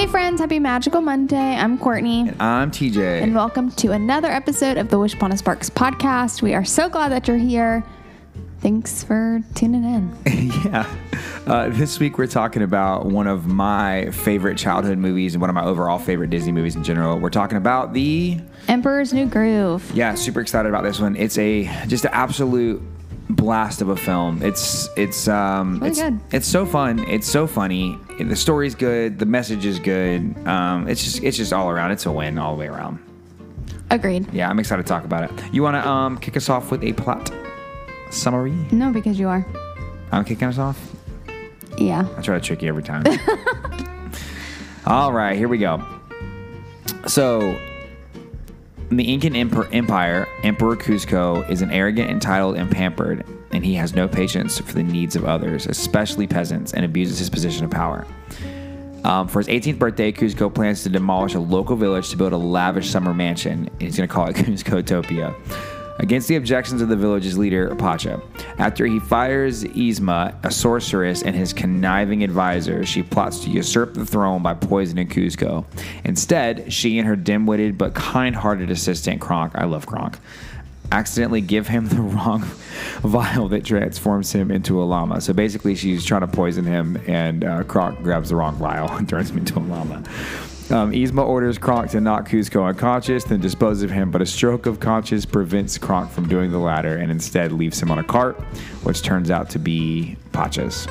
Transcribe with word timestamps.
Hey, 0.00 0.06
friends, 0.06 0.40
happy 0.40 0.58
Magical 0.58 1.02
Monday. 1.02 1.36
I'm 1.36 1.76
Courtney. 1.76 2.20
And 2.20 2.40
I'm 2.40 2.70
TJ. 2.70 3.20
And 3.20 3.34
welcome 3.34 3.70
to 3.72 3.92
another 3.92 4.28
episode 4.28 4.78
of 4.78 4.88
the 4.88 4.98
Wish 4.98 5.12
Upon 5.12 5.30
a 5.30 5.36
Sparks 5.36 5.68
podcast. 5.68 6.40
We 6.40 6.54
are 6.54 6.64
so 6.64 6.88
glad 6.88 7.12
that 7.12 7.28
you're 7.28 7.36
here. 7.36 7.84
Thanks 8.60 9.04
for 9.04 9.42
tuning 9.54 9.84
in. 9.84 10.16
yeah. 10.64 10.90
Uh, 11.46 11.68
this 11.68 12.00
week 12.00 12.16
we're 12.16 12.26
talking 12.26 12.62
about 12.62 13.04
one 13.04 13.26
of 13.26 13.46
my 13.46 14.10
favorite 14.12 14.56
childhood 14.56 14.96
movies 14.96 15.34
and 15.34 15.42
one 15.42 15.50
of 15.50 15.54
my 15.54 15.66
overall 15.66 15.98
favorite 15.98 16.30
Disney 16.30 16.52
movies 16.52 16.76
in 16.76 16.82
general. 16.82 17.18
We're 17.18 17.28
talking 17.28 17.58
about 17.58 17.92
the 17.92 18.40
Emperor's 18.68 19.12
New 19.12 19.26
Groove. 19.26 19.92
Yeah, 19.94 20.14
super 20.14 20.40
excited 20.40 20.70
about 20.70 20.82
this 20.82 20.98
one. 20.98 21.14
It's 21.14 21.36
a 21.36 21.64
just 21.88 22.06
an 22.06 22.12
absolute 22.14 22.80
blast 23.34 23.80
of 23.82 23.88
a 23.88 23.96
film. 23.96 24.42
It's 24.42 24.88
it's 24.96 25.28
um 25.28 25.74
Really 25.78 25.88
it's 25.90 26.00
good. 26.02 26.20
it's 26.32 26.46
so 26.46 26.66
fun. 26.66 26.98
It's 27.08 27.26
so 27.28 27.46
funny. 27.46 27.98
The 28.18 28.36
story's 28.36 28.74
good. 28.74 29.18
The 29.18 29.26
message 29.26 29.64
is 29.64 29.78
good. 29.78 30.36
Um, 30.46 30.88
it's 30.88 31.02
just 31.04 31.22
it's 31.22 31.36
just 31.36 31.52
all 31.52 31.68
around. 31.70 31.92
It's 31.92 32.06
a 32.06 32.12
win 32.12 32.38
all 32.38 32.54
the 32.54 32.60
way 32.60 32.66
around. 32.66 32.98
Agreed. 33.90 34.32
Yeah, 34.32 34.48
I'm 34.48 34.58
excited 34.58 34.82
to 34.84 34.88
talk 34.88 35.04
about 35.04 35.24
it. 35.24 35.52
You 35.52 35.62
want 35.62 35.74
to 35.82 35.88
um 35.88 36.18
kick 36.18 36.36
us 36.36 36.48
off 36.48 36.70
with 36.70 36.82
a 36.84 36.92
plot 36.92 37.30
summary? 38.10 38.52
No, 38.70 38.92
because 38.92 39.18
you 39.18 39.28
are. 39.28 39.44
I'm 40.12 40.24
kicking 40.24 40.48
us 40.48 40.58
off. 40.58 40.78
Yeah. 41.78 42.06
I 42.16 42.20
try 42.22 42.38
to 42.38 42.44
trick 42.44 42.62
you 42.62 42.68
every 42.68 42.82
time. 42.82 43.04
All 44.86 45.12
right, 45.12 45.36
here 45.36 45.48
we 45.48 45.58
go. 45.58 45.82
So, 47.06 47.56
in 48.90 48.96
the 48.96 49.12
Incan 49.12 49.36
Empire, 49.36 50.28
Emperor 50.42 50.76
Kuzco 50.76 51.48
is 51.48 51.62
an 51.62 51.70
arrogant, 51.70 52.10
entitled, 52.10 52.56
and 52.56 52.68
pampered, 52.68 53.24
and 53.52 53.64
he 53.64 53.74
has 53.74 53.94
no 53.94 54.08
patience 54.08 54.58
for 54.58 54.72
the 54.72 54.82
needs 54.82 55.14
of 55.14 55.24
others, 55.24 55.66
especially 55.66 56.26
peasants, 56.26 56.74
and 56.74 56.84
abuses 56.84 57.18
his 57.20 57.30
position 57.30 57.64
of 57.64 57.70
power. 57.70 58.04
Um, 59.04 59.28
for 59.28 59.38
his 59.38 59.46
18th 59.46 59.78
birthday, 59.78 60.12
Kuzco 60.12 60.52
plans 60.52 60.82
to 60.82 60.88
demolish 60.88 61.34
a 61.34 61.40
local 61.40 61.76
village 61.76 62.10
to 62.10 62.16
build 62.16 62.32
a 62.32 62.36
lavish 62.36 62.90
summer 62.90 63.14
mansion, 63.14 63.68
and 63.72 63.82
he's 63.82 63.96
going 63.96 64.08
to 64.08 64.12
call 64.12 64.28
it 64.28 64.36
Kuzcotopia. 64.36 65.34
Against 66.00 66.28
the 66.28 66.36
objections 66.36 66.80
of 66.80 66.88
the 66.88 66.96
village's 66.96 67.36
leader, 67.36 67.74
Pacha. 67.76 68.22
After 68.58 68.86
he 68.86 68.98
fires 68.98 69.64
Yzma, 69.64 70.34
a 70.42 70.50
sorceress, 70.50 71.22
and 71.22 71.36
his 71.36 71.52
conniving 71.52 72.24
advisor, 72.24 72.86
she 72.86 73.02
plots 73.02 73.40
to 73.40 73.50
usurp 73.50 73.92
the 73.92 74.06
throne 74.06 74.42
by 74.42 74.54
poisoning 74.54 75.08
Kuzco. 75.08 75.66
Instead, 76.04 76.72
she 76.72 76.98
and 76.98 77.06
her 77.06 77.16
dim-witted 77.16 77.76
but 77.76 77.94
kind-hearted 77.94 78.70
assistant, 78.70 79.20
Kronk, 79.20 79.52
I 79.54 79.66
love 79.66 79.84
Kronk, 79.84 80.16
accidentally 80.90 81.42
give 81.42 81.68
him 81.68 81.86
the 81.88 82.00
wrong 82.00 82.44
vial 83.02 83.48
that 83.48 83.66
transforms 83.66 84.32
him 84.32 84.50
into 84.50 84.82
a 84.82 84.84
llama. 84.84 85.20
So 85.20 85.34
basically, 85.34 85.74
she's 85.74 86.02
trying 86.02 86.22
to 86.22 86.28
poison 86.28 86.64
him, 86.64 86.98
and 87.06 87.44
uh, 87.44 87.64
Kronk 87.64 88.02
grabs 88.02 88.30
the 88.30 88.36
wrong 88.36 88.56
vial 88.56 88.90
and 88.90 89.06
turns 89.08 89.30
him 89.30 89.36
into 89.36 89.58
a 89.58 89.60
llama. 89.60 90.02
Um, 90.70 90.92
Yzma 90.92 91.26
orders 91.26 91.58
Kronk 91.58 91.90
to 91.90 92.00
knock 92.00 92.28
Kuzco 92.28 92.68
unconscious, 92.68 93.24
then 93.24 93.40
dispose 93.40 93.82
of 93.82 93.90
him, 93.90 94.12
but 94.12 94.22
a 94.22 94.26
stroke 94.26 94.66
of 94.66 94.78
conscience 94.78 95.26
prevents 95.26 95.76
Kronk 95.78 96.12
from 96.12 96.28
doing 96.28 96.52
the 96.52 96.58
latter 96.58 96.96
and 96.96 97.10
instead 97.10 97.50
leaves 97.50 97.82
him 97.82 97.90
on 97.90 97.98
a 97.98 98.04
cart, 98.04 98.40
which 98.84 99.02
turns 99.02 99.32
out 99.32 99.50
to 99.50 99.58
be 99.58 100.16
Pacha's. 100.32 100.86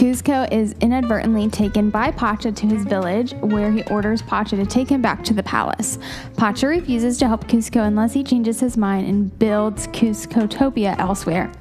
Kuzco 0.00 0.50
is 0.50 0.74
inadvertently 0.80 1.50
taken 1.50 1.90
by 1.90 2.10
Pacha 2.10 2.50
to 2.52 2.66
his 2.66 2.84
village, 2.84 3.34
where 3.34 3.70
he 3.70 3.82
orders 3.82 4.22
Pacha 4.22 4.56
to 4.56 4.64
take 4.64 4.88
him 4.88 5.02
back 5.02 5.22
to 5.24 5.34
the 5.34 5.42
palace. 5.42 5.98
Pacha 6.38 6.68
refuses 6.68 7.18
to 7.18 7.28
help 7.28 7.46
Kuzco 7.46 7.86
unless 7.86 8.14
he 8.14 8.24
changes 8.24 8.60
his 8.60 8.78
mind 8.78 9.06
and 9.06 9.38
builds 9.38 9.88
Kuzcotopia 9.88 10.98
elsewhere. 10.98 11.52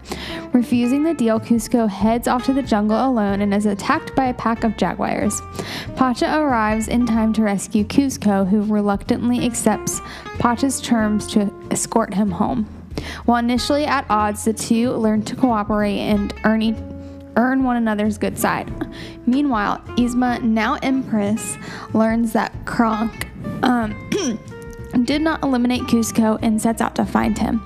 Refusing 0.54 1.04
the 1.04 1.14
deal, 1.14 1.38
Kuzco 1.38 1.90
heads 1.90 2.30
off 2.30 2.46
to 2.46 2.54
the 2.54 2.64
jungle 2.64 3.06
alone 3.06 3.42
and 3.42 3.54
is 3.54 3.66
attacked 3.66 4.16
by 4.16 4.28
a 4.28 4.34
pack 4.34 4.64
of 4.64 4.78
jaguars. 4.78 5.42
Pacha 5.98 6.40
arrives 6.40 6.88
in 6.88 7.06
time 7.06 7.34
to 7.34 7.42
rescue 7.42 7.84
Kuzco, 7.84 8.48
who 8.48 8.62
reluctantly 8.62 9.46
accepts 9.46 10.00
Pacha's 10.38 10.80
terms 10.80 11.28
to 11.34 11.54
escort 11.72 12.14
him 12.14 12.32
home. 12.32 12.64
While 13.26 13.40
initially 13.44 13.86
at 13.86 14.06
odds, 14.10 14.46
the 14.46 14.54
two 14.54 14.92
learn 14.92 15.24
to 15.24 15.36
cooperate 15.36 16.00
and 16.00 16.34
earn 16.46 16.62
earn 17.36 17.64
one 17.64 17.78
another's 17.78 18.18
good 18.18 18.38
side. 18.38 18.72
Meanwhile, 19.26 19.80
Yzma, 19.98 20.42
now 20.42 20.78
Empress, 20.82 21.58
learns 21.94 22.34
that 22.34 22.54
Kronk 22.66 23.28
um, 23.64 23.94
did 25.06 25.22
not 25.22 25.44
eliminate 25.44 25.82
Kuzco 25.84 26.40
and 26.42 26.62
sets 26.62 26.82
out 26.82 26.96
to 26.96 27.06
find 27.06 27.38
him. 27.38 27.66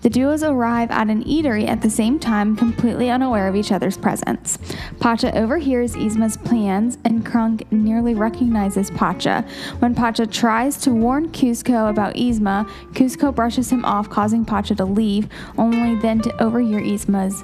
The 0.00 0.10
duos 0.10 0.44
arrive 0.44 0.92
at 0.92 1.08
an 1.08 1.24
eatery 1.24 1.66
at 1.66 1.82
the 1.82 1.90
same 1.90 2.20
time, 2.20 2.54
completely 2.54 3.10
unaware 3.10 3.48
of 3.48 3.56
each 3.56 3.72
other's 3.72 3.98
presence. 3.98 4.56
Pacha 5.00 5.36
overhears 5.36 5.96
Yzma's 5.96 6.36
plans, 6.36 6.98
and 7.04 7.26
Kronk 7.26 7.70
nearly 7.72 8.14
recognizes 8.14 8.92
Pacha. 8.92 9.44
When 9.80 9.96
Pacha 9.96 10.26
tries 10.26 10.76
to 10.78 10.92
warn 10.92 11.30
Kuzco 11.30 11.90
about 11.90 12.14
Yzma, 12.14 12.68
Kuzco 12.92 13.34
brushes 13.34 13.70
him 13.70 13.84
off, 13.84 14.08
causing 14.08 14.44
Pacha 14.44 14.76
to 14.76 14.84
leave, 14.84 15.28
only 15.56 15.96
then 15.96 16.20
to 16.20 16.42
overhear 16.42 16.80
Yzma's 16.80 17.42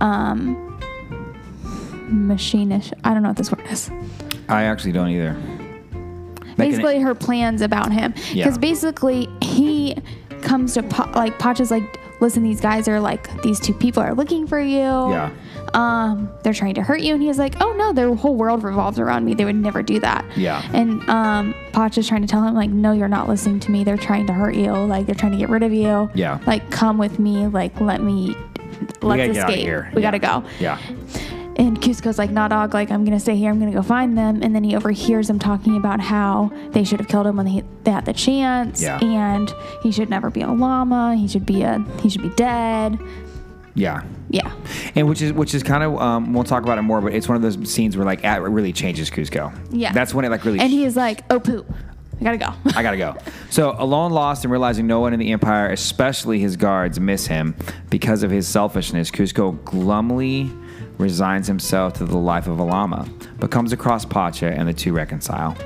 um, 0.00 0.75
machinish. 2.08 2.92
I 3.04 3.12
don't 3.14 3.22
know 3.22 3.28
what 3.30 3.36
this 3.36 3.50
word 3.52 3.66
is. 3.70 3.90
I 4.48 4.64
actually 4.64 4.92
don't 4.92 5.08
either. 5.10 5.36
Basically, 6.56 7.00
her 7.00 7.14
plans 7.14 7.60
about 7.60 7.92
him. 7.92 8.14
Yeah. 8.32 8.44
Because 8.44 8.58
basically, 8.58 9.28
he 9.42 9.96
comes 10.42 10.74
to 10.74 10.82
like 11.14 11.38
Pacha's 11.38 11.70
like, 11.70 11.98
listen, 12.20 12.42
these 12.42 12.60
guys 12.60 12.88
are 12.88 12.98
like 13.00 13.42
these 13.42 13.60
two 13.60 13.74
people 13.74 14.02
are 14.02 14.14
looking 14.14 14.46
for 14.46 14.58
you. 14.60 14.78
Yeah. 14.78 15.30
Um, 15.74 16.30
they're 16.42 16.54
trying 16.54 16.74
to 16.74 16.82
hurt 16.82 17.00
you, 17.00 17.12
and 17.12 17.22
he's 17.22 17.38
like, 17.38 17.60
oh 17.60 17.74
no, 17.74 17.92
their 17.92 18.14
whole 18.14 18.36
world 18.36 18.62
revolves 18.62 18.98
around 18.98 19.26
me. 19.26 19.34
They 19.34 19.44
would 19.44 19.56
never 19.56 19.82
do 19.82 20.00
that. 20.00 20.24
Yeah. 20.36 20.66
And 20.72 21.06
um, 21.10 21.54
Pacha's 21.72 22.08
trying 22.08 22.22
to 22.22 22.28
tell 22.28 22.42
him 22.42 22.54
like, 22.54 22.70
no, 22.70 22.92
you're 22.92 23.08
not 23.08 23.28
listening 23.28 23.60
to 23.60 23.70
me. 23.70 23.84
They're 23.84 23.98
trying 23.98 24.26
to 24.28 24.32
hurt 24.32 24.54
you. 24.54 24.72
Like 24.72 25.04
they're 25.04 25.14
trying 25.14 25.32
to 25.32 25.38
get 25.38 25.50
rid 25.50 25.62
of 25.62 25.74
you. 25.74 26.08
Yeah. 26.14 26.38
Like 26.46 26.70
come 26.70 26.96
with 26.96 27.18
me. 27.18 27.46
Like 27.48 27.78
let 27.80 28.00
me. 28.02 28.34
Let's 29.02 29.22
escape. 29.36 29.44
out 29.44 29.50
of 29.50 29.56
here. 29.56 29.90
We 29.94 30.02
Yeah. 30.02 30.10
gotta 30.10 30.42
go. 30.42 30.48
Yeah. 30.58 30.78
And 31.56 31.80
Kuzco's 31.80 32.18
like, 32.18 32.30
nah, 32.30 32.48
dog, 32.48 32.74
like, 32.74 32.90
I'm 32.90 33.04
gonna 33.04 33.18
stay 33.18 33.34
here, 33.34 33.50
I'm 33.50 33.58
gonna 33.58 33.72
go 33.72 33.82
find 33.82 34.16
them. 34.16 34.42
And 34.42 34.54
then 34.54 34.62
he 34.62 34.76
overhears 34.76 35.28
them 35.28 35.38
talking 35.38 35.76
about 35.76 36.00
how 36.00 36.52
they 36.70 36.84
should 36.84 37.00
have 37.00 37.08
killed 37.08 37.26
him 37.26 37.36
when 37.36 37.46
they, 37.46 37.62
they 37.84 37.90
had 37.90 38.04
the 38.04 38.12
chance. 38.12 38.82
Yeah. 38.82 38.98
And 39.02 39.52
he 39.82 39.90
should 39.90 40.10
never 40.10 40.30
be 40.30 40.42
a 40.42 40.50
llama. 40.50 41.16
He 41.16 41.26
should 41.26 41.46
be 41.46 41.62
a 41.62 41.78
he 42.02 42.10
should 42.10 42.22
be 42.22 42.30
dead. 42.30 42.98
Yeah. 43.74 44.02
Yeah. 44.28 44.52
And 44.94 45.08
which 45.08 45.22
is 45.22 45.32
which 45.32 45.54
is 45.54 45.62
kind 45.62 45.82
of 45.82 45.98
um, 45.98 46.34
we'll 46.34 46.44
talk 46.44 46.62
about 46.62 46.78
it 46.78 46.82
more, 46.82 47.00
but 47.00 47.14
it's 47.14 47.28
one 47.28 47.36
of 47.36 47.42
those 47.42 47.70
scenes 47.70 47.96
where 47.96 48.04
like 48.04 48.22
it 48.22 48.40
really 48.40 48.72
changes 48.72 49.10
Kuzco. 49.10 49.56
Yeah. 49.70 49.92
That's 49.92 50.12
when 50.12 50.24
it 50.24 50.30
like 50.30 50.44
really 50.44 50.60
And 50.60 50.70
he 50.70 50.84
is 50.84 50.96
like, 50.96 51.24
oh 51.30 51.40
poop. 51.40 51.72
I 52.18 52.24
gotta 52.24 52.38
go. 52.38 52.52
I 52.74 52.82
gotta 52.82 52.96
go. 52.96 53.16
So, 53.48 53.74
alone, 53.78 54.12
lost, 54.12 54.44
and 54.44 54.50
realizing 54.50 54.86
no 54.86 55.00
one 55.00 55.14
in 55.14 55.20
the 55.20 55.32
Empire, 55.32 55.70
especially 55.70 56.40
his 56.40 56.56
guards, 56.56 57.00
miss 57.00 57.26
him 57.26 57.54
because 57.88 58.22
of 58.22 58.30
his 58.30 58.46
selfishness, 58.46 59.10
Kuzco 59.10 59.56
glumly 59.64 60.50
resigns 60.98 61.46
himself 61.46 61.94
to 61.94 62.04
the 62.04 62.16
life 62.16 62.46
of 62.46 62.58
a 62.58 62.62
llama, 62.62 63.08
but 63.38 63.50
comes 63.50 63.72
across 63.72 64.04
Pacha, 64.04 64.46
and 64.46 64.68
the 64.68 64.72
two 64.72 64.92
reconcile. 64.92 65.56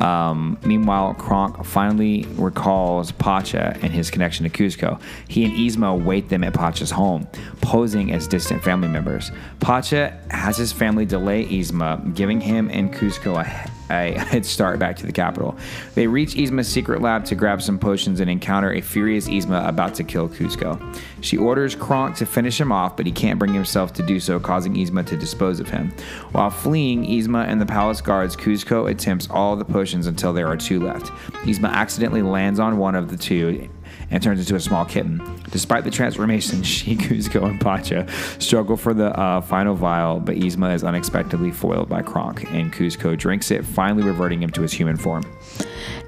Um, 0.00 0.58
meanwhile, 0.64 1.12
Kronk 1.14 1.62
finally 1.64 2.26
recalls 2.36 3.12
Pacha 3.12 3.76
and 3.82 3.92
his 3.92 4.10
connection 4.10 4.48
to 4.48 4.50
Kuzco. 4.50 5.00
He 5.28 5.44
and 5.44 5.54
Yzma 5.54 5.92
await 5.92 6.30
them 6.30 6.42
at 6.42 6.54
Pacha's 6.54 6.90
home, 6.90 7.28
posing 7.60 8.10
as 8.12 8.26
distant 8.26 8.62
family 8.62 8.88
members. 8.88 9.30
Pacha 9.60 10.18
has 10.30 10.56
his 10.56 10.72
family 10.72 11.04
delay 11.04 11.44
Yzma, 11.44 12.14
giving 12.14 12.40
him 12.40 12.70
and 12.70 12.92
Kuzco 12.92 13.38
a 13.38 13.44
a 13.90 14.12
head 14.18 14.46
start 14.46 14.78
back 14.78 14.96
to 14.96 15.06
the 15.06 15.12
capital. 15.12 15.56
They 15.94 16.06
reach 16.06 16.34
Yzma's 16.34 16.68
secret 16.68 17.02
lab 17.02 17.24
to 17.26 17.34
grab 17.34 17.62
some 17.62 17.78
potions 17.78 18.20
and 18.20 18.30
encounter 18.30 18.72
a 18.72 18.80
furious 18.80 19.28
Yzma 19.28 19.68
about 19.68 19.94
to 19.96 20.04
kill 20.04 20.28
Kuzco. 20.28 20.80
She 21.20 21.36
orders 21.36 21.74
Kronk 21.74 22.16
to 22.16 22.26
finish 22.26 22.60
him 22.60 22.72
off, 22.72 22.96
but 22.96 23.06
he 23.06 23.12
can't 23.12 23.38
bring 23.38 23.54
himself 23.54 23.92
to 23.94 24.02
do 24.02 24.20
so, 24.20 24.38
causing 24.40 24.74
Yzma 24.74 25.06
to 25.06 25.16
dispose 25.16 25.60
of 25.60 25.68
him. 25.68 25.92
While 26.32 26.50
fleeing, 26.50 27.04
Yzma 27.04 27.46
and 27.46 27.60
the 27.60 27.66
palace 27.66 28.00
guards, 28.00 28.36
Kuzco 28.36 28.90
attempts 28.90 29.28
all 29.30 29.56
the 29.56 29.64
potions 29.64 30.06
until 30.06 30.32
there 30.32 30.48
are 30.48 30.56
two 30.56 30.80
left. 30.80 31.06
Yzma 31.44 31.70
accidentally 31.70 32.22
lands 32.22 32.60
on 32.60 32.78
one 32.78 32.94
of 32.94 33.10
the 33.10 33.16
two 33.16 33.68
and 34.10 34.22
turns 34.22 34.40
into 34.40 34.54
a 34.54 34.60
small 34.60 34.84
kitten. 34.84 35.22
Despite 35.50 35.84
the 35.84 35.90
transformation, 35.90 36.62
she, 36.64 36.96
Kuzco, 36.96 37.44
and 37.44 37.60
Pacha 37.60 38.06
struggle 38.38 38.76
for 38.76 38.94
the 38.94 39.18
uh, 39.18 39.40
final 39.40 39.74
vial, 39.74 40.20
but 40.20 40.36
Yzma 40.36 40.74
is 40.74 40.84
unexpectedly 40.84 41.50
foiled 41.50 41.88
by 41.88 42.02
Kronk, 42.02 42.50
and 42.52 42.72
Kuzco 42.72 43.16
drinks 43.16 43.50
it, 43.50 43.64
finally 43.64 44.02
reverting 44.02 44.42
him 44.42 44.50
to 44.50 44.62
his 44.62 44.72
human 44.72 44.96
form. 44.96 45.24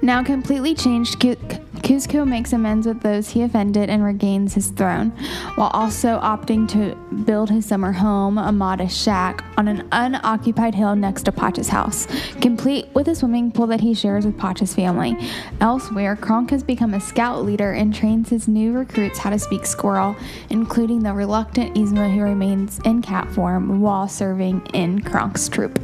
Now 0.01 0.23
completely 0.23 0.75
changed, 0.75 1.19
Cu- 1.19 1.35
Kuzco 1.83 2.25
makes 2.25 2.53
amends 2.53 2.87
with 2.87 3.01
those 3.01 3.29
he 3.29 3.41
offended 3.41 3.89
and 3.89 4.03
regains 4.03 4.53
his 4.53 4.69
throne, 4.69 5.09
while 5.55 5.69
also 5.73 6.19
opting 6.21 6.67
to 6.69 6.95
build 7.25 7.49
his 7.49 7.65
summer 7.65 7.91
home, 7.91 8.37
a 8.37 8.51
modest 8.53 9.01
shack, 9.01 9.43
on 9.57 9.67
an 9.67 9.87
unoccupied 9.91 10.75
hill 10.75 10.95
next 10.95 11.23
to 11.23 11.31
Pacha's 11.31 11.67
house, 11.67 12.07
complete 12.39 12.87
with 12.93 13.09
a 13.09 13.15
swimming 13.15 13.51
pool 13.51 13.67
that 13.67 13.81
he 13.81 13.93
shares 13.93 14.25
with 14.25 14.37
Pacha's 14.37 14.73
family. 14.73 15.17
Elsewhere, 15.59 16.15
Kronk 16.15 16.51
has 16.51 16.63
become 16.63 16.93
a 16.93 17.01
scout 17.01 17.43
leader 17.43 17.73
and 17.73 17.93
trains 17.93 18.29
his 18.29 18.47
new 18.47 18.71
recruits 18.71 19.19
how 19.19 19.29
to 19.29 19.39
speak 19.39 19.65
squirrel, 19.65 20.15
including 20.49 21.03
the 21.03 21.13
reluctant 21.13 21.75
Yzma 21.75 22.13
who 22.13 22.21
remains 22.21 22.79
in 22.85 23.01
cat 23.01 23.29
form 23.33 23.81
while 23.81 24.07
serving 24.07 24.65
in 24.73 25.01
Kronk's 25.01 25.49
troop. 25.49 25.79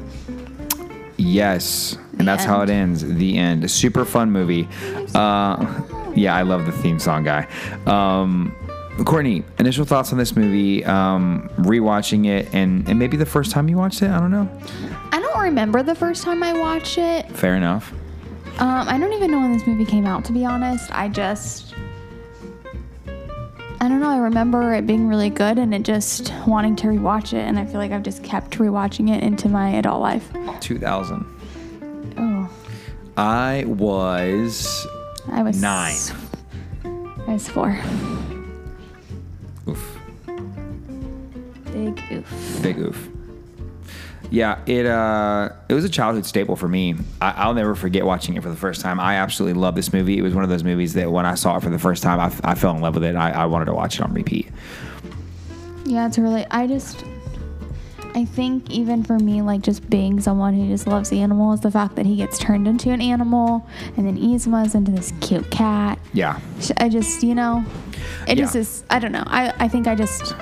Yes, 1.17 1.97
and 2.19 2.27
that's 2.27 2.43
how 2.43 2.61
it 2.61 2.69
ends. 2.69 3.03
The 3.03 3.37
end. 3.37 3.69
Super 3.71 4.05
fun 4.05 4.31
movie. 4.31 4.67
Uh, 5.15 5.81
yeah, 6.15 6.35
I 6.35 6.43
love 6.43 6.65
the 6.65 6.71
theme 6.71 6.99
song 6.99 7.23
guy. 7.23 7.47
Um, 7.85 8.55
Courtney, 9.05 9.43
initial 9.57 9.85
thoughts 9.85 10.11
on 10.11 10.17
this 10.17 10.35
movie? 10.35 10.83
Um, 10.83 11.49
rewatching 11.59 12.27
it, 12.27 12.53
and 12.53 12.87
and 12.89 12.99
maybe 12.99 13.17
the 13.17 13.25
first 13.25 13.51
time 13.51 13.69
you 13.69 13.77
watched 13.77 14.01
it. 14.01 14.09
I 14.09 14.19
don't 14.19 14.31
know. 14.31 14.49
I 15.11 15.19
don't 15.19 15.39
remember 15.39 15.81
the 15.81 15.95
first 15.95 16.23
time 16.23 16.43
I 16.43 16.53
watched 16.53 16.97
it. 16.97 17.29
Fair 17.31 17.55
enough. 17.55 17.93
Um, 18.59 18.89
I 18.89 18.97
don't 18.99 19.13
even 19.13 19.31
know 19.31 19.39
when 19.39 19.53
this 19.53 19.65
movie 19.65 19.85
came 19.85 20.05
out, 20.05 20.25
to 20.25 20.33
be 20.33 20.45
honest. 20.45 20.93
I 20.93 21.07
just. 21.07 21.73
I 23.81 23.87
don't 23.87 24.01
know. 24.01 24.09
I 24.09 24.17
remember 24.17 24.73
it 24.73 24.85
being 24.85 25.07
really 25.07 25.29
good 25.29 25.57
and 25.57 25.73
it 25.73 25.83
just 25.83 26.33
wanting 26.45 26.75
to 26.77 26.87
rewatch 26.87 27.31
it. 27.31 27.45
And 27.45 27.57
I 27.57 27.63
feel 27.63 27.75
like 27.77 27.93
I've 27.93 28.03
just 28.03 28.21
kept 28.25 28.57
rewatching 28.57 29.09
it 29.09 29.23
into 29.23 29.47
my 29.47 29.69
adult 29.69 30.01
life. 30.01 30.29
2000. 30.59 31.25
I 33.21 33.65
was 33.67 34.87
I 35.29 35.43
was 35.43 35.61
Nine. 35.61 35.97
I 37.27 37.33
was 37.33 37.49
four. 37.49 37.77
oof, 39.67 39.99
Big 41.65 42.01
oof. 42.13 42.59
big 42.63 42.77
oof. 42.79 43.09
Yeah, 44.31 44.59
it 44.65 44.85
uh, 44.85 45.49
it 45.67 45.73
was 45.73 45.83
a 45.83 45.89
childhood 45.89 46.25
staple 46.25 46.55
for 46.55 46.69
me. 46.69 46.95
I, 47.19 47.31
I'll 47.31 47.53
never 47.53 47.75
forget 47.75 48.05
watching 48.05 48.35
it 48.35 48.41
for 48.43 48.47
the 48.49 48.55
first 48.55 48.79
time. 48.79 49.01
I 49.01 49.15
absolutely 49.15 49.59
love 49.59 49.75
this 49.75 49.91
movie. 49.91 50.17
It 50.17 50.21
was 50.21 50.33
one 50.33 50.45
of 50.45 50.49
those 50.49 50.63
movies 50.63 50.93
that 50.93 51.11
when 51.11 51.25
I 51.25 51.35
saw 51.35 51.57
it 51.57 51.63
for 51.63 51.69
the 51.69 51.79
first 51.79 52.01
time, 52.03 52.21
I, 52.21 52.27
f- 52.27 52.39
I 52.45 52.55
fell 52.55 52.73
in 52.73 52.79
love 52.81 52.93
with 52.93 53.03
it. 53.03 53.17
I, 53.17 53.31
I 53.31 53.45
wanted 53.47 53.65
to 53.65 53.73
watch 53.73 53.95
it 53.99 54.01
on 54.03 54.13
repeat. 54.13 54.47
Yeah, 55.83 56.07
it's 56.07 56.17
really. 56.17 56.45
I 56.51 56.67
just. 56.67 57.03
I 58.15 58.25
think 58.25 58.69
even 58.69 59.03
for 59.03 59.17
me, 59.19 59.41
like 59.41 59.61
just 59.61 59.89
being 59.89 60.19
someone 60.19 60.53
who 60.53 60.67
just 60.67 60.87
loves 60.87 61.11
animals, 61.11 61.61
the 61.61 61.71
fact 61.71 61.95
that 61.95 62.05
he 62.05 62.15
gets 62.15 62.37
turned 62.37 62.67
into 62.67 62.91
an 62.91 63.01
animal 63.01 63.67
and 63.97 64.05
then 64.05 64.17
Yzma's 64.17 64.75
into 64.75 64.91
this 64.91 65.13
cute 65.21 65.49
cat. 65.51 65.99
Yeah, 66.13 66.39
I 66.77 66.89
just, 66.89 67.23
you 67.23 67.35
know, 67.35 67.63
it 68.27 68.35
just 68.35 68.55
is. 68.55 68.83
I 68.89 68.99
don't 68.99 69.11
know. 69.11 69.23
I, 69.27 69.53
I 69.59 69.67
think 69.67 69.87
I 69.87 69.95
just. 69.95 70.33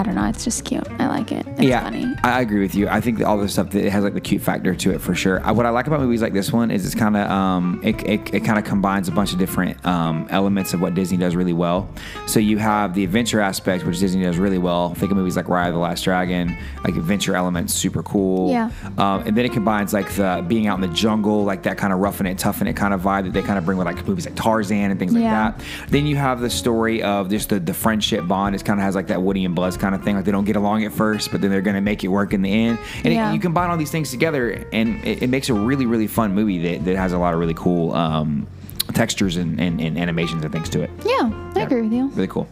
I 0.00 0.02
don't 0.02 0.14
know. 0.14 0.24
It's 0.24 0.44
just 0.44 0.64
cute. 0.64 0.88
I 0.98 1.08
like 1.08 1.30
it. 1.30 1.46
It's 1.46 1.60
yeah, 1.60 1.82
funny. 1.82 2.06
I 2.24 2.38
I 2.38 2.40
agree 2.40 2.60
with 2.62 2.74
you. 2.74 2.88
I 2.88 3.02
think 3.02 3.20
all 3.22 3.36
the 3.36 3.50
stuff 3.50 3.68
that 3.70 3.84
it 3.84 3.90
has 3.90 4.02
like 4.02 4.14
the 4.14 4.20
cute 4.20 4.40
factor 4.40 4.74
to 4.74 4.92
it 4.92 4.98
for 5.02 5.14
sure. 5.14 5.46
Uh, 5.46 5.52
What 5.52 5.66
I 5.66 5.70
like 5.70 5.88
about 5.88 6.00
movies 6.00 6.22
like 6.22 6.32
this 6.32 6.50
one 6.50 6.70
is 6.70 6.86
it's 6.86 6.94
kind 6.94 7.18
of 7.18 7.30
um, 7.30 7.80
it, 7.84 8.02
it, 8.08 8.34
it 8.36 8.40
kind 8.46 8.58
of 8.58 8.64
combines 8.64 9.08
a 9.08 9.12
bunch 9.12 9.34
of 9.34 9.38
different 9.38 9.84
um, 9.84 10.26
elements 10.30 10.72
of 10.72 10.80
what 10.80 10.94
Disney 10.94 11.18
does 11.18 11.36
really 11.36 11.52
well. 11.52 11.86
So 12.26 12.40
you 12.40 12.56
have 12.56 12.94
the 12.94 13.04
adventure 13.04 13.40
aspect, 13.42 13.84
which 13.84 13.98
Disney 13.98 14.22
does 14.22 14.38
really 14.38 14.56
well. 14.56 14.94
Think 14.94 15.10
of 15.12 15.18
movies 15.18 15.36
like 15.36 15.46
Raya 15.46 15.70
the 15.70 15.76
Last 15.78 16.02
Dragon, 16.04 16.56
like 16.82 16.96
adventure 16.96 17.36
elements, 17.36 17.74
super 17.74 18.02
cool. 18.02 18.50
Yeah. 18.50 18.70
Um, 18.96 19.24
and 19.26 19.36
then 19.36 19.44
it 19.44 19.52
combines 19.52 19.92
like 19.92 20.10
the 20.14 20.42
being 20.48 20.66
out 20.66 20.76
in 20.76 20.80
the 20.88 20.94
jungle, 20.96 21.44
like 21.44 21.62
that 21.64 21.76
kind 21.76 21.92
of 21.92 21.98
roughing 21.98 22.26
it, 22.26 22.38
toughing 22.38 22.68
it 22.68 22.74
kind 22.74 22.94
of 22.94 23.02
vibe 23.02 23.24
that 23.24 23.34
they 23.34 23.42
kind 23.42 23.58
of 23.58 23.66
bring 23.66 23.76
with 23.76 23.86
like 23.86 24.06
movies 24.08 24.24
like 24.24 24.34
Tarzan 24.36 24.90
and 24.92 24.98
things 24.98 25.12
like 25.12 25.24
Yeah. 25.24 25.50
that. 25.50 25.60
Then 25.90 26.06
you 26.06 26.16
have 26.16 26.40
the 26.40 26.48
story 26.48 27.02
of 27.02 27.28
just 27.28 27.50
the, 27.50 27.60
the 27.60 27.74
friendship 27.74 28.26
bond. 28.26 28.54
It 28.54 28.64
kind 28.64 28.80
of 28.80 28.84
has 28.84 28.94
like 28.94 29.08
that 29.08 29.20
Woody 29.20 29.44
and 29.44 29.54
Buzz 29.54 29.76
kind 29.76 29.89
of 29.94 30.02
thing. 30.04 30.16
Like 30.16 30.24
they 30.24 30.32
don't 30.32 30.44
get 30.44 30.56
along 30.56 30.84
at 30.84 30.92
first, 30.92 31.30
but 31.32 31.40
then 31.40 31.50
they're 31.50 31.60
going 31.62 31.74
to 31.76 31.80
make 31.80 32.02
it 32.04 32.08
work 32.08 32.32
in 32.32 32.42
the 32.42 32.52
end. 32.52 32.78
And 33.04 33.08
it- 33.14 33.34
you 33.34 33.40
combine 33.40 33.70
all 33.70 33.76
these 33.76 33.90
things 33.90 34.10
together, 34.10 34.64
and 34.72 35.04
it, 35.04 35.22
it 35.22 35.26
makes 35.30 35.48
a 35.48 35.54
really, 35.54 35.86
really 35.86 36.06
fun 36.06 36.34
movie 36.34 36.58
that, 36.76 36.84
that 36.84 36.96
has 36.96 37.12
a 37.12 37.18
lot 37.18 37.34
of 37.34 37.40
really 37.40 37.54
cool 37.54 37.92
um, 37.94 38.46
textures 38.94 39.36
and, 39.36 39.60
and, 39.60 39.80
and 39.80 39.98
animations 39.98 40.42
and 40.44 40.52
things 40.52 40.68
to 40.70 40.82
it. 40.82 40.90
Yeah, 41.04 41.30
I 41.54 41.58
Yeah. 41.60 41.64
agree 41.66 41.82
with 41.82 41.92
you. 41.92 42.08
Really 42.08 42.28
cool. 42.28 42.48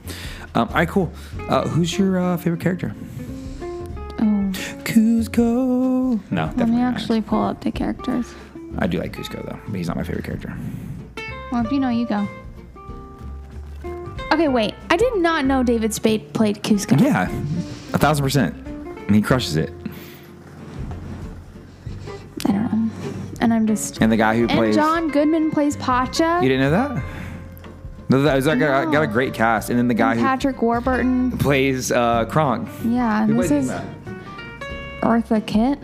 Um, 0.55 0.69
all 0.69 0.75
right, 0.75 0.89
cool. 0.89 1.13
Uh, 1.49 1.67
who's 1.69 1.97
your 1.99 2.19
uh, 2.19 2.37
favorite 2.37 2.61
character? 2.61 2.95
Oh, 4.21 4.51
Kuzco. 4.85 6.21
No, 6.31 6.53
let 6.57 6.69
me 6.69 6.77
not. 6.77 6.95
actually 6.95 7.21
pull 7.21 7.43
up 7.43 7.61
the 7.61 7.71
characters. 7.71 8.35
I 8.79 8.87
do 8.87 8.99
like 8.99 9.13
Kuzco 9.13 9.45
though, 9.45 9.59
but 9.67 9.75
he's 9.77 9.89
not 9.89 9.97
my 9.97 10.03
favorite 10.05 10.25
character. 10.25 10.57
Well, 11.53 11.65
if 11.65 11.73
you 11.73 11.81
know, 11.81 11.89
you 11.89 12.07
go. 12.07 12.27
Okay, 14.33 14.49
wait. 14.49 14.75
I 14.91 14.97
did 14.97 15.17
not 15.17 15.45
know 15.45 15.63
David 15.63 15.93
Spade 15.95 16.33
played 16.35 16.63
Kuzco. 16.63 17.01
Yeah, 17.01 17.29
a 17.95 17.99
thousand 17.99 18.23
percent. 18.25 18.55
And 19.07 19.15
he 19.15 19.23
crushes 19.23 19.57
it. 19.57 19.73
I 22.47 22.53
don't 22.53 22.63
know. 22.73 22.91
And 23.41 23.53
I'm 23.55 23.67
just. 23.67 24.01
And 24.03 24.13
the 24.13 24.17
guy 24.17 24.35
who 24.37 24.43
And 24.43 24.51
plays 24.53 24.75
John 24.75 25.09
Goodman 25.11 25.51
plays 25.51 25.77
Pacha. 25.77 26.41
You 26.43 26.49
didn't 26.49 26.61
know 26.61 26.71
that? 26.71 27.05
No, 28.11 28.23
that 28.23 28.37
was 28.37 28.47
like 28.47 28.59
No. 28.59 28.91
got 28.91 29.03
a 29.03 29.07
great 29.07 29.35
cast, 29.35 29.69
and 29.71 29.79
then 29.79 29.89
the 29.89 29.95
guy 29.95 30.13
and 30.13 30.21
who 30.21 30.27
Patrick 30.27 30.63
Warburton. 30.63 31.37
plays 31.39 31.93
uh, 31.93 32.25
Kronk. 32.27 32.69
Yeah, 32.85 33.27
Who 33.27 33.35
this 33.43 33.51
is? 33.51 33.71
Eartha 35.03 35.45
Kitt. 35.47 35.79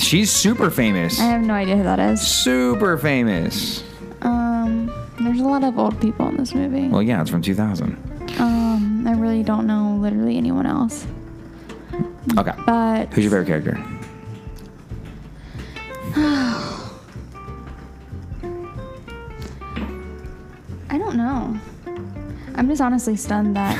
She's 0.00 0.30
super 0.30 0.70
famous. 0.70 1.20
I 1.20 1.24
have 1.24 1.42
no 1.42 1.54
idea 1.54 1.76
who 1.76 1.82
that 1.82 1.98
is. 1.98 2.20
Super 2.26 2.96
famous. 2.98 3.84
Um, 4.22 4.90
there's 5.20 5.40
a 5.40 5.44
lot 5.44 5.64
of 5.64 5.78
old 5.78 6.00
people 6.00 6.28
in 6.28 6.36
this 6.36 6.54
movie. 6.54 6.88
Well, 6.88 7.02
yeah, 7.02 7.20
it's 7.20 7.30
from 7.30 7.42
2000. 7.42 8.38
Um, 8.40 9.04
I 9.06 9.12
really 9.12 9.42
don't 9.42 9.66
know 9.66 9.96
literally 10.00 10.36
anyone 10.36 10.66
else. 10.66 11.06
Okay. 12.38 12.52
But 12.64 13.12
Who's 13.12 13.24
your 13.24 13.30
favorite 13.30 13.46
character? 13.46 13.78
I 20.90 20.98
don't 20.98 21.16
know. 21.16 21.58
I'm 22.56 22.68
just 22.68 22.80
honestly 22.80 23.16
stunned 23.16 23.56
that 23.56 23.76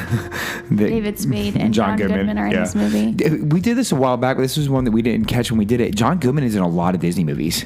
The- 0.71 0.89
David 0.89 1.19
Spade 1.19 1.57
and 1.57 1.75
John, 1.75 1.97
Goodman, 1.97 2.39
are 2.39 2.47
in 2.47 2.53
yeah. 2.53 2.61
this 2.61 2.75
movie. 2.75 3.13
We 3.43 3.61
did 3.61 3.77
this 3.77 3.93
a 3.93 3.97
while 3.97 4.17
back, 4.17 4.37
but 4.37 4.43
this 4.43 4.57
was 4.57 4.69
one 4.69 4.85
that 4.85 4.93
we 4.93 5.03
didn't 5.03 5.27
catch 5.27 5.51
when 5.51 5.59
we 5.59 5.65
did 5.65 5.81
it. 5.81 5.95
John 5.95 6.19
Goodman 6.19 6.45
is 6.45 6.55
in 6.55 6.63
a 6.63 6.69
lot 6.69 6.95
of 6.95 7.01
Disney 7.01 7.25
movies. 7.25 7.65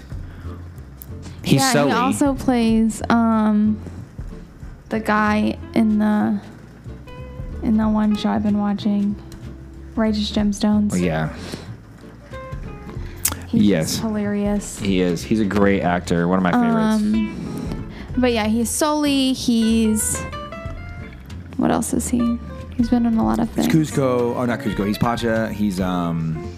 He's 1.54 1.62
yeah, 1.62 1.72
Sully. 1.72 1.90
he 1.92 1.96
also 1.96 2.34
plays 2.34 3.00
um 3.10 3.80
the 4.88 4.98
guy 5.00 5.56
in 5.74 5.98
the 5.98 6.40
in 7.62 7.76
the 7.76 7.88
one 7.88 8.16
show 8.16 8.30
I've 8.30 8.42
been 8.42 8.58
watching, 8.58 9.14
Righteous 9.94 10.30
Gemstones. 10.32 10.92
Oh, 10.92 10.96
yeah, 10.96 11.32
He's 13.48 13.62
yes. 13.62 13.90
just 13.92 14.02
hilarious. 14.02 14.78
he 14.80 15.00
is. 15.00 15.22
He's 15.22 15.40
a 15.40 15.44
great 15.44 15.82
actor. 15.82 16.26
One 16.28 16.38
of 16.38 16.42
my 16.42 16.50
favorites. 16.52 17.02
Um, 17.04 17.92
but 18.16 18.32
yeah, 18.32 18.46
he's 18.46 18.68
Sully. 18.68 19.32
He's 19.32 20.20
what 21.56 21.70
else 21.70 21.94
is 21.94 22.08
he? 22.08 22.36
He's 22.76 22.88
been 22.90 23.06
in 23.06 23.16
a 23.16 23.24
lot 23.24 23.38
of 23.38 23.48
things. 23.50 23.68
Kuzco. 23.68 24.34
Oh, 24.36 24.44
not 24.44 24.58
Kuzco. 24.58 24.84
He's 24.86 24.98
Pacha. 24.98 25.52
He's 25.52 25.78
um. 25.80 26.53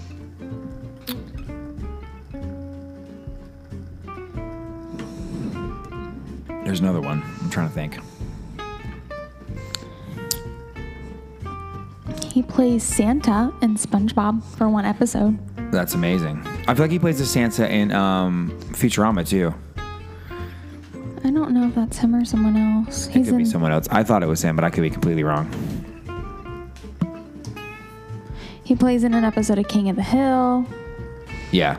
There's 6.76 6.90
another 6.90 7.00
one. 7.00 7.22
I'm 7.40 7.48
trying 7.48 7.68
to 7.68 7.74
think. 7.74 7.96
He 12.30 12.42
plays 12.42 12.82
Santa 12.82 13.50
in 13.62 13.76
SpongeBob 13.76 14.44
for 14.58 14.68
one 14.68 14.84
episode. 14.84 15.38
That's 15.72 15.94
amazing. 15.94 16.46
I 16.68 16.74
feel 16.74 16.84
like 16.84 16.90
he 16.90 16.98
plays 16.98 17.18
the 17.18 17.24
Santa 17.24 17.66
in 17.66 17.92
um, 17.92 18.50
Futurama 18.72 19.26
too. 19.26 19.54
I 21.24 21.30
don't 21.30 21.52
know 21.52 21.66
if 21.68 21.74
that's 21.74 21.96
him 21.96 22.14
or 22.14 22.26
someone 22.26 22.58
else. 22.58 23.06
It 23.06 23.12
He's 23.12 23.26
could 23.28 23.32
in. 23.36 23.38
be 23.38 23.44
someone 23.46 23.72
else. 23.72 23.88
I 23.90 24.02
thought 24.02 24.22
it 24.22 24.26
was 24.26 24.44
him, 24.44 24.54
but 24.54 24.64
I 24.66 24.68
could 24.68 24.82
be 24.82 24.90
completely 24.90 25.24
wrong. 25.24 25.50
he 28.64 28.74
plays 28.76 29.02
in 29.02 29.14
an 29.14 29.24
episode 29.24 29.58
of 29.58 29.66
King 29.68 29.88
of 29.88 29.96
the 29.96 30.02
Hill. 30.02 30.66
Yeah. 31.52 31.78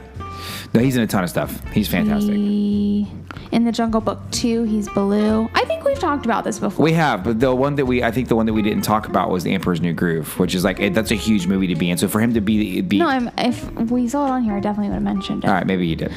No, 0.78 0.84
he's 0.84 0.96
in 0.96 1.02
a 1.02 1.08
ton 1.08 1.24
of 1.24 1.30
stuff. 1.32 1.68
He's 1.70 1.88
fantastic. 1.88 2.36
He, 2.36 3.08
in 3.52 3.66
the 3.66 3.72
Jungle 3.72 4.00
Book 4.00 4.20
2, 4.30 4.62
he's 4.66 4.88
Baloo. 4.90 5.50
I 5.56 5.66
think 5.66 5.84
we've 5.84 5.98
talked 5.98 6.24
about 6.24 6.44
this 6.44 6.60
before. 6.60 6.84
We 6.84 6.94
have, 6.94 7.24
but 7.24 7.40
the 7.40 7.56
one 7.56 7.78
that 7.78 7.88
we, 7.88 8.04
I 8.04 8.12
think 8.12 8.28
the 8.28 8.36
one 8.36 8.46
that 8.46 8.54
we 8.54 8.62
didn't 8.62 8.84
talk 8.84 9.08
about 9.08 9.32
was 9.32 9.44
The 9.44 9.56
Emperor's 9.56 9.82
New 9.82 9.94
Groove, 9.94 10.38
which 10.38 10.54
is 10.54 10.64
like, 10.64 10.80
it, 10.80 10.94
that's 10.94 11.10
a 11.10 11.16
huge 11.16 11.48
movie 11.48 11.66
to 11.66 11.76
be 11.76 11.90
in. 11.90 11.98
So 11.98 12.08
for 12.08 12.22
him 12.22 12.36
to 12.36 12.42
be, 12.42 12.82
be 12.82 13.00
no, 13.00 13.08
I'm, 13.08 13.32
if 13.40 13.68
we 13.90 14.08
saw 14.08 14.28
it 14.28 14.30
on 14.30 14.44
here, 14.44 14.54
I 14.54 14.60
definitely 14.60 14.90
would 14.90 14.94
have 14.94 15.04
mentioned 15.04 15.46
it. 15.46 15.48
All 15.48 15.54
right, 15.56 15.66
maybe 15.66 15.88
you 15.88 15.96
did. 15.96 16.12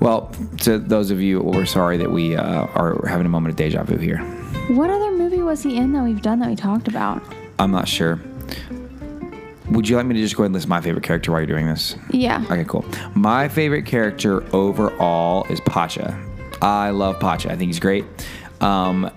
Well, 0.00 0.30
to 0.58 0.78
those 0.78 1.10
of 1.10 1.22
you, 1.22 1.40
we're 1.40 1.64
sorry 1.64 1.96
that 1.96 2.10
we 2.10 2.36
uh, 2.36 2.66
are 2.66 3.06
having 3.06 3.24
a 3.24 3.30
moment 3.30 3.52
of 3.52 3.56
deja 3.56 3.82
vu 3.82 3.96
here. 3.96 4.18
What 4.68 4.90
other 4.90 5.10
movie 5.12 5.40
was 5.40 5.62
he 5.62 5.78
in 5.78 5.92
that 5.92 6.04
we've 6.04 6.20
done 6.20 6.40
that 6.40 6.50
we 6.50 6.56
talked 6.56 6.86
about? 6.86 7.22
I'm 7.58 7.70
not 7.70 7.88
sure. 7.88 8.20
Would 9.70 9.88
you 9.88 9.96
like 9.96 10.06
me 10.06 10.14
to 10.14 10.20
just 10.20 10.36
go 10.36 10.42
ahead 10.42 10.46
and 10.46 10.54
list 10.54 10.68
my 10.68 10.80
favorite 10.80 11.02
character 11.04 11.32
while 11.32 11.40
you're 11.40 11.46
doing 11.46 11.66
this? 11.66 11.96
Yeah. 12.10 12.44
Okay, 12.50 12.64
cool. 12.64 12.84
My 13.14 13.48
favorite 13.48 13.84
character 13.84 14.44
overall 14.54 15.44
is 15.50 15.60
Pacha. 15.60 16.18
I 16.62 16.90
love 16.90 17.18
Pacha. 17.20 17.50
I 17.52 17.56
think 17.56 17.68
he's 17.68 17.80
great. 17.80 18.04
Um, 18.60 19.10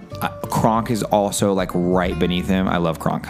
Kronk 0.49 0.89
is 0.91 1.03
also 1.03 1.53
like 1.53 1.69
right 1.73 2.17
beneath 2.17 2.47
him. 2.47 2.67
I 2.67 2.77
love 2.77 2.99
Kronk. 2.99 3.27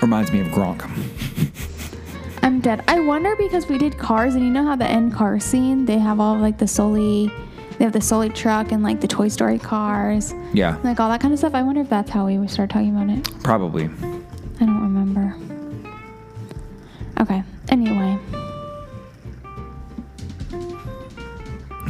Reminds 0.00 0.32
me 0.32 0.40
of 0.40 0.48
Gronk. 0.48 0.82
I'm 2.42 2.60
dead. 2.60 2.82
I 2.88 2.98
wonder 3.00 3.36
because 3.36 3.68
we 3.68 3.78
did 3.78 3.96
cars, 3.98 4.34
and 4.34 4.44
you 4.44 4.50
know 4.50 4.64
how 4.64 4.74
the 4.74 4.84
end 4.86 5.14
car 5.14 5.38
scene, 5.38 5.84
they 5.84 5.98
have 5.98 6.18
all 6.18 6.36
like 6.36 6.58
the 6.58 6.66
Sully, 6.66 7.30
they 7.78 7.84
have 7.84 7.92
the 7.92 8.00
Sully 8.00 8.28
truck 8.30 8.72
and 8.72 8.82
like 8.82 9.00
the 9.00 9.06
Toy 9.06 9.28
Story 9.28 9.58
cars, 9.60 10.34
Yeah, 10.52 10.76
like 10.82 10.98
all 10.98 11.08
that 11.08 11.20
kind 11.20 11.32
of 11.32 11.38
stuff. 11.38 11.54
I 11.54 11.62
wonder 11.62 11.80
if 11.82 11.88
that's 11.88 12.10
how 12.10 12.26
we 12.26 12.38
would 12.38 12.50
start 12.50 12.70
talking 12.70 12.94
about 12.96 13.16
it. 13.16 13.42
probably. 13.44 13.88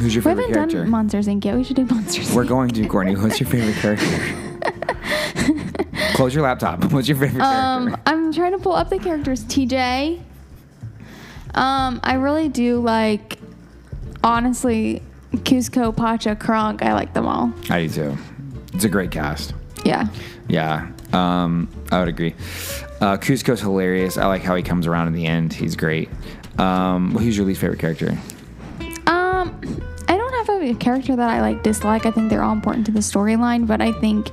Who's 0.03 0.13
your 0.15 0.21
We 0.21 0.31
favorite 0.31 0.41
haven't 0.49 0.53
character? 0.55 0.77
done 0.81 0.89
Monsters 0.89 1.27
Inc. 1.27 1.45
yet. 1.45 1.55
We 1.55 1.63
should 1.63 1.77
do 1.77 1.85
Monsters 1.85 2.33
We're 2.33 2.43
Inc. 2.43 2.47
going 2.49 2.69
to 2.71 2.87
Courtney. 2.89 3.15
What's 3.15 3.39
your 3.39 3.47
favorite 3.49 3.75
character? 3.77 4.35
Close 6.15 6.35
your 6.35 6.43
laptop. 6.43 6.83
What's 6.91 7.07
your 7.07 7.17
favorite 7.17 7.41
Um, 7.41 7.87
character? 7.87 8.01
I'm 8.05 8.33
trying 8.33 8.51
to 8.51 8.57
pull 8.57 8.73
up 8.73 8.89
the 8.89 8.99
characters. 8.99 9.45
TJ. 9.45 10.19
Um, 11.55 12.01
I 12.03 12.15
really 12.15 12.49
do 12.49 12.81
like, 12.81 13.37
honestly, 14.25 15.01
Kuzco, 15.31 15.95
Pacha, 15.95 16.35
Kronk. 16.35 16.81
I 16.83 16.93
like 16.93 17.13
them 17.13 17.25
all. 17.25 17.53
I 17.69 17.87
do 17.87 17.89
too. 17.93 18.17
It's 18.73 18.83
a 18.83 18.89
great 18.89 19.11
cast. 19.11 19.53
Yeah. 19.85 20.07
Yeah, 20.49 20.91
um, 21.13 21.69
I 21.91 21.99
would 21.99 22.09
agree. 22.09 22.35
Uh, 22.99 23.15
Kuzco's 23.17 23.61
hilarious. 23.61 24.17
I 24.17 24.25
like 24.27 24.41
how 24.41 24.55
he 24.55 24.63
comes 24.63 24.85
around 24.87 25.07
in 25.07 25.13
the 25.13 25.25
end. 25.25 25.53
He's 25.53 25.77
great. 25.77 26.09
Um, 26.57 27.11
who's 27.15 27.37
your 27.37 27.45
least 27.45 27.61
favorite 27.61 27.79
character? 27.79 28.17
Um, 29.07 29.59
A 30.63 30.75
character 30.75 31.15
that 31.15 31.29
I 31.29 31.41
like 31.41 31.61
dislike. 31.61 32.05
I 32.05 32.11
think 32.11 32.29
they're 32.29 32.41
all 32.41 32.53
important 32.53 32.85
to 32.85 32.91
the 32.91 33.01
storyline, 33.01 33.67
but 33.67 33.81
I 33.81 33.91
think 33.91 34.29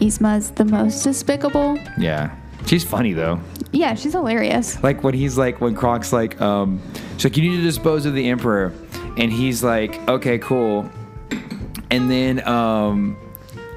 Yzma's 0.00 0.50
the 0.50 0.64
most 0.64 1.04
despicable. 1.04 1.78
Yeah, 1.96 2.36
she's 2.66 2.82
funny 2.82 3.12
though. 3.12 3.40
Yeah, 3.70 3.94
she's 3.94 4.12
hilarious. 4.12 4.82
Like 4.82 5.04
when 5.04 5.14
he's 5.14 5.38
like 5.38 5.60
when 5.60 5.76
Croc's 5.76 6.12
like, 6.12 6.40
um, 6.40 6.82
she's 7.14 7.26
like, 7.26 7.36
you 7.36 7.48
need 7.48 7.56
to 7.58 7.62
dispose 7.62 8.06
of 8.06 8.14
the 8.14 8.28
emperor, 8.28 8.72
and 9.16 9.32
he's 9.32 9.62
like, 9.62 9.96
okay, 10.08 10.38
cool. 10.38 10.90
And 11.90 12.10
then, 12.10 12.46
um, 12.46 13.16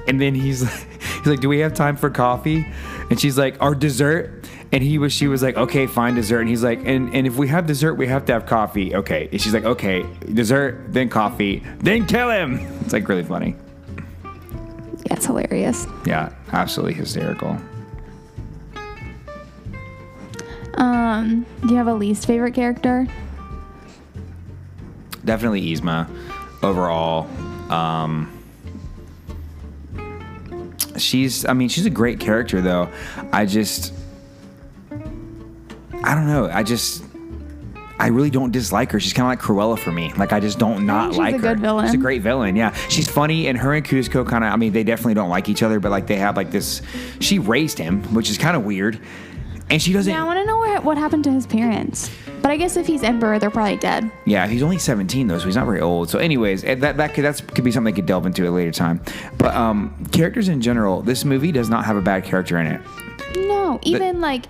and 0.08 0.20
then 0.20 0.34
he's 0.34 0.62
like, 0.64 1.02
he's 1.18 1.26
like, 1.26 1.40
do 1.40 1.48
we 1.48 1.60
have 1.60 1.72
time 1.72 1.96
for 1.96 2.10
coffee? 2.10 2.66
And 3.10 3.20
she's 3.20 3.38
like, 3.38 3.56
our 3.60 3.74
dessert. 3.74 4.41
And 4.72 4.82
he 4.82 4.96
was, 4.98 5.12
she 5.12 5.28
was 5.28 5.42
like, 5.42 5.56
okay, 5.56 5.86
fine, 5.86 6.14
dessert. 6.14 6.40
And 6.40 6.48
he's 6.48 6.64
like, 6.64 6.80
and 6.86 7.14
and 7.14 7.26
if 7.26 7.36
we 7.36 7.48
have 7.48 7.66
dessert, 7.66 7.94
we 7.94 8.06
have 8.06 8.24
to 8.26 8.32
have 8.32 8.46
coffee. 8.46 8.94
Okay. 8.94 9.28
And 9.30 9.40
she's 9.40 9.52
like, 9.52 9.64
okay, 9.64 10.04
dessert, 10.32 10.86
then 10.88 11.08
coffee, 11.08 11.62
then 11.78 12.06
kill 12.06 12.30
him. 12.30 12.58
It's 12.82 12.92
like 12.92 13.08
really 13.08 13.22
funny. 13.22 13.54
Yeah, 14.24 15.14
it's 15.14 15.26
hilarious. 15.26 15.86
Yeah, 16.04 16.32
absolutely 16.52 16.94
hysterical. 16.94 17.56
Um, 20.74 21.46
do 21.60 21.68
you 21.68 21.76
have 21.76 21.86
a 21.86 21.94
least 21.94 22.26
favorite 22.26 22.54
character? 22.54 23.06
definitely 25.24 25.62
Yzma 25.62 26.08
overall. 26.62 27.28
Um, 27.70 28.30
she's, 30.96 31.44
I 31.44 31.52
mean, 31.52 31.68
she's 31.68 31.86
a 31.86 31.90
great 31.90 32.20
character 32.20 32.60
though. 32.60 32.90
I 33.32 33.46
just, 33.46 33.92
I 36.04 36.14
don't 36.14 36.26
know. 36.26 36.50
I 36.50 36.62
just, 36.62 37.04
I 37.98 38.08
really 38.08 38.30
don't 38.30 38.50
dislike 38.50 38.90
her. 38.92 39.00
She's 39.00 39.12
kind 39.12 39.26
of 39.26 39.30
like 39.30 39.40
Cruella 39.40 39.78
for 39.78 39.92
me. 39.92 40.12
Like 40.14 40.32
I 40.32 40.40
just 40.40 40.58
don't 40.58 40.86
not 40.86 41.10
she's 41.10 41.18
like 41.18 41.34
a 41.34 41.38
her. 41.38 41.42
good 41.42 41.60
villain. 41.60 41.86
She's 41.86 41.94
a 41.94 41.98
great 41.98 42.22
villain. 42.22 42.56
Yeah, 42.56 42.72
she's 42.88 43.08
funny, 43.08 43.46
and 43.46 43.56
her 43.58 43.74
and 43.74 43.84
Kuzco 43.84 44.26
kind 44.26 44.44
of. 44.44 44.52
I 44.52 44.56
mean, 44.56 44.72
they 44.72 44.84
definitely 44.84 45.14
don't 45.14 45.30
like 45.30 45.48
each 45.48 45.62
other, 45.62 45.78
but 45.80 45.90
like 45.90 46.06
they 46.06 46.16
have 46.16 46.36
like 46.36 46.50
this. 46.50 46.82
She 47.20 47.38
raised 47.38 47.78
him, 47.78 48.02
which 48.14 48.30
is 48.30 48.38
kind 48.38 48.56
of 48.56 48.64
weird, 48.64 49.00
and 49.70 49.80
she 49.80 49.92
doesn't. 49.92 50.12
Yeah, 50.12 50.22
I 50.22 50.26
want 50.26 50.38
to 50.38 50.44
know 50.46 50.58
where, 50.58 50.80
what 50.80 50.98
happened 50.98 51.24
to 51.24 51.30
his 51.30 51.46
parents. 51.46 52.10
But 52.42 52.50
I 52.50 52.56
guess 52.56 52.76
if 52.76 52.88
he's 52.88 53.04
emperor, 53.04 53.38
they're 53.38 53.50
probably 53.50 53.76
dead. 53.76 54.10
Yeah, 54.26 54.48
he's 54.48 54.64
only 54.64 54.78
17 54.78 55.28
though, 55.28 55.38
so 55.38 55.46
he's 55.46 55.54
not 55.54 55.64
very 55.64 55.80
old. 55.80 56.10
So, 56.10 56.18
anyways, 56.18 56.64
eh, 56.64 56.74
that 56.74 56.96
that 56.96 57.14
could 57.14 57.24
that's 57.24 57.40
could 57.40 57.62
be 57.62 57.70
something 57.70 57.94
they 57.94 57.96
could 57.96 58.06
delve 58.06 58.26
into 58.26 58.42
at 58.42 58.48
a 58.48 58.50
later 58.50 58.72
time. 58.72 59.00
But 59.38 59.54
um, 59.54 59.94
characters 60.10 60.48
in 60.48 60.60
general, 60.60 61.02
this 61.02 61.24
movie 61.24 61.52
does 61.52 61.70
not 61.70 61.84
have 61.84 61.96
a 61.96 62.02
bad 62.02 62.24
character 62.24 62.58
in 62.58 62.66
it. 62.66 62.80
No, 63.36 63.78
even 63.82 64.20
like 64.20 64.46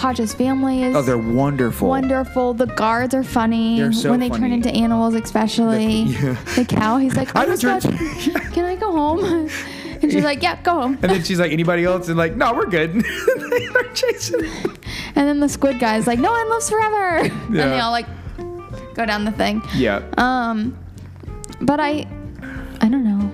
Pacha's 0.00 0.32
family 0.32 0.82
is 0.82 0.96
Oh, 0.96 1.02
they're 1.02 1.18
wonderful. 1.18 1.88
wonderful. 1.88 2.54
The 2.54 2.66
guards 2.66 3.14
are 3.14 3.22
funny 3.22 3.78
They're 3.80 3.92
so 3.92 4.10
when 4.10 4.18
they 4.20 4.28
funny. 4.30 4.40
turn 4.40 4.52
into 4.52 4.70
animals, 4.70 5.14
especially 5.14 6.04
The- 6.04 6.10
yeah. 6.10 6.36
the 6.56 6.64
cow. 6.64 6.96
He's 6.96 7.16
like, 7.16 7.34
I 7.36 7.44
"Oh, 7.44 7.54
just 7.56 7.62
God, 7.62 7.82
can 8.54 8.64
I 8.64 8.76
go 8.76 8.90
home?" 8.92 9.50
And 10.02 10.10
she's 10.10 10.24
like, 10.24 10.42
"Yeah, 10.42 10.58
go 10.62 10.72
home." 10.80 10.92
And 11.02 11.12
then 11.12 11.22
she's 11.22 11.38
like, 11.38 11.52
anybody 11.52 11.84
else? 11.84 12.08
And 12.08 12.16
like, 12.16 12.34
no, 12.34 12.54
we're 12.54 12.64
good. 12.64 12.94
they 12.94 13.68
chasing. 13.92 14.44
him. 14.44 14.74
And 15.14 15.28
then 15.28 15.40
the 15.40 15.48
squid 15.50 15.78
guy's 15.78 16.06
like, 16.06 16.18
"No 16.18 16.30
one 16.30 16.48
lives 16.48 16.70
forever," 16.70 17.16
and 17.18 17.54
they 17.54 17.78
all 17.80 17.90
like 17.90 18.06
go 18.94 19.04
down 19.04 19.26
the 19.26 19.32
thing. 19.32 19.60
Yeah. 19.74 20.00
Um, 20.16 20.78
but 21.60 21.80
I, 21.80 22.06
I 22.80 22.88
don't 22.88 23.04
know. 23.04 23.30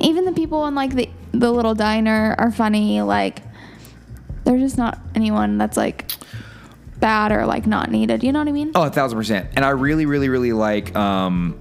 Even 0.00 0.24
the 0.24 0.32
people 0.32 0.66
in 0.66 0.74
like 0.74 0.94
the 0.94 1.10
the 1.32 1.52
little 1.52 1.74
diner 1.74 2.34
are 2.38 2.50
funny. 2.50 3.02
Like, 3.02 3.42
they're 4.46 4.58
just 4.58 4.78
not 4.78 4.98
anyone 5.14 5.58
that's 5.58 5.76
like 5.76 6.10
bad 6.98 7.32
or 7.32 7.44
like 7.46 7.66
not 7.66 7.90
needed. 7.90 8.22
You 8.22 8.32
know 8.32 8.38
what 8.38 8.48
I 8.48 8.52
mean? 8.52 8.70
Oh, 8.74 8.84
a 8.84 8.90
thousand 8.90 9.18
percent. 9.18 9.50
And 9.56 9.64
I 9.64 9.70
really, 9.70 10.06
really, 10.06 10.28
really 10.28 10.52
like. 10.52 10.94
Um, 10.96 11.58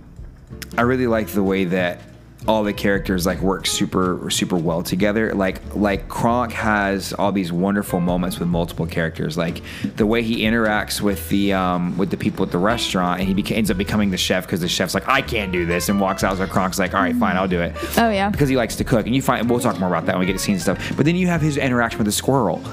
I 0.77 0.83
really 0.83 1.07
like 1.07 1.27
the 1.29 1.43
way 1.43 1.65
that 1.65 1.99
all 2.47 2.63
the 2.63 2.73
characters 2.73 3.25
like 3.25 3.39
work 3.39 3.65
super, 3.65 4.29
super 4.29 4.55
well 4.57 4.83
together. 4.83 5.33
Like, 5.33 5.75
like 5.75 6.07
Kronk 6.09 6.51
has 6.53 7.13
all 7.13 7.31
these 7.31 7.51
wonderful 7.51 7.99
moments 7.99 8.39
with 8.39 8.47
multiple 8.47 8.85
characters. 8.85 9.37
Like 9.37 9.61
the 9.95 10.05
way 10.05 10.21
he 10.21 10.41
interacts 10.41 11.01
with 11.01 11.27
the 11.29 11.53
um, 11.53 11.97
with 11.97 12.09
the 12.11 12.17
people 12.17 12.45
at 12.45 12.51
the 12.51 12.57
restaurant, 12.57 13.19
and 13.19 13.27
he 13.27 13.33
beca- 13.35 13.55
ends 13.55 13.71
up 13.71 13.77
becoming 13.77 14.11
the 14.11 14.17
chef 14.17 14.45
because 14.45 14.61
the 14.61 14.67
chef's 14.67 14.93
like, 14.93 15.07
I 15.07 15.21
can't 15.21 15.51
do 15.51 15.65
this, 15.65 15.89
and 15.89 15.99
walks 15.99 16.23
out. 16.23 16.37
So 16.37 16.45
Kronk's 16.47 16.79
like, 16.79 16.93
All 16.93 17.01
right, 17.01 17.15
fine, 17.15 17.35
I'll 17.35 17.47
do 17.47 17.61
it. 17.61 17.75
Oh, 17.97 18.09
yeah. 18.09 18.29
because 18.29 18.49
he 18.49 18.57
likes 18.57 18.75
to 18.77 18.83
cook. 18.83 19.05
And 19.05 19.15
you 19.15 19.21
find 19.21 19.49
we'll 19.49 19.59
talk 19.59 19.79
more 19.79 19.89
about 19.89 20.05
that 20.05 20.13
when 20.15 20.21
we 20.21 20.25
get 20.25 20.33
to 20.33 20.39
scenes 20.39 20.67
and 20.67 20.77
stuff. 20.77 20.97
But 20.97 21.05
then 21.05 21.15
you 21.15 21.27
have 21.27 21.41
his 21.41 21.57
interaction 21.57 21.97
with 21.97 22.05
the 22.05 22.11
squirrel. 22.11 22.63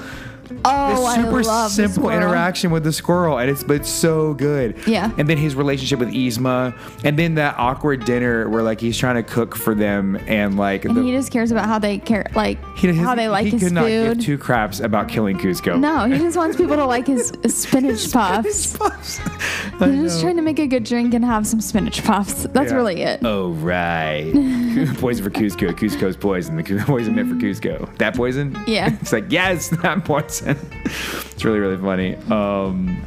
Oh, 0.65 0.89
This 1.05 1.15
super 1.15 1.39
I 1.39 1.41
love 1.41 1.71
simple 1.71 2.03
squirrel. 2.03 2.17
interaction 2.17 2.71
with 2.71 2.83
the 2.83 2.93
squirrel, 2.93 3.37
and 3.39 3.49
it's 3.49 3.63
but 3.63 3.77
it's 3.77 3.89
so 3.89 4.33
good. 4.33 4.75
Yeah. 4.87 5.11
And 5.17 5.27
then 5.27 5.37
his 5.37 5.55
relationship 5.55 5.99
with 5.99 6.09
Yzma, 6.09 6.77
and 7.03 7.17
then 7.17 7.35
that 7.35 7.55
awkward 7.57 8.05
dinner 8.05 8.49
where 8.49 8.61
like 8.63 8.79
he's 8.81 8.97
trying 8.97 9.15
to 9.15 9.23
cook 9.23 9.55
for 9.55 9.73
them, 9.75 10.17
and 10.27 10.57
like 10.57 10.85
And 10.85 10.95
the- 10.95 11.03
he 11.03 11.11
just 11.11 11.31
cares 11.31 11.51
about 11.51 11.65
how 11.67 11.79
they 11.79 11.97
care, 11.97 12.25
like 12.35 12.57
he 12.77 12.87
doesn't- 12.87 13.03
how 13.03 13.15
they 13.15 13.27
like 13.29 13.45
he 13.45 13.51
his 13.51 13.63
could 13.63 13.73
not 13.73 13.87
give 13.87 14.19
two 14.19 14.37
craps 14.37 14.79
about 14.79 15.07
killing 15.07 15.37
Kuzco. 15.37 15.79
no, 15.79 16.05
he 16.05 16.17
just 16.19 16.37
wants 16.37 16.57
people 16.57 16.75
to 16.75 16.85
like 16.85 17.07
his 17.07 17.29
spinach 17.47 18.11
puffs. 18.11 18.77
I 19.79 19.89
He's 19.89 20.01
just 20.11 20.21
trying 20.21 20.35
to 20.35 20.41
make 20.41 20.59
a 20.59 20.67
good 20.67 20.83
drink 20.83 21.13
and 21.13 21.25
have 21.25 21.47
some 21.47 21.59
spinach 21.61 22.03
puffs. 22.03 22.43
That's 22.43 22.71
Yeah. 22.71 22.77
really 22.77 23.01
it. 23.01 23.21
Oh 23.23 23.51
right, 23.53 24.31
poison 24.97 25.23
for 25.23 25.29
Kuzco. 25.31 25.71
Kuzco's 25.71 26.15
poison. 26.17 26.55
The 26.57 26.83
poison 26.85 27.15
meant 27.15 27.29
for 27.29 27.35
Kuzco. 27.35 27.97
That 27.97 28.15
poison. 28.15 28.57
Yeah. 28.67 28.95
It's 29.01 29.11
like 29.13 29.25
yes, 29.31 29.69
that 29.69 30.03
poison. 30.05 30.23
it's 30.41 31.45
really 31.45 31.59
really 31.59 31.77
funny. 31.77 32.15
Um, 32.29 33.03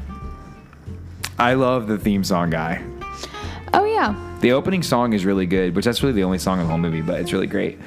I 1.39 1.55
love 1.55 1.87
the 1.87 1.99
theme 1.99 2.25
song 2.25 2.51
guy. 2.51 2.83
Oh 3.75 3.85
yeah. 3.85 4.15
The 4.41 4.53
opening 4.53 4.83
song 4.83 5.13
is 5.13 5.25
really 5.25 5.47
good, 5.47 5.75
which 5.75 5.85
that's 5.85 6.03
really 6.03 6.15
the 6.15 6.25
only 6.25 6.39
song 6.39 6.59
in 6.59 6.65
the 6.65 6.71
whole 6.71 6.79
movie, 6.79 7.03
but 7.03 7.21
it's 7.21 7.33
really 7.33 7.47
great. 7.47 7.79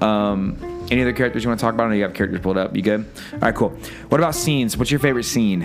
Um, 0.00 0.56
any 0.90 1.02
other 1.02 1.12
characters 1.12 1.42
you 1.42 1.50
want 1.50 1.58
to 1.58 1.64
talk 1.64 1.74
about? 1.74 1.90
Or 1.90 1.94
you 1.94 2.02
have 2.02 2.14
characters 2.14 2.40
pulled 2.40 2.58
up? 2.58 2.76
You 2.76 2.82
good? 2.82 3.04
All 3.32 3.38
right, 3.40 3.54
cool. 3.54 3.70
What 4.08 4.20
about 4.20 4.34
scenes? 4.34 4.76
What's 4.76 4.90
your 4.90 5.00
favorite 5.00 5.24
scene? 5.24 5.62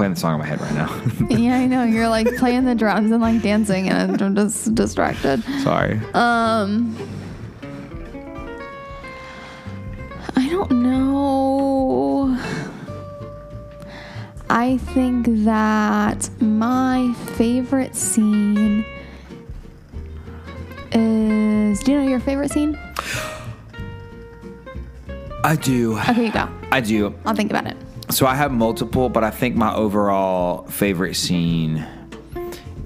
Playing 0.00 0.14
the 0.14 0.20
song 0.20 0.32
in 0.32 0.40
my 0.40 0.46
head 0.46 0.58
right 0.62 0.72
now. 0.72 1.02
yeah, 1.28 1.56
I 1.56 1.66
know. 1.66 1.84
You're 1.84 2.08
like 2.08 2.26
playing 2.36 2.64
the 2.64 2.74
drums 2.74 3.10
and 3.10 3.20
like 3.20 3.42
dancing, 3.42 3.90
and 3.90 4.22
I'm 4.22 4.34
just 4.34 4.74
distracted. 4.74 5.44
Sorry. 5.62 6.00
Um, 6.14 6.96
I 10.36 10.48
don't 10.48 10.70
know. 10.70 12.34
I 14.48 14.78
think 14.78 15.26
that 15.44 16.30
my 16.40 17.12
favorite 17.36 17.94
scene 17.94 18.86
is. 20.92 21.80
Do 21.80 21.92
you 21.92 22.00
know 22.00 22.08
your 22.08 22.20
favorite 22.20 22.50
scene? 22.50 22.78
I 25.44 25.56
do. 25.60 25.98
Okay, 25.98 26.24
you 26.24 26.32
go. 26.32 26.48
I 26.72 26.80
do. 26.80 27.14
I'll 27.26 27.34
think 27.34 27.50
about 27.50 27.66
it. 27.66 27.76
So 28.10 28.26
I 28.26 28.34
have 28.34 28.50
multiple, 28.50 29.08
but 29.08 29.22
I 29.22 29.30
think 29.30 29.54
my 29.54 29.72
overall 29.72 30.64
favorite 30.64 31.14
scene 31.14 31.86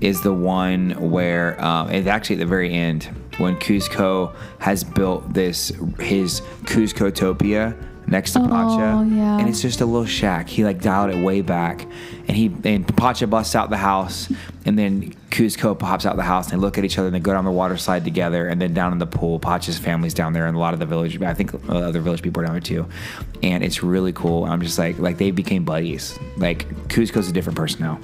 is 0.01 0.21
the 0.21 0.35
one 0.35 0.91
where 1.11 1.63
um, 1.65 1.91
it's 1.91 2.07
actually 2.07 2.37
at 2.37 2.41
the 2.41 2.47
very 2.47 2.75
end 2.75 3.05
when 3.39 3.57
Kuzco 3.57 4.35
has 4.59 4.85
built 4.85 5.33
this 5.33 5.73
his 5.99 6.43
Kuzcotopia 6.65 7.75
next 8.07 8.33
to 8.33 8.41
Oh, 8.41 8.49
Pacha, 8.49 9.09
yeah. 9.11 9.39
and 9.39 9.49
it's 9.49 9.63
just 9.63 9.81
a 9.81 9.87
little 9.87 10.07
shack. 10.07 10.49
He 10.49 10.65
like 10.65 10.81
dialed 10.81 11.11
it 11.11 11.25
way 11.25 11.41
back, 11.41 11.83
and 12.29 12.37
he 12.37 12.53
and 12.65 12.87
Pacha 12.97 13.27
busts 13.27 13.55
out 13.55 13.71
the 13.71 13.77
house, 13.77 14.31
and 14.65 14.79
then 14.79 15.15
Kuzco 15.31 15.79
pops 15.79 16.07
out 16.07 16.17
the 16.17 16.23
house, 16.23 16.51
and 16.53 16.61
they 16.61 16.63
look 16.65 16.79
at 16.79 16.85
each 16.85 16.99
other, 16.99 17.09
and 17.09 17.15
they 17.15 17.21
go 17.21 17.33
down 17.33 17.45
the 17.45 17.51
water 17.51 17.77
slide 17.77 18.05
together, 18.05 18.49
and 18.49 18.61
then 18.61 18.73
down 18.75 18.93
in 18.93 18.99
the 18.99 19.07
pool, 19.07 19.39
Pacha's 19.39 19.79
family's 19.79 20.15
down 20.15 20.33
there, 20.33 20.47
and 20.47 20.57
a 20.57 20.61
lot 20.61 20.75
of 20.75 20.81
the 20.81 20.87
village, 20.87 21.21
I 21.23 21.35
think 21.35 21.55
uh, 21.55 21.59
other 21.73 22.01
village 22.01 22.23
people 22.23 22.43
are 22.43 22.47
down 22.47 22.55
there 22.55 22.61
too, 22.61 22.87
and 23.43 23.65
it's 23.65 23.83
really 23.83 24.13
cool. 24.13 24.45
I'm 24.45 24.61
just 24.61 24.79
like 24.79 24.99
like 24.99 25.19
they 25.19 25.31
became 25.31 25.65
buddies. 25.65 26.19
Like 26.37 26.69
Kuzco's 26.89 27.29
a 27.29 27.33
different 27.33 27.57
person 27.57 27.81
now. 27.83 27.99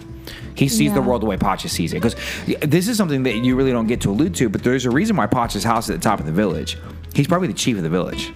He 0.54 0.68
sees 0.68 0.92
the 0.92 1.00
world 1.00 1.22
the 1.22 1.26
way 1.26 1.36
Pacha 1.38 1.68
sees 1.70 1.92
it. 1.94 2.02
Because 2.02 2.14
this 2.60 2.86
is 2.86 2.96
something 2.98 3.22
that 3.22 3.36
you 3.36 3.56
really 3.56 3.72
don't 3.72 3.86
get 3.86 4.02
to 4.02 4.10
allude 4.10 4.34
to, 4.36 4.48
but 4.50 4.62
there's 4.62 4.84
a 4.84 4.90
reason 4.90 5.16
why 5.16 5.26
Pacha's 5.26 5.64
house 5.64 5.84
is 5.84 5.90
at 5.90 6.02
the 6.02 6.02
top 6.02 6.20
of 6.20 6.26
the 6.26 6.32
village. 6.32 6.76
He's 7.14 7.26
probably 7.26 7.48
the 7.48 7.54
chief 7.54 7.76
of 7.78 7.82
the 7.82 7.88
village. 7.88 8.30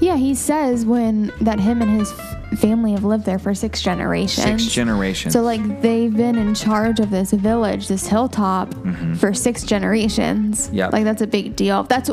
Yeah, 0.00 0.16
he 0.16 0.34
says 0.34 0.84
when 0.84 1.32
that 1.40 1.58
him 1.60 1.82
and 1.82 1.90
his 1.98 2.12
family 2.58 2.92
have 2.92 3.04
lived 3.04 3.24
there 3.24 3.38
for 3.38 3.54
six 3.54 3.82
generations. 3.82 4.44
Six 4.44 4.66
generations. 4.66 5.32
So 5.32 5.42
like 5.42 5.82
they've 5.82 6.14
been 6.14 6.36
in 6.36 6.54
charge 6.54 7.00
of 7.00 7.10
this 7.10 7.32
village, 7.32 7.88
this 7.88 8.06
hilltop, 8.06 8.72
for 9.16 9.34
six 9.34 9.64
generations. 9.64 10.68
Mm-hmm. 10.68 10.92
Like 10.92 11.04
that's 11.04 11.22
a 11.22 11.26
big 11.26 11.56
deal. 11.56 11.82
That's 11.84 12.10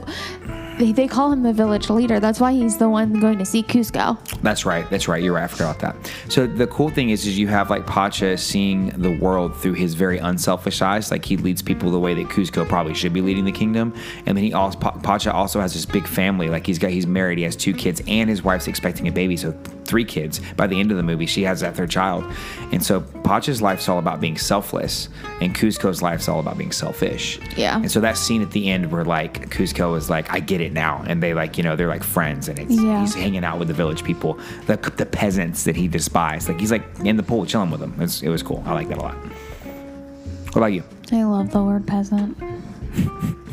they, 0.78 0.92
they 0.92 1.08
call 1.08 1.32
him 1.32 1.44
the 1.44 1.54
village 1.54 1.90
leader. 1.90 2.20
That's 2.20 2.40
why 2.40 2.52
he's 2.54 2.78
the 2.78 2.90
one 2.90 3.20
going 3.20 3.38
to 3.40 3.46
see 3.46 3.64
Kuzco. 3.64 4.18
That's 4.42 4.66
right. 4.66 4.90
That's 4.90 5.08
right. 5.08 5.22
You're 5.24 5.34
right. 5.34 5.44
I 5.44 5.48
forgot 5.48 5.80
that. 5.80 5.96
So 6.30 6.48
the 6.48 6.68
cool 6.68 6.90
thing 6.90 7.10
is, 7.10 7.26
is 7.26 7.38
you 7.38 7.48
have 7.48 7.70
like 7.70 7.86
Pacha 7.86 8.38
seeing 8.38 8.90
the 8.90 9.18
world 9.20 9.56
through 9.56 9.74
his 9.74 9.94
very 9.94 10.18
unselfish 10.18 10.82
eyes. 10.82 11.12
Like 11.12 11.26
he 11.26 11.38
leads 11.38 11.62
people 11.62 11.92
the 11.92 12.00
way 12.00 12.14
that 12.14 12.28
Kuzco 12.28 12.68
probably 12.68 12.94
should 12.94 13.14
be 13.14 13.22
leading 13.22 13.46
the 13.46 13.52
kingdom. 13.52 13.94
And 14.26 14.38
then 14.38 14.44
he 14.44 14.54
also 14.54 14.78
Pacha 14.80 15.32
also 15.34 15.62
has 15.62 15.74
this 15.74 15.86
big 15.86 16.08
family. 16.08 16.50
Like 16.50 16.66
he's 16.66 16.80
got 16.80 16.92
he's 16.92 17.08
married. 17.08 17.38
He 17.38 17.44
has 17.44 17.56
two 17.56 17.74
kids, 17.74 18.02
and 18.08 18.30
his 18.30 18.44
wife's 18.44 18.68
expecting 18.68 19.08
a 19.08 19.12
baby. 19.12 19.38
So 19.38 19.58
three 19.86 20.04
kids. 20.06 20.42
By 20.58 20.68
the 20.68 20.80
end 20.80 20.92
of 20.92 20.98
the 20.98 21.04
movie, 21.04 21.26
she 21.26 21.44
has 21.44 21.62
that 21.62 21.76
third 21.76 21.90
child. 21.90 22.26
And 22.72 22.84
so 22.84 23.02
Pacha's 23.24 23.62
life's 23.62 23.88
all 23.88 24.00
about 24.00 24.20
being 24.20 24.38
selfless, 24.38 25.10
and 25.42 25.56
Kuzco's 25.56 26.02
life's 26.02 26.28
all 26.28 26.40
about 26.40 26.58
being 26.58 26.72
selfish. 26.72 27.40
Yeah. 27.56 27.78
And 27.78 27.90
so 27.92 28.00
that 28.02 28.18
scene 28.18 28.42
at 28.42 28.52
the 28.52 28.70
end 28.70 28.92
where 28.92 29.06
like 29.06 29.50
Kuzco 29.50 29.96
is 29.98 30.10
like, 30.10 30.32
I 30.34 30.40
get 30.40 30.60
it 30.62 30.74
now, 30.74 31.04
and 31.08 31.22
they 31.24 31.34
like 31.34 31.58
you 31.58 31.64
know 31.64 31.76
they're 31.76 31.88
like 31.88 32.04
friends, 32.04 32.48
and 32.50 32.60
it's 32.60 32.74
Yeah. 32.76 33.02
he's 33.02 33.14
hanging 33.16 33.44
out 33.46 33.60
with 33.60 33.68
the 33.68 33.74
village 33.74 34.04
people, 34.04 34.40
the, 34.68 34.78
the 34.98 35.06
peasants 35.06 35.64
that 35.64 35.76
he 35.76 35.88
despised. 35.88 36.50
Like 36.50 36.60
he's 36.60 36.72
like 36.72 36.84
in 37.04 37.16
the 37.18 37.24
pool 37.24 37.46
chilling 37.46 37.70
with 37.72 37.80
them. 37.80 37.96
It's, 38.00 38.22
it 38.22 38.30
was 38.30 38.44
cool. 38.44 38.64
I 38.66 38.74
like 38.74 38.88
that 38.90 38.98
a 38.98 39.02
lot. 39.02 39.16
What 39.16 40.58
about 40.58 40.74
you? 40.74 40.84
I 41.12 41.24
love 41.24 41.52
the 41.52 41.62
word 41.64 41.86
peasant. 41.86 42.38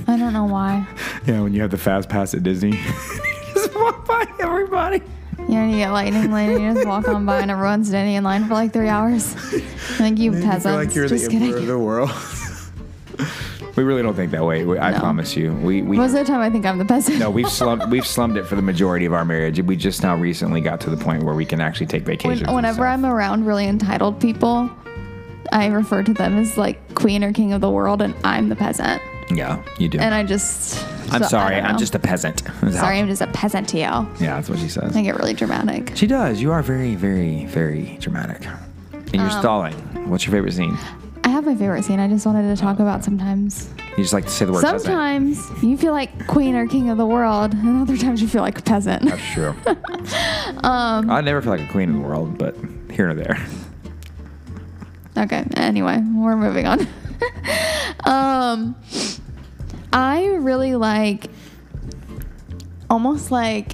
I 0.07 0.17
don't 0.17 0.33
know 0.33 0.45
why. 0.45 0.87
Yeah, 1.27 1.41
when 1.43 1.53
you 1.55 1.63
have 1.63 1.71
the 1.71 1.79
fast 1.79 2.09
pass 2.09 2.35
at 2.35 2.43
Disney, 2.43 2.73
just 3.55 3.73
walk 3.77 4.05
by 4.09 4.27
everybody. 4.41 5.01
You 5.49 5.55
know, 5.59 5.67
you 5.69 5.77
get 5.77 5.91
lightning 5.91 6.31
lane 6.33 6.51
and 6.51 6.63
you 6.63 6.75
just 6.75 6.87
walk 6.87 7.09
on 7.09 7.27
by 7.27 7.41
and 7.41 7.51
everyone's 7.51 7.89
standing 7.89 8.15
in 8.15 8.25
line 8.25 8.47
for 8.47 8.55
like 8.55 8.73
three 8.73 8.89
hours. 8.89 9.35
Like 10.01 10.19
you 10.19 10.33
peasants. 10.33 10.65
You 10.65 10.73
like 10.73 10.95
you're 10.95 11.07
just 11.09 11.31
kidding. 11.31 11.67
the 11.67 11.79
world. 11.79 12.11
we 13.77 13.83
really 13.83 14.03
don't 14.03 14.15
think 14.15 14.31
that 14.33 14.45
way. 14.45 14.65
We, 14.65 14.79
I 14.79 14.93
No. 14.93 15.01
promise 15.01 15.37
you. 15.37 15.53
We 15.53 15.83
we 15.83 15.97
Most 15.97 16.15
of 16.15 16.21
the 16.21 16.25
time, 16.25 16.41
I 16.41 16.49
think 16.51 16.65
I'm 16.65 16.79
the 16.79 16.85
peasant. 16.85 17.19
no, 17.19 17.31
we've 17.31 17.49
slumped 17.61 17.89
we've 17.89 18.07
slummed 18.07 18.37
it 18.39 18.45
for 18.47 18.55
the 18.57 18.63
majority 18.63 19.05
of 19.05 19.13
our 19.13 19.25
marriage. 19.25 19.61
We 19.61 19.77
just 19.77 20.03
now 20.03 20.17
recently 20.17 20.61
got 20.61 20.81
to 20.83 20.91
the 20.91 20.97
point 20.97 21.25
where 21.25 21.35
we 21.35 21.45
can 21.45 21.61
actually 21.61 21.87
take 21.87 22.05
vacations. 22.05 22.41
When, 22.41 22.49
and 22.49 22.57
whenever 22.57 22.77
stuff. 22.77 22.87
I'm 22.87 23.05
around 23.05 23.45
really 23.45 23.67
entitled 23.67 24.19
people, 24.21 24.71
I 25.53 25.67
refer 25.67 26.03
to 26.05 26.15
them 26.15 26.39
as 26.39 26.57
like 26.57 26.95
queen 26.95 27.23
or 27.23 27.33
king 27.33 27.53
of 27.53 27.61
the 27.61 27.71
world, 27.71 28.01
and 28.03 28.15
I'm 28.25 28.49
the 28.49 28.57
peasant. 28.57 29.03
Yeah, 29.37 29.63
you 29.79 29.89
do. 29.89 29.99
And 29.99 30.15
I 30.15 30.23
just. 30.25 30.85
I'm 31.13 31.23
so- 31.23 31.29
sorry. 31.29 31.57
I'm 31.57 31.79
just 31.79 31.95
a 31.95 31.99
peasant. 31.99 32.41
How- 32.41 32.71
Sorry, 32.71 32.99
I'm 32.99 33.07
just 33.09 33.21
a 33.23 33.27
peasant 33.29 33.69
to 33.71 33.77
you. 33.77 33.83
Yeah, 33.83 34.07
that's 34.19 34.49
what 34.49 34.59
she 34.59 34.69
says. 34.69 34.97
I 34.97 35.03
get 35.03 35.17
really 35.17 35.35
dramatic. 35.35 35.93
She 35.97 36.07
does. 36.07 36.41
You 36.41 36.53
are 36.53 36.63
very, 36.63 36.95
very, 36.95 37.47
very 37.47 37.97
dramatic. 38.01 38.47
And 38.93 39.15
you're 39.15 39.25
Um, 39.25 39.31
stalling. 39.41 39.75
What's 40.09 40.25
your 40.27 40.33
favorite 40.33 40.55
scene? 40.55 40.79
I 41.25 41.29
have 41.29 41.45
my 41.47 41.55
favorite 41.55 41.85
scene. 41.85 42.01
I 42.01 42.09
just 42.09 42.25
wanted 42.27 42.55
to 42.55 42.61
talk 42.61 42.79
about 42.81 43.05
sometimes. 43.05 43.69
You 43.97 44.03
just 44.05 44.13
like 44.15 44.25
to 44.25 44.31
say 44.31 44.45
the 44.47 44.53
word 44.53 44.63
peasant. 44.63 44.83
Sometimes 44.83 45.63
you 45.63 45.77
feel 45.77 45.93
like 45.93 46.27
queen 46.27 46.55
or 46.57 46.67
king 46.67 46.89
of 46.91 46.97
the 46.99 47.07
world, 47.07 47.53
and 47.53 47.83
other 47.83 47.97
times 47.97 48.21
you 48.23 48.27
feel 48.29 48.43
like 48.43 48.59
a 48.59 48.63
peasant. 48.63 49.03
That's 49.05 49.23
true. 49.33 49.55
Um, 50.65 51.11
I 51.11 51.21
never 51.23 51.43
feel 51.43 51.51
like 51.51 51.61
a 51.69 51.73
queen 51.73 51.89
in 51.91 52.01
the 52.01 52.07
world, 52.07 52.39
but 52.39 52.55
here 52.91 53.11
or 53.11 53.15
there. 53.15 53.37
Okay. 55.17 55.45
Anyway, 55.57 55.99
we're 56.15 56.37
moving 56.37 56.67
on. 56.67 56.87
um, 58.05 58.77
I 59.93 60.27
really 60.27 60.75
like, 60.75 61.29
almost 62.89 63.31
like 63.31 63.73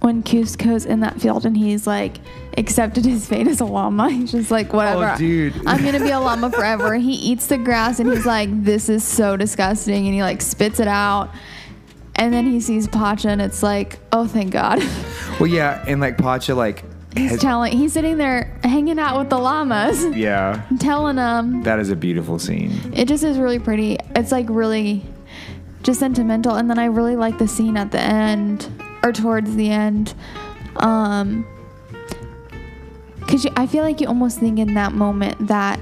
when 0.00 0.22
Kuzco's 0.22 0.84
in 0.84 1.00
that 1.00 1.20
field 1.20 1.46
and 1.46 1.56
he's 1.56 1.86
like 1.86 2.16
accepted 2.58 3.04
his 3.04 3.26
fate 3.26 3.46
as 3.46 3.60
a 3.60 3.64
llama. 3.64 4.10
He's 4.10 4.32
just 4.32 4.50
like, 4.50 4.74
oh, 4.74 4.76
whatever. 4.76 5.12
Oh, 5.14 5.16
dude. 5.16 5.54
I'm 5.66 5.84
gonna 5.84 6.00
be 6.00 6.10
a 6.10 6.18
llama 6.20 6.50
forever. 6.50 6.94
He 6.96 7.12
eats 7.12 7.46
the 7.46 7.56
grass 7.58 8.00
and 8.00 8.10
he's 8.12 8.26
like, 8.26 8.48
this 8.64 8.88
is 8.88 9.04
so 9.04 9.36
disgusting, 9.36 10.06
and 10.06 10.14
he 10.14 10.22
like 10.22 10.40
spits 10.42 10.80
it 10.80 10.88
out. 10.88 11.30
And 12.16 12.32
then 12.32 12.44
he 12.46 12.60
sees 12.60 12.86
Pacha 12.88 13.28
and 13.30 13.40
it's 13.40 13.62
like, 13.62 13.98
oh, 14.12 14.26
thank 14.26 14.50
God. 14.52 14.82
Well, 15.40 15.46
yeah, 15.50 15.82
and 15.88 15.98
like 16.00 16.18
Pacha, 16.18 16.54
like, 16.54 16.84
He's 17.16 17.30
has- 17.32 17.40
telling, 17.40 17.72
he's 17.76 17.94
sitting 17.94 18.18
there 18.18 18.54
hanging 18.62 18.98
out 18.98 19.18
with 19.18 19.30
the 19.30 19.38
llamas, 19.38 20.04
yeah, 20.14 20.62
telling 20.78 21.16
them 21.16 21.62
that 21.62 21.78
is 21.78 21.88
a 21.90 21.96
beautiful 21.96 22.38
scene. 22.38 22.70
It 22.94 23.08
just 23.08 23.24
is 23.24 23.38
really 23.38 23.58
pretty. 23.58 23.98
It's 24.14 24.30
like 24.30 24.46
really 24.50 25.02
just 25.82 26.00
sentimental. 26.00 26.56
And 26.56 26.68
then 26.70 26.78
I 26.78 26.86
really 26.86 27.16
like 27.16 27.38
the 27.38 27.48
scene 27.48 27.76
at 27.76 27.90
the 27.90 28.00
end 28.00 28.70
or 29.02 29.12
towards 29.12 29.54
the 29.56 29.70
end. 29.70 30.14
Um, 30.76 31.46
cause 33.22 33.44
you, 33.44 33.50
I 33.56 33.66
feel 33.66 33.82
like 33.82 34.00
you 34.00 34.06
almost 34.06 34.38
think 34.38 34.58
in 34.58 34.74
that 34.74 34.92
moment 34.92 35.48
that 35.48 35.80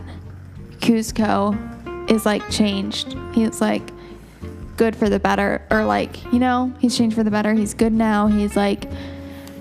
Kuzco 0.78 2.10
is 2.10 2.26
like 2.26 2.48
changed. 2.50 3.16
He's 3.32 3.60
like 3.60 3.90
good 4.76 4.96
for 4.96 5.08
the 5.08 5.18
better 5.18 5.62
or 5.70 5.84
like, 5.84 6.24
you 6.32 6.38
know, 6.38 6.72
he's 6.78 6.96
changed 6.96 7.14
for 7.14 7.22
the 7.22 7.30
better. 7.30 7.52
He's 7.54 7.74
good 7.74 7.92
now. 7.92 8.26
He's 8.26 8.56
like 8.56 8.86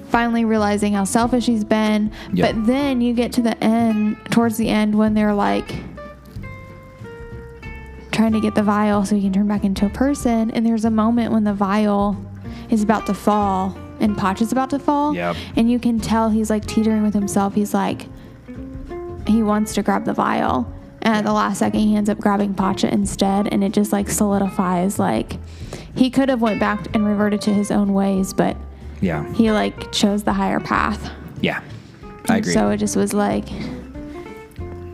finally 0.10 0.46
realizing 0.46 0.94
how 0.94 1.04
selfish 1.04 1.46
he's 1.46 1.64
been. 1.64 2.12
Yeah. 2.34 2.52
But 2.52 2.66
then 2.66 3.02
you 3.02 3.14
get 3.14 3.34
to 3.34 3.42
the 3.42 3.62
end, 3.64 4.18
towards 4.32 4.58
the 4.58 4.70
end 4.70 4.96
when 4.96 5.14
they're 5.14 5.34
like, 5.34 5.76
trying 8.20 8.34
to 8.34 8.42
get 8.42 8.54
the 8.54 8.62
vial 8.62 9.06
so 9.06 9.16
he 9.16 9.22
can 9.22 9.32
turn 9.32 9.48
back 9.48 9.64
into 9.64 9.86
a 9.86 9.90
person. 9.90 10.52
And 10.52 10.66
there's 10.66 10.84
a 10.84 10.90
moment 10.92 11.32
when 11.32 11.46
the 11.46 11.54
vial 11.54 12.18
is 12.70 12.84
about 12.84 13.06
to 13.06 13.14
fall 13.14 13.78
and 14.02 14.18
Potch 14.18 14.42
is 14.42 14.52
about 14.52 14.70
to 14.72 14.80
fall. 14.80 15.16
Yep. 15.16 15.38
And 15.56 15.72
you 15.72 15.80
can 15.80 16.02
tell 16.02 16.30
he's 16.30 16.50
like 16.50 16.66
teetering 16.66 17.02
with 17.02 17.14
himself. 17.14 17.54
He's 17.54 17.74
like, 17.74 18.08
he 19.26 19.42
wants 19.42 19.74
to 19.76 19.84
grab 19.84 20.04
the 20.04 20.12
vial. 20.12 20.70
And 21.02 21.16
at 21.16 21.24
the 21.24 21.32
last 21.32 21.60
second, 21.60 21.80
he 21.80 21.96
ends 21.96 22.10
up 22.10 22.18
grabbing 22.20 22.56
Pacha 22.56 22.94
instead. 22.94 23.48
And 23.54 23.64
it 23.64 23.72
just 23.72 23.94
like 23.94 24.10
solidifies 24.10 25.00
like 25.00 25.38
he 25.96 26.10
could 26.10 26.28
have 26.28 26.42
went 26.42 26.60
back 26.60 26.94
and 26.94 27.06
reverted 27.06 27.40
to 27.44 27.54
his 27.54 27.72
own 27.72 27.94
ways, 27.94 28.34
but 28.34 28.58
Yeah, 29.00 29.32
he 29.34 29.50
like 29.54 29.94
chose 29.94 30.24
the 30.24 30.34
higher 30.34 30.60
path. 30.60 31.10
yeah, 31.40 31.62
I 32.28 32.40
agree. 32.40 32.52
So 32.52 32.70
it 32.72 32.78
just 32.78 32.98
was 32.98 33.14
like 33.14 33.50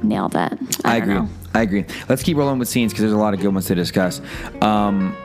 nailed 0.04 0.36
it. 0.36 0.60
I, 0.86 0.94
I, 0.94 0.96
agree. 0.98 1.14
know. 1.16 1.30
I 1.56 1.62
agree. 1.62 1.86
Let's 2.10 2.22
keep 2.22 2.38
rolling 2.38 2.60
with 2.60 2.68
scenes 2.68 2.92
because 2.92 3.02
there's 3.04 3.14
a 3.14 3.18
lot 3.18 3.34
of 3.34 3.40
good 3.40 3.54
ones 3.54 3.66
to 3.68 3.76
discuss. 3.76 4.22
Um, 4.62 5.16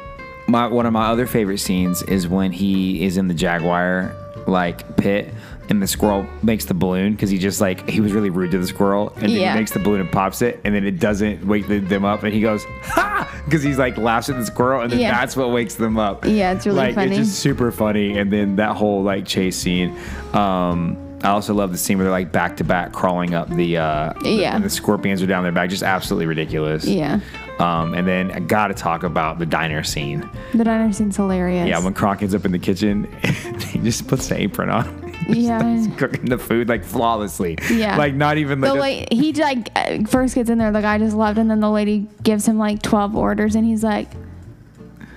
my 0.48 0.66
one 0.66 0.86
of 0.86 0.92
my 0.92 1.08
other 1.08 1.26
favorite 1.26 1.58
scenes 1.58 2.02
is 2.02 2.26
when 2.28 2.52
he 2.52 3.04
is 3.04 3.16
in 3.16 3.28
the 3.28 3.34
jaguar 3.34 4.14
like 4.46 4.96
pit 4.96 5.32
and 5.68 5.80
the 5.82 5.86
squirrel 5.86 6.26
makes 6.42 6.64
the 6.64 6.74
balloon 6.74 7.12
because 7.12 7.30
he 7.30 7.38
just 7.38 7.60
like 7.60 7.88
he 7.88 8.00
was 8.00 8.12
really 8.12 8.30
rude 8.30 8.50
to 8.52 8.58
the 8.58 8.66
squirrel 8.66 9.10
and 9.16 9.24
then 9.24 9.30
Yeah. 9.30 9.52
he 9.52 9.58
makes 9.60 9.70
the 9.70 9.78
balloon 9.78 10.00
and 10.00 10.10
pops 10.10 10.40
it 10.42 10.58
and 10.64 10.74
then 10.74 10.84
it 10.84 10.98
doesn't 10.98 11.46
wake 11.46 11.68
them 11.68 12.04
up 12.04 12.22
and 12.24 12.32
he 12.32 12.40
goes 12.40 12.64
ha 12.82 13.30
because 13.44 13.62
he's 13.62 13.78
like 13.78 13.96
laughs 13.96 14.28
at 14.28 14.36
the 14.36 14.46
squirrel 14.46 14.80
and 14.82 14.90
then 14.92 14.98
Yeah. 14.98 15.12
that's 15.12 15.36
what 15.36 15.50
wakes 15.52 15.74
them 15.74 15.98
up. 15.98 16.24
Yeah, 16.24 16.52
it's 16.52 16.66
really 16.66 16.78
like, 16.78 16.94
funny. 16.96 17.16
It's 17.16 17.28
just 17.28 17.38
super 17.40 17.70
funny 17.70 18.18
and 18.18 18.32
then 18.32 18.56
that 18.56 18.76
whole 18.76 19.02
like 19.02 19.26
chase 19.26 19.56
scene. 19.56 19.96
Um, 20.32 20.96
I 21.22 21.28
also 21.30 21.52
love 21.54 21.70
the 21.72 21.78
scene 21.78 21.98
where 21.98 22.04
they're 22.04 22.10
like 22.12 22.32
back 22.32 22.56
to 22.58 22.64
back 22.64 22.92
crawling 22.92 23.34
up 23.34 23.48
the 23.50 23.76
uh, 23.76 24.12
Yeah. 24.22 24.54
and 24.56 24.64
the 24.64 24.70
scorpions 24.70 25.22
are 25.22 25.26
down 25.26 25.42
their 25.42 25.52
back, 25.52 25.68
just 25.70 25.82
absolutely 25.82 26.26
ridiculous. 26.26 26.86
Yeah. 26.86 27.20
Um, 27.58 27.92
and 27.92 28.08
then 28.08 28.30
I 28.30 28.40
got 28.40 28.68
to 28.68 28.74
talk 28.74 29.02
about 29.02 29.38
the 29.38 29.44
diner 29.44 29.82
scene. 29.84 30.26
The 30.54 30.64
diner 30.64 30.90
scene's 30.94 31.16
hilarious. 31.16 31.68
Yeah, 31.68 31.78
when 31.84 31.92
Kronk 31.92 32.22
ends 32.22 32.34
up 32.34 32.46
in 32.46 32.52
the 32.52 32.58
kitchen, 32.58 33.04
he 33.68 33.78
just 33.80 34.08
puts 34.08 34.28
the 34.28 34.40
apron 34.40 34.70
on. 34.70 35.06
Yeah. 35.28 35.86
cooking 35.96 36.24
the 36.24 36.38
food 36.38 36.68
like 36.68 36.82
flawlessly. 36.82 37.56
Yeah. 37.70 37.96
like 37.96 38.14
not 38.14 38.38
even 38.38 38.60
the 38.60 38.74
lady, 38.74 39.14
he 39.14 39.32
like 39.34 39.68
uh, 39.76 40.02
first 40.08 40.34
gets 40.34 40.50
in 40.50 40.58
there, 40.58 40.72
the 40.72 40.80
guy 40.80 40.98
just 40.98 41.14
left, 41.14 41.38
and 41.38 41.48
then 41.48 41.60
the 41.60 41.70
lady 41.70 42.08
gives 42.24 42.48
him 42.48 42.58
like 42.58 42.82
twelve 42.82 43.14
orders, 43.14 43.54
and 43.54 43.64
he's 43.64 43.84
like, 43.84 44.08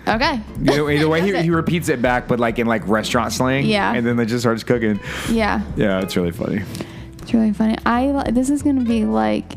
"Okay, 0.07 0.41
Either, 0.67 0.91
either 0.91 1.07
way, 1.09 1.21
he, 1.21 1.41
he 1.43 1.49
repeats 1.49 1.89
it 1.89 2.01
back, 2.01 2.27
but 2.27 2.39
like 2.39 2.59
in 2.59 2.67
like 2.67 2.87
restaurant 2.87 3.31
slang. 3.33 3.65
Yeah. 3.65 3.93
and 3.93 4.05
then 4.05 4.15
they 4.17 4.25
just 4.25 4.43
starts 4.43 4.63
cooking. 4.63 4.99
yeah, 5.29 5.61
Yeah, 5.75 6.01
it's 6.01 6.15
really 6.15 6.31
funny. 6.31 6.61
it's 7.21 7.33
really 7.33 7.53
funny." 7.53 7.75
I 7.85 8.29
this 8.31 8.49
is 8.49 8.61
gonna 8.63 8.83
be 8.83 9.05
like, 9.05 9.53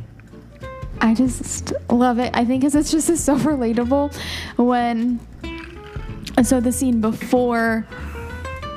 I 1.01 1.15
just 1.15 1.73
love 1.91 2.19
it. 2.19 2.31
I 2.35 2.45
think 2.45 2.61
because 2.63 2.75
it's 2.75 2.91
just 2.91 3.09
so 3.25 3.37
relatable 3.39 4.15
when. 4.57 5.21
So 6.43 6.61
the 6.61 6.71
scene 6.71 7.01
before 7.01 7.87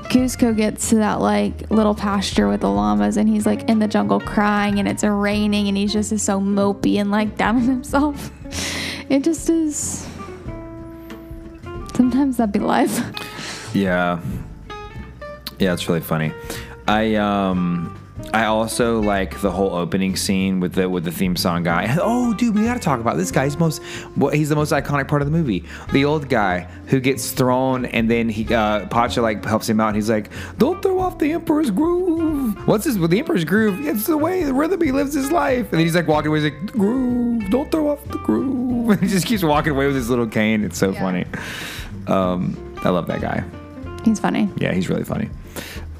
Kuzco 0.05 0.55
gets 0.55 0.89
to 0.89 0.95
that 0.95 1.19
like 1.19 1.69
little 1.69 1.93
pasture 1.93 2.47
with 2.47 2.61
the 2.61 2.69
llamas 2.69 3.17
and 3.17 3.27
he's 3.27 3.45
like 3.45 3.67
in 3.69 3.79
the 3.79 3.87
jungle 3.87 4.19
crying 4.21 4.79
and 4.79 4.87
it's 4.87 5.03
raining 5.03 5.67
and 5.67 5.75
he's 5.77 5.91
just 5.91 6.11
is 6.13 6.23
so 6.23 6.39
mopey 6.39 6.95
and 7.01 7.11
like 7.11 7.35
down 7.37 7.57
on 7.57 7.61
himself. 7.63 8.31
It 9.09 9.23
just 9.23 9.49
is. 9.49 10.07
Sometimes 11.99 12.37
that'd 12.37 12.53
be 12.53 12.59
life. 12.59 12.95
Yeah. 13.75 14.21
Yeah, 15.59 15.73
it's 15.73 15.89
really 15.89 15.99
funny. 15.99 16.31
I 16.87 17.15
um 17.15 17.93
I 18.33 18.45
also 18.45 19.01
like 19.01 19.41
the 19.41 19.51
whole 19.51 19.75
opening 19.75 20.15
scene 20.15 20.61
with 20.61 20.75
the 20.75 20.87
with 20.87 21.03
the 21.03 21.11
theme 21.11 21.35
song 21.35 21.63
guy. 21.63 21.93
Oh, 22.01 22.33
dude, 22.33 22.55
we 22.55 22.63
gotta 22.63 22.79
talk 22.79 23.01
about 23.01 23.17
this 23.17 23.31
guy. 23.31 23.43
He's 23.43 23.59
most 23.59 23.81
well, 24.15 24.31
he's 24.31 24.47
the 24.47 24.55
most 24.55 24.71
iconic 24.71 25.09
part 25.09 25.21
of 25.21 25.29
the 25.29 25.37
movie. 25.37 25.65
The 25.91 26.05
old 26.05 26.29
guy 26.29 26.69
who 26.87 27.01
gets 27.01 27.31
thrown 27.31 27.83
and 27.87 28.09
then 28.09 28.29
he 28.29 28.45
uh, 28.55 28.85
Pacha 28.87 29.21
like 29.21 29.43
helps 29.43 29.67
him 29.67 29.81
out. 29.81 29.93
He's 29.93 30.09
like, 30.09 30.31
"Don't 30.57 30.81
throw 30.81 31.01
off 31.01 31.17
the 31.17 31.33
Emperor's 31.33 31.69
groove." 31.69 32.65
What's 32.65 32.85
this? 32.85 32.97
With 32.97 33.11
the 33.11 33.19
Emperor's 33.19 33.43
groove, 33.43 33.85
it's 33.85 34.07
the 34.07 34.17
way 34.17 34.45
the 34.45 34.53
rhythm 34.53 34.81
he 34.81 34.93
lives 34.93 35.13
his 35.13 35.33
life. 35.33 35.65
And 35.65 35.73
then 35.73 35.81
he's 35.81 35.95
like 35.95 36.07
walking 36.07 36.29
away. 36.29 36.39
He's 36.39 36.53
like, 36.53 36.71
groove, 36.71 37.49
don't 37.49 37.69
throw 37.69 37.89
off 37.89 38.05
the 38.05 38.19
groove." 38.19 38.58
And 38.89 38.99
he 39.01 39.07
just 39.07 39.25
keeps 39.25 39.43
walking 39.43 39.71
away 39.73 39.85
with 39.87 39.95
his 39.95 40.09
little 40.09 40.27
cane. 40.27 40.63
It's 40.63 40.77
so 40.77 40.91
Yeah. 40.91 40.99
funny. 40.99 41.25
Um, 42.07 42.75
I 42.83 42.89
love 42.89 43.07
that 43.07 43.21
guy. 43.21 43.43
He's 44.03 44.19
funny. 44.19 44.49
Yeah, 44.57 44.73
he's 44.73 44.89
really 44.89 45.03
funny. 45.03 45.29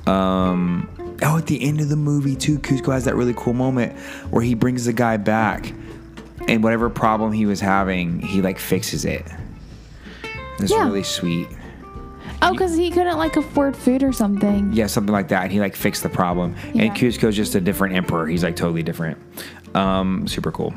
Um, 0.08 0.90
oh, 1.22 1.38
at 1.38 1.46
the 1.48 1.62
end 1.64 1.82
of 1.82 1.90
the 1.90 1.96
movie 1.96 2.36
too, 2.36 2.58
Kuzco 2.60 2.92
has 2.94 3.06
that 3.06 3.16
really 3.16 3.34
cool 3.36 3.54
moment 3.54 3.98
where 4.32 4.44
he 4.44 4.56
brings 4.56 4.86
the 4.86 4.94
guy 4.94 5.18
back, 5.18 5.72
and 6.48 6.64
whatever 6.64 6.90
problem 6.90 7.32
he 7.32 7.46
was 7.46 7.60
having, 7.60 8.20
he 8.22 8.42
like 8.42 8.58
fixes 8.58 9.06
it. 9.06 9.26
It's 10.60 10.72
Yeah. 10.72 10.86
really 10.86 11.04
sweet. 11.04 11.48
Oh, 12.42 12.52
because 12.54 12.76
he 12.76 12.90
couldn't 12.90 13.18
like 13.18 13.36
afford 13.36 13.76
food 13.76 14.02
or 14.02 14.14
something. 14.14 14.72
Yeah, 14.74 14.88
something 14.88 15.12
like 15.14 15.28
that. 15.28 15.44
And 15.44 15.52
he 15.52 15.60
like 15.60 15.76
fixed 15.76 16.04
the 16.04 16.10
problem. 16.10 16.56
Yeah. 16.74 16.84
And 16.84 16.96
Kuzco's 16.96 17.36
just 17.36 17.54
a 17.56 17.62
different 17.62 17.96
emperor. 17.96 18.26
He's 18.28 18.44
like 18.44 18.56
totally 18.56 18.82
different. 18.82 19.18
Um, 19.76 20.26
super 20.28 20.52
cool. 20.52 20.74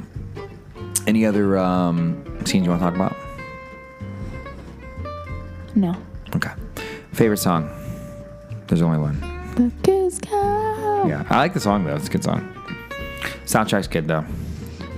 Any 1.07 1.27
other 1.27 1.59
um, 1.59 2.25
scenes 2.47 2.65
you 2.65 2.71
want 2.71 2.81
to 2.83 2.87
talk 2.87 2.95
about? 2.95 3.17
No. 5.75 5.97
Okay. 6.37 6.51
Favorite 7.13 7.39
song? 7.39 7.69
There's 8.69 8.83
only 8.83 8.99
one. 8.99 9.19
The 9.57 9.71
Kuzco. 9.83 11.09
Yeah, 11.09 11.25
I 11.29 11.39
like 11.39 11.55
the 11.55 11.61
song 11.61 11.85
though. 11.85 11.97
It's 11.97 12.09
a 12.09 12.11
good 12.11 12.23
song. 12.25 12.49
Soundtrack's 13.45 13.89
good 13.89 14.07
though. 14.07 14.25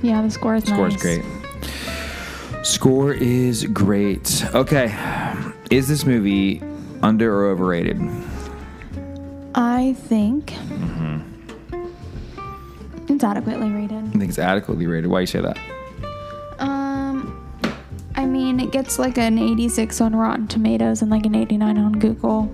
Yeah, 0.03 0.21
the 0.23 0.31
score 0.31 0.55
is 0.57 0.65
Score 0.65 0.89
is 0.89 0.95
nice. 0.95 1.03
great. 1.03 1.25
Score 2.65 3.13
is 3.15 3.65
great. 3.67 4.45
Okay. 4.55 4.95
Is 5.71 5.89
this 5.89 6.05
movie 6.05 6.63
under 7.03 7.35
or 7.35 7.47
overrated? 7.51 7.99
I 9.55 9.95
think 10.09 10.51
Mm-hmm. 10.53 11.21
it's 13.13 13.25
adequately 13.25 13.71
rated. 13.71 13.97
I 14.05 14.11
think 14.11 14.29
it's 14.29 14.39
adequately 14.39 14.87
rated. 14.87 15.11
Why 15.11 15.21
you 15.21 15.27
say 15.27 15.41
that? 15.41 15.59
I 18.25 18.27
mean, 18.27 18.59
it 18.59 18.71
gets 18.71 18.99
like 18.99 19.19
an 19.19 19.39
86 19.39 20.01
on 20.01 20.17
Rotten 20.17 20.49
Tomatoes 20.49 21.03
and 21.03 21.11
like 21.11 21.27
an 21.27 21.35
89 21.35 21.77
on 21.77 21.93
Google. 21.93 22.51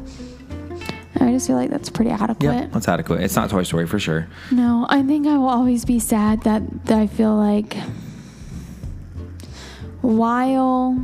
I 1.21 1.31
just 1.31 1.47
feel 1.47 1.55
like 1.55 1.71
that's 1.71 1.89
pretty 1.89 2.11
adequate. 2.11 2.43
Yeah, 2.43 2.67
that's 2.73 2.89
adequate. 2.89 3.21
It's 3.21 3.37
not 3.37 3.51
Toy 3.51 3.63
Story 3.63 3.87
for 3.87 4.01
sure. 4.01 4.27
No, 4.51 4.85
I 4.89 5.05
think 5.05 5.29
I 5.29 5.39
will 5.39 5.49
always 5.49 5.85
be 5.85 6.01
sad 6.01 6.43
that, 6.43 6.87
that 6.87 6.99
I 6.99 7.07
feel 7.07 7.37
like 7.37 7.77
while 10.01 11.01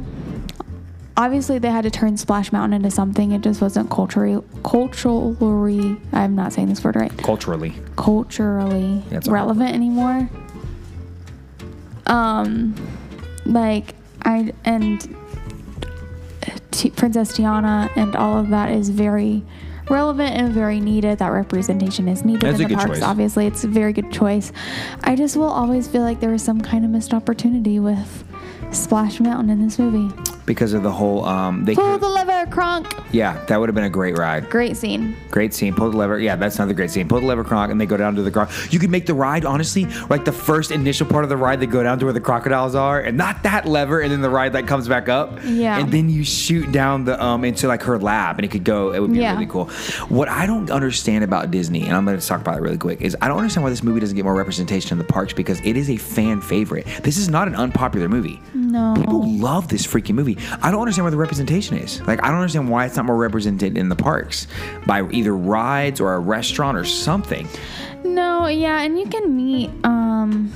obviously 1.17 1.61
they 1.61 1.71
had 1.71 1.85
to 1.85 1.91
turn 1.91 2.17
Splash 2.17 2.51
Mountain 2.51 2.73
into 2.73 2.91
something, 2.91 3.31
it 3.31 3.43
just 3.43 3.61
wasn't 3.61 3.89
culturally 3.89 4.43
culturally. 4.65 5.97
I'm 6.13 6.35
not 6.35 6.55
saying 6.55 6.71
this 6.71 6.83
word 6.83 6.97
right. 6.97 7.17
Culturally. 7.19 7.73
Culturally 7.95 9.05
it's 9.13 9.29
relevant 9.29 9.73
anymore. 9.73 10.29
Um, 12.07 12.75
like 13.45 13.95
I 14.27 14.53
and 14.65 15.17
uh, 16.47 16.51
T- 16.73 16.91
Princess 16.91 17.33
Tiana 17.39 17.91
and 17.97 18.15
all 18.17 18.39
of 18.39 18.51
that 18.51 18.71
is 18.71 18.91
very 18.91 19.43
relevant 19.89 20.35
and 20.35 20.53
very 20.53 20.81
needed. 20.81 21.19
That 21.21 21.29
representation 21.29 22.09
is 22.09 22.25
needed 22.25 22.43
That's 22.43 22.61
in 22.61 22.69
the 22.69 22.75
parks. 22.75 22.91
choice. 22.91 23.03
Obviously, 23.03 23.47
it's 23.47 23.65
a 23.65 23.69
very 23.69 23.93
good 23.93 24.11
choice. 24.13 24.53
I 25.05 25.15
just 25.17 25.37
will 25.37 25.45
always 25.49 25.87
feel 25.89 26.03
like 26.03 26.21
there 26.21 26.31
was 26.31 26.43
some 26.43 26.61
kind 26.61 26.85
of 26.85 26.91
missed 26.91 27.15
opportunity 27.15 27.79
with 27.79 28.25
Splash 28.73 29.21
Mountain 29.21 29.49
in 29.51 29.63
this 29.63 29.79
movie. 29.79 30.13
Because 30.47 30.73
of 30.73 30.83
the 30.85 30.93
whole 30.93 31.25
um 31.25 31.65
they 31.65 31.75
Pull 31.75 31.99
the 31.99 32.09
lever, 32.09 32.47
Kronk. 32.51 32.87
Yeah, 33.13 33.45
that 33.47 33.59
would 33.59 33.69
have 33.69 33.75
been 33.75 33.85
a 33.85 33.91
great 33.91 34.17
ride. 34.17 34.49
Great 34.49 34.77
scene. 34.77 35.17
Great 35.31 35.53
scene. 35.53 35.75
Pull 35.75 35.91
the 35.91 35.97
lever. 35.97 36.19
Yeah, 36.21 36.37
that's 36.37 36.57
another 36.57 36.73
great 36.75 36.91
scene. 36.91 37.09
Pull 37.09 37.21
the 37.21 37.27
lever, 37.27 37.43
Kronk, 37.45 37.71
and 37.73 37.81
they 37.81 37.87
go 37.87 37.97
down 37.97 38.15
to 38.15 38.23
the 38.23 38.31
croc. 38.31 38.51
You 38.73 38.79
could 38.79 38.91
make 38.91 39.07
the 39.07 39.15
ride, 39.15 39.45
honestly, 39.45 39.87
like 40.09 40.25
the 40.25 40.33
first 40.33 40.71
initial 40.71 41.07
part 41.07 41.25
of 41.25 41.31
the 41.31 41.37
ride, 41.37 41.59
they 41.61 41.67
go 41.67 41.83
down 41.83 41.99
to 41.99 42.05
where 42.07 42.13
the 42.15 42.21
crocodiles 42.21 42.75
are, 42.77 43.01
and 43.01 43.17
not 43.17 43.43
that 43.43 43.67
lever, 43.67 44.01
and 44.01 44.13
then 44.13 44.21
the 44.21 44.31
ride 44.31 44.53
that 44.53 44.67
comes 44.69 44.87
back 44.89 45.09
up. 45.09 45.39
Yeah. 45.45 45.79
And 45.79 45.91
then 45.93 46.09
you 46.09 46.23
shoot 46.25 46.71
down 46.73 47.05
the 47.05 47.21
um 47.23 47.45
into 47.45 47.67
like 47.67 47.83
her 47.83 47.99
lab, 47.99 48.37
and 48.39 48.45
it 48.45 48.51
could 48.53 48.65
go. 48.65 48.93
It 48.93 49.01
would 49.01 49.13
be 49.13 49.19
Yeah. 49.19 49.33
really 49.35 49.47
cool. 49.47 49.67
What 50.09 50.29
I 50.29 50.47
don't 50.47 50.71
understand 50.71 51.25
about 51.25 51.51
Disney, 51.51 51.83
and 51.87 51.97
I'm 51.97 52.05
going 52.05 52.19
to 52.19 52.25
talk 52.27 52.41
about 52.41 52.57
it 52.59 52.61
really 52.63 52.79
quick, 52.79 53.01
is 53.01 53.17
I 53.21 53.27
don't 53.29 53.39
understand 53.39 53.65
why 53.65 53.71
this 53.71 53.83
movie 53.83 53.99
doesn't 54.01 54.15
get 54.15 54.25
more 54.25 54.35
representation 54.37 54.93
in 54.93 54.99
the 54.99 55.13
parks 55.13 55.33
because 55.33 55.61
it 55.65 55.77
is 55.77 55.91
a 55.91 55.97
fan 55.97 56.41
favorite. 56.41 56.87
This 57.03 57.17
is 57.17 57.29
not 57.29 57.49
an 57.49 57.57
unpopular 57.57 58.09
movie. 58.09 58.41
No. 58.55 58.95
People 58.97 59.29
love 59.37 59.67
this 59.69 59.85
freaking 59.87 60.15
movie. 60.15 60.36
I 60.63 60.71
don't 60.71 60.81
understand 60.81 61.05
where 61.05 61.11
the 61.11 61.17
representation 61.17 61.77
is. 61.77 62.01
Like, 62.03 62.23
I 62.23 62.29
don't 62.29 62.39
understand 62.39 62.69
why 62.69 62.87
it's 62.87 62.97
not 62.97 63.07
more 63.07 63.17
represented 63.17 63.77
in 63.79 63.89
the 63.89 63.97
parks 63.97 64.47
by 64.87 65.09
either 65.11 65.35
rides 65.37 66.01
or 66.01 66.15
a 66.15 66.19
restaurant 66.19 66.77
or 66.77 66.85
something. 66.85 67.49
No, 68.05 68.47
yeah, 68.47 68.83
and 68.83 68.99
you 68.99 69.07
can 69.07 69.37
meet. 69.37 69.71
Um, 69.85 70.53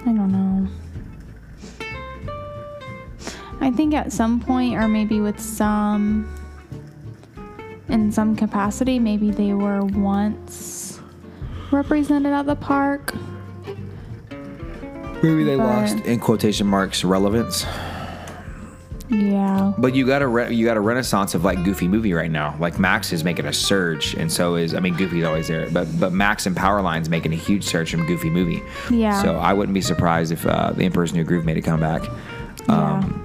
I 0.00 0.12
don't 0.12 0.32
know. 0.32 0.68
I 3.60 3.70
think 3.70 3.94
at 3.94 4.12
some 4.12 4.40
point, 4.40 4.74
or 4.74 4.88
maybe 4.88 5.20
with 5.20 5.40
some, 5.40 6.32
in 7.88 8.12
some 8.12 8.36
capacity, 8.36 8.98
maybe 8.98 9.30
they 9.30 9.52
were 9.52 9.84
once 9.84 11.00
represented 11.70 12.32
at 12.32 12.46
the 12.46 12.56
park. 12.56 13.14
Maybe 15.22 15.44
they 15.44 15.56
But- 15.56 15.64
lost 15.66 15.96
in 16.00 16.18
quotation 16.20 16.66
marks 16.66 17.04
relevance. 17.04 17.66
Yeah. 19.10 19.72
But 19.78 19.94
you 19.94 20.06
got 20.06 20.20
a 20.20 20.26
re- 20.26 20.52
you 20.54 20.66
got 20.66 20.76
a 20.76 20.80
renaissance 20.80 21.34
of 21.34 21.42
like 21.42 21.64
Goofy 21.64 21.88
movie 21.88 22.12
right 22.12 22.30
now. 22.30 22.54
Like 22.60 22.78
Max 22.78 23.10
is 23.10 23.24
making 23.24 23.46
a 23.46 23.52
surge, 23.54 24.12
and 24.14 24.30
so 24.30 24.56
is 24.56 24.74
I 24.74 24.80
mean 24.80 24.94
Goofy's 24.96 25.24
always 25.24 25.48
there, 25.48 25.66
but 25.70 25.88
but 25.98 26.12
Max 26.12 26.44
and 26.44 26.54
Powerline's 26.54 27.08
making 27.08 27.32
a 27.32 27.36
huge 27.36 27.64
surge 27.64 27.90
from 27.90 28.04
Goofy 28.06 28.28
movie. 28.28 28.62
Yeah. 28.90 29.22
So 29.22 29.36
I 29.36 29.54
wouldn't 29.54 29.72
be 29.72 29.80
surprised 29.80 30.30
if 30.30 30.44
uh, 30.46 30.72
the 30.72 30.84
Emperor's 30.84 31.14
New 31.14 31.24
Groove 31.24 31.46
made 31.46 31.56
a 31.56 31.62
comeback. 31.62 32.02
Um, 32.68 33.24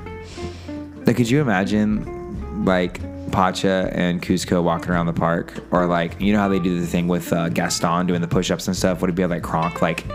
Like, 1.06 1.17
could 1.17 1.29
you 1.29 1.41
imagine, 1.41 2.63
like, 2.63 3.01
Pacha 3.34 3.89
and 3.91 4.21
Kuzco 4.21 4.63
walking 4.63 4.89
around 4.89 5.08
the 5.08 5.12
park? 5.13 5.53
Or, 5.69 5.86
like, 5.86 6.15
you 6.21 6.32
know 6.32 6.39
how 6.39 6.47
they 6.47 6.60
do 6.60 6.79
the 6.79 6.88
thing 6.88 7.10
with 7.10 7.34
uh, 7.34 7.49
Gaston 7.49 8.06
doing 8.08 8.21
the 8.21 8.27
push 8.29 8.49
ups 8.51 8.67
and 8.67 8.75
stuff? 8.75 9.01
Would 9.01 9.10
it 9.10 9.13
be 9.17 9.25
like 9.25 9.43
Kronk, 9.43 9.82
like, 9.82 10.06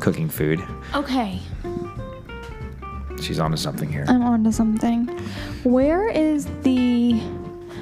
cooking 0.00 0.28
food? 0.28 0.62
Okay. 0.94 1.40
She's 3.20 3.38
onto 3.40 3.56
something 3.56 3.90
here. 3.90 4.04
I'm 4.08 4.22
on 4.22 4.44
to 4.44 4.52
something. 4.52 5.06
Where 5.64 6.08
is 6.08 6.46
the. 6.62 7.20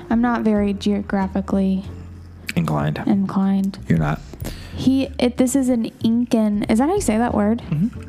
I'm 0.08 0.20
not 0.20 0.42
very 0.42 0.72
geographically 0.72 1.84
Inclined. 2.54 2.98
inclined. 3.06 3.78
You're 3.88 3.98
not. 3.98 4.20
He, 4.74 5.08
it, 5.18 5.36
this 5.36 5.56
is 5.56 5.68
an 5.68 5.90
Incan. 6.04 6.62
Is 6.64 6.78
that 6.78 6.88
how 6.88 6.94
you 6.94 7.00
say 7.00 7.18
that 7.18 7.34
word? 7.34 7.58
Mm-hmm. 7.70 8.02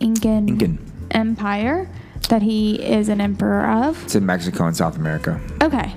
Incan, 0.00 0.48
Incan. 0.48 0.78
Empire 1.10 1.90
that 2.28 2.42
he 2.42 2.76
is 2.76 3.08
an 3.08 3.20
emperor 3.20 3.66
of. 3.66 4.02
It's 4.04 4.14
in 4.14 4.24
Mexico 4.26 4.66
and 4.66 4.76
South 4.76 4.96
America. 4.96 5.40
Okay. 5.62 5.94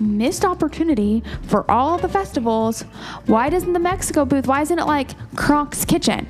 Missed 0.00 0.44
opportunity 0.44 1.22
for 1.42 1.68
all 1.70 1.98
the 1.98 2.08
festivals. 2.08 2.82
Why 3.26 3.48
doesn't 3.48 3.72
the 3.72 3.78
Mexico 3.78 4.24
booth? 4.24 4.46
Why 4.46 4.60
isn't 4.62 4.78
it 4.78 4.84
like 4.86 5.16
Kronk's 5.34 5.84
Kitchen? 5.84 6.26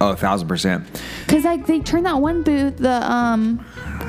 Oh, 0.00 0.10
a 0.10 0.16
thousand 0.16 0.48
percent. 0.48 0.84
Because 1.26 1.44
like 1.44 1.66
they 1.66 1.80
turned 1.80 2.04
that 2.06 2.20
one 2.20 2.42
booth, 2.42 2.76
the 2.76 3.10
um, 3.10 3.64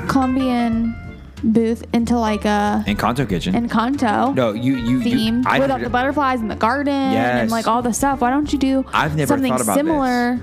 Colombian 0.08 0.94
booth, 1.42 1.84
into 1.94 2.18
like 2.18 2.44
a 2.44 2.84
Encanto 2.86 3.26
Kitchen. 3.26 3.54
Encanto. 3.54 4.34
no, 4.34 4.52
you, 4.52 4.76
you, 4.76 4.98
you 4.98 5.02
theme 5.02 5.44
I 5.46 5.58
with 5.58 5.70
all 5.70 5.78
the 5.78 5.88
butterflies 5.88 6.40
in 6.40 6.48
the 6.48 6.56
garden 6.56 7.12
Yes. 7.12 7.42
and 7.42 7.50
like 7.50 7.66
all 7.66 7.80
the 7.80 7.92
stuff. 7.94 8.20
Why 8.20 8.30
don't 8.30 8.52
you 8.52 8.58
do 8.58 8.84
I've 8.92 9.16
never 9.16 9.28
something 9.28 9.52
thought 9.52 9.62
about 9.62 9.76
similar? 9.76 10.40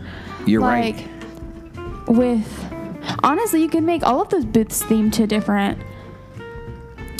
You're 0.48 0.62
like 0.62 0.96
right. 0.96 2.08
with 2.08 2.66
honestly, 3.24 3.62
you 3.62 3.70
can 3.70 3.86
make 3.86 4.04
all 4.04 4.22
of 4.22 4.30
those 4.30 4.46
booths 4.46 4.82
themed 4.84 5.14
to 5.14 5.28
different 5.28 5.78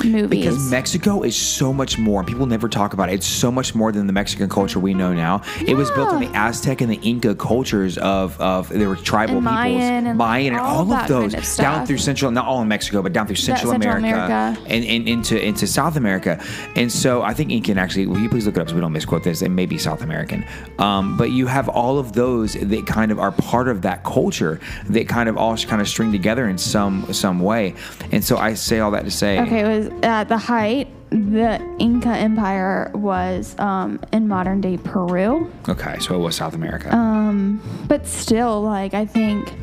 movies. 0.06 0.30
Because 0.30 0.72
Mexico 0.72 1.24
is 1.24 1.36
so 1.36 1.74
much 1.74 1.98
more. 1.98 2.24
People 2.24 2.46
never 2.46 2.70
talk 2.70 2.94
about 2.94 3.10
it. 3.10 3.14
It's 3.14 3.28
so 3.28 3.52
much 3.52 3.76
more 3.76 3.92
than 3.92 4.08
the 4.08 4.14
Mexican 4.14 4.50
culture 4.50 4.80
we 4.80 4.94
know 4.94 5.14
now. 5.14 5.42
It 5.66 5.76
was 5.76 5.92
built 5.92 6.10
on 6.10 6.22
the 6.22 6.30
Aztec 6.36 6.82
and 6.82 6.92
the 6.92 7.00
Inca 7.02 7.36
cultures 7.36 7.98
of 7.98 8.40
of 8.40 8.70
there 8.70 8.90
were 8.90 8.96
tribal 8.96 9.38
And 9.38 9.46
peoples, 9.46 9.56
Mayan 9.56 10.08
and, 10.08 10.18
Mayan 10.18 10.54
and 10.54 10.62
all 10.62 10.92
all, 10.92 10.94
of 10.94 11.08
those 11.08 11.34
kind 11.34 11.44
of 11.44 11.56
down 11.56 11.86
through 11.86 11.98
Central, 11.98 12.32
not 12.32 12.46
all 12.46 12.62
in 12.62 12.68
Mexico, 12.68 13.02
but 13.02 13.14
down 13.14 13.28
through 13.28 13.36
Central, 13.36 13.72
Central 13.72 13.96
America, 13.96 14.26
America. 14.26 14.62
And, 14.68 14.86
and 14.86 15.08
into 15.08 15.42
into 15.42 15.68
South 15.68 15.96
America. 15.96 16.44
And 16.76 16.92
so 16.92 17.22
I 17.22 17.34
think 17.34 17.52
Incan 17.52 17.78
actually. 17.78 18.08
Will 18.08 18.20
you 18.20 18.30
please 18.30 18.46
look 18.46 18.58
it 18.58 18.62
up 18.62 18.70
so 18.70 18.76
we 18.76 18.82
don't 18.82 18.94
misquote 18.94 19.24
this? 19.24 19.42
It 19.42 19.50
may 19.50 19.66
be 19.66 19.78
South 19.78 20.02
American, 20.02 20.46
um, 20.80 21.18
but 21.18 21.32
you 21.32 21.48
have 21.48 21.70
all 21.70 21.98
of 21.98 22.14
those 22.14 22.54
that 22.54 22.86
kind 22.88 23.12
of 23.12 23.20
are 23.20 23.32
part 23.32 23.68
of 23.68 23.82
that 23.82 24.04
culture 24.04 24.60
that 24.88 25.08
kind 25.08 25.30
of 25.30 25.38
all 25.38 25.56
kind 25.58 25.82
of 25.82 25.88
string 25.88 26.12
together 26.12 26.48
in 26.48 26.58
some 26.58 27.12
some 27.14 27.40
way. 27.40 27.74
And 28.12 28.24
so 28.24 28.38
I 28.38 28.54
say 28.54 28.80
all 28.80 28.92
that 28.92 29.06
to 29.06 29.12
say, 29.12 29.40
okay, 29.40 29.60
it 29.62 29.92
was 29.92 29.95
at 30.04 30.30
the 30.30 30.38
height 30.38 30.88
the 31.10 31.62
Inca 31.80 32.10
Empire 32.10 32.92
was 32.94 33.58
um, 33.60 34.00
in 34.12 34.28
modern 34.28 34.62
day 34.62 34.78
Peru. 34.78 35.52
Okay, 35.70 35.98
so 36.00 36.16
it 36.16 36.20
was 36.20 36.36
South 36.36 36.56
America. 36.56 36.94
Um, 36.94 37.62
but 37.88 38.06
still, 38.06 38.62
like, 38.62 38.94
I 38.94 39.06
think 39.06 39.54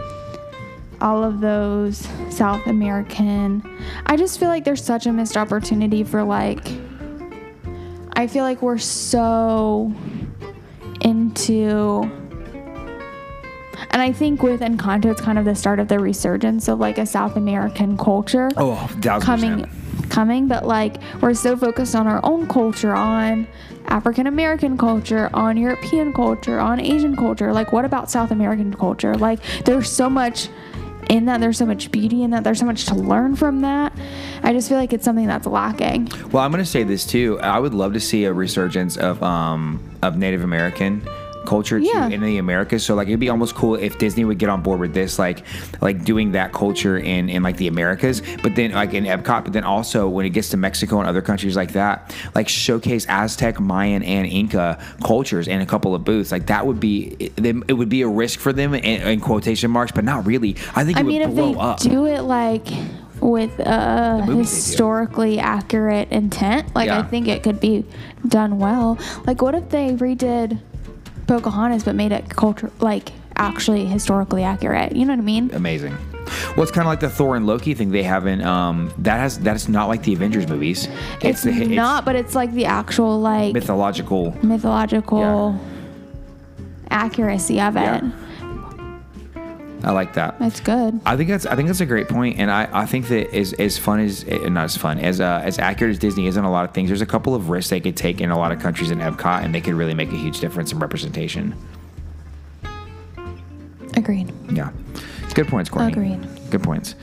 all 1.01 1.23
of 1.23 1.41
those 1.41 2.09
South 2.31 2.67
American, 2.67 3.63
I 4.07 4.17
just 4.17 4.39
feel 4.39 4.49
like 4.49 4.65
there's 4.65 4.83
such 4.83 5.07
a 5.07 5.13
missed 5.13 5.37
opportunity 5.37 6.05
for, 6.05 6.23
like, 6.23 6.67
I 8.15 8.27
feel 8.27 8.45
like 8.45 8.63
we're 8.63 8.79
so 8.79 9.93
into. 11.01 12.11
And 13.91 14.01
I 14.01 14.13
think 14.13 14.43
with 14.43 14.61
Encanto, 14.61 15.07
it's 15.07 15.21
kind 15.21 15.39
of 15.39 15.45
the 15.45 15.55
start 15.55 15.81
of 15.81 15.89
the 15.89 15.99
resurgence 15.99 16.69
of 16.69 16.79
like 16.79 16.97
a 16.97 17.05
South 17.05 17.37
American 17.37 17.99
culture 17.99 18.49
oh, 18.57 18.89
coming. 19.21 19.69
Coming 20.13 20.47
but 20.47 20.67
like 20.67 20.97
we're 21.23 21.33
so 21.33 21.57
focused 21.57 21.95
on 21.95 22.07
our 22.07 22.21
own 22.23 22.47
culture 22.47 22.93
on 22.93 23.47
african 23.87 24.27
american 24.27 24.77
culture 24.77 25.31
on 25.33 25.57
european 25.57 26.13
culture 26.13 26.61
on 26.61 26.79
asian 26.79 27.17
culture. 27.17 27.53
Like 27.53 27.73
what 27.73 27.85
about 27.85 28.11
south 28.11 28.31
american 28.31 28.75
culture? 28.75 29.15
Like 29.17 29.41
there's 29.65 29.91
so 29.91 30.11
much 30.11 30.49
in 31.09 31.27
that. 31.27 31.41
There's 31.41 31.59
so 31.59 31.67
much 31.67 31.91
beauty 31.91 32.23
in 32.23 32.31
that. 32.31 32.45
There's 32.45 32.59
so 32.59 32.67
much 32.67 32.87
to 32.87 32.95
learn 32.95 33.37
from 33.37 33.61
that. 33.63 33.93
I 34.43 34.53
just 34.53 34.69
feel 34.69 34.79
like 34.79 34.93
it's 34.93 35.05
something 35.05 35.27
that's 35.27 35.47
lacking. 35.47 36.09
Well, 36.31 36.43
I'm 36.43 36.51
going 36.53 36.65
to 36.65 36.71
say 36.71 36.85
this 36.85 37.05
too. 37.05 37.39
I 37.41 37.59
would 37.59 37.75
love 37.75 37.93
to 37.95 38.01
see 38.01 38.25
a 38.25 38.33
resurgence 38.33 38.97
of 38.97 39.23
um 39.23 39.81
of 40.03 40.17
Native 40.17 40.43
American 40.43 41.07
culture 41.47 41.79
too 41.81 41.87
Yeah. 41.87 42.09
in 42.09 42.21
the 42.21 42.39
Americas. 42.39 42.85
So 42.85 42.95
like 42.95 43.09
it'd 43.09 43.21
be 43.21 43.29
almost 43.29 43.55
cool 43.55 43.75
if 43.75 43.99
Disney 43.99 44.25
would 44.25 44.39
get 44.39 44.49
on 44.49 44.63
board 44.63 44.81
with 44.81 44.95
this, 44.95 45.19
like 45.19 45.45
like 45.81 46.05
doing 46.05 46.33
that 46.33 46.53
culture 46.53 46.99
in 46.99 47.29
in 47.29 47.43
like 47.43 47.57
the 47.57 47.69
Americas, 47.69 48.23
but 48.43 48.55
then 48.57 48.73
like 48.73 48.95
in 48.95 49.05
Epcot, 49.05 49.45
but 49.45 49.53
then 49.53 49.65
also 49.65 50.09
when 50.09 50.27
it 50.27 50.31
gets 50.31 50.49
to 50.51 50.57
Mexico 50.57 50.99
and 51.01 51.09
other 51.09 51.23
countries 51.23 51.57
like 51.57 51.73
that, 51.73 52.15
like 52.35 52.49
showcase 52.49 53.07
Aztec, 53.09 53.61
Mayan, 53.61 54.03
and 54.03 54.27
Inca 54.27 54.79
cultures 55.05 55.49
in 55.49 55.61
a 55.61 55.67
couple 55.67 55.95
of 55.95 56.05
booths. 56.05 56.33
Like 56.33 56.47
that 56.47 56.67
would 56.67 56.81
be 56.81 57.17
it, 57.19 57.37
them- 57.37 57.65
it 57.69 57.75
would 57.75 57.89
be 57.89 58.03
a 58.03 58.09
risk 58.09 58.39
for 58.39 58.53
them 58.53 58.75
in, 58.75 58.85
in 59.03 59.21
quotation 59.21 59.71
marks, 59.71 59.93
but 59.93 60.05
not 60.05 60.27
really. 60.27 60.57
I 60.75 60.85
think 60.85 60.97
it 60.99 61.01
i 61.01 61.03
mean 61.03 61.23
if 61.23 61.35
they 61.35 61.55
up. 61.55 61.81
do 61.81 62.07
it 62.07 62.23
like 62.23 62.67
with 63.21 63.59
a 63.61 64.25
movies 64.27 64.27
they 64.27 64.33
do. 64.33 64.39
historically 64.41 65.39
accurate 65.39 66.11
intent 66.11 66.75
like 66.75 66.89
i 66.91 67.03
think 67.03 67.29
it 67.29 67.43
could 67.45 67.61
be 67.61 67.85
done 68.27 68.59
well 68.59 68.99
like 69.27 69.41
what 69.41 69.55
if 69.55 69.69
they 69.69 69.93
redid 69.93 70.59
pocahontas 71.27 71.85
but 71.85 71.95
made 71.95 72.13
it 72.13 72.29
culture 72.31 72.71
like 72.81 73.13
actually 73.37 73.87
historically 73.87 74.45
accurate 74.45 74.95
you 74.95 75.05
know 75.05 75.13
what 75.13 75.19
i 75.19 75.23
mean 75.23 75.51
amazing. 75.55 75.97
Well, 76.57 76.63
it's 76.63 76.71
kind 76.71 76.87
of 76.87 76.91
like 76.91 77.01
the 77.01 77.11
Thor 77.11 77.35
and 77.37 77.47
Loki 77.47 77.75
thing 77.75 77.91
they 77.91 78.05
haven't. 78.05 78.43
Um, 78.43 78.95
that 78.99 79.19
has 79.19 79.41
that's 79.41 79.69
not 79.69 79.89
like 79.89 80.05
the 80.05 80.15
Avengers 80.15 80.49
movies. 80.49 80.89
it's, 81.21 81.43
the 81.43 81.67
not 81.67 82.05
but 82.05 82.15
it's 82.15 82.35
like 82.35 82.53
the 82.53 82.65
actual 82.67 83.21
like 83.21 83.53
mythological. 83.53 84.37
mythological 84.43 85.59
accuracy 86.91 87.61
of 87.61 87.77
it 87.77 87.81
Yeah. 87.81 88.11
I 89.85 89.91
like 89.91 90.15
that. 90.15 90.39
That's 90.39 90.61
good 90.61 91.01
I 91.05 91.17
think 91.17 91.29
that's 91.29 91.47
I 91.47 91.57
think 91.57 91.69
that's 91.69 91.81
a 91.81 91.87
great 91.87 92.09
point, 92.09 92.39
and 92.39 92.51
I, 92.51 92.69
I 92.73 92.87
think 92.87 93.09
that 93.09 93.35
as 93.35 93.53
as 93.55 93.79
fun 93.79 94.01
as 94.01 94.25
eh, 94.29 94.49
not 94.49 94.65
as 94.65 94.77
fun 94.77 94.99
as 94.99 95.21
uh, 95.21 95.41
as 95.45 95.59
accurate 95.59 95.91
as 95.93 95.99
Disney 95.99 96.27
is 96.27 96.37
on 96.37 96.45
a 96.45 96.51
lot 96.51 96.65
of 96.65 96.73
things, 96.73 96.89
there's 96.89 97.01
a 97.01 97.07
couple 97.07 97.35
of 97.35 97.51
risks 97.51 97.71
they 97.71 97.81
could 97.81 97.97
take 97.97 98.21
in 98.21 98.31
a 98.31 98.39
lot 98.39 98.53
of 98.53 98.61
countries 98.61 98.91
in 98.91 98.99
Epcot, 98.99 99.45
and 99.45 99.55
they 99.55 99.61
could 99.61 99.75
really 99.75 99.95
make 99.95 100.11
a 100.11 100.17
huge 100.17 100.41
difference 100.41 100.73
in 100.73 100.79
representation. 100.79 101.55
agreed 103.97 104.33
Yeah, 104.53 104.71
good 105.35 105.49
points, 105.49 105.69
Courtney. 105.71 105.93
Agreed. 105.93 106.51
Good 106.51 106.63
points. 106.63 106.95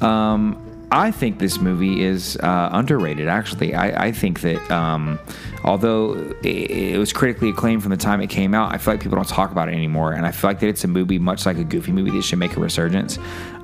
Um, 0.00 0.67
I 0.90 1.10
think 1.10 1.38
this 1.38 1.60
movie 1.60 2.02
is 2.02 2.36
uh, 2.38 2.70
underrated. 2.72 3.28
Actually, 3.28 3.74
I, 3.74 4.06
I 4.06 4.12
think 4.12 4.40
that 4.40 4.70
um, 4.70 5.18
although 5.62 6.14
it, 6.42 6.70
it 6.70 6.98
was 6.98 7.12
critically 7.12 7.50
acclaimed 7.50 7.82
from 7.82 7.90
the 7.90 7.98
time 7.98 8.22
it 8.22 8.28
came 8.28 8.54
out, 8.54 8.72
I 8.72 8.78
feel 8.78 8.94
like 8.94 9.02
people 9.02 9.16
don't 9.16 9.28
talk 9.28 9.50
about 9.50 9.68
it 9.68 9.74
anymore. 9.74 10.12
And 10.12 10.24
I 10.24 10.30
feel 10.30 10.48
like 10.48 10.60
that 10.60 10.68
it's 10.68 10.84
a 10.84 10.88
movie 10.88 11.18
much 11.18 11.44
like 11.44 11.58
a 11.58 11.64
Goofy 11.64 11.92
movie 11.92 12.10
that 12.12 12.22
should 12.22 12.38
make 12.38 12.56
a 12.56 12.60
resurgence. 12.60 13.18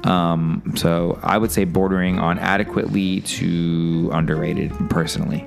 Um, 0.04 0.74
so 0.76 1.18
I 1.22 1.38
would 1.38 1.50
say 1.50 1.64
bordering 1.64 2.18
on 2.18 2.38
adequately 2.38 3.22
to 3.22 4.10
underrated, 4.12 4.72
personally. 4.90 5.46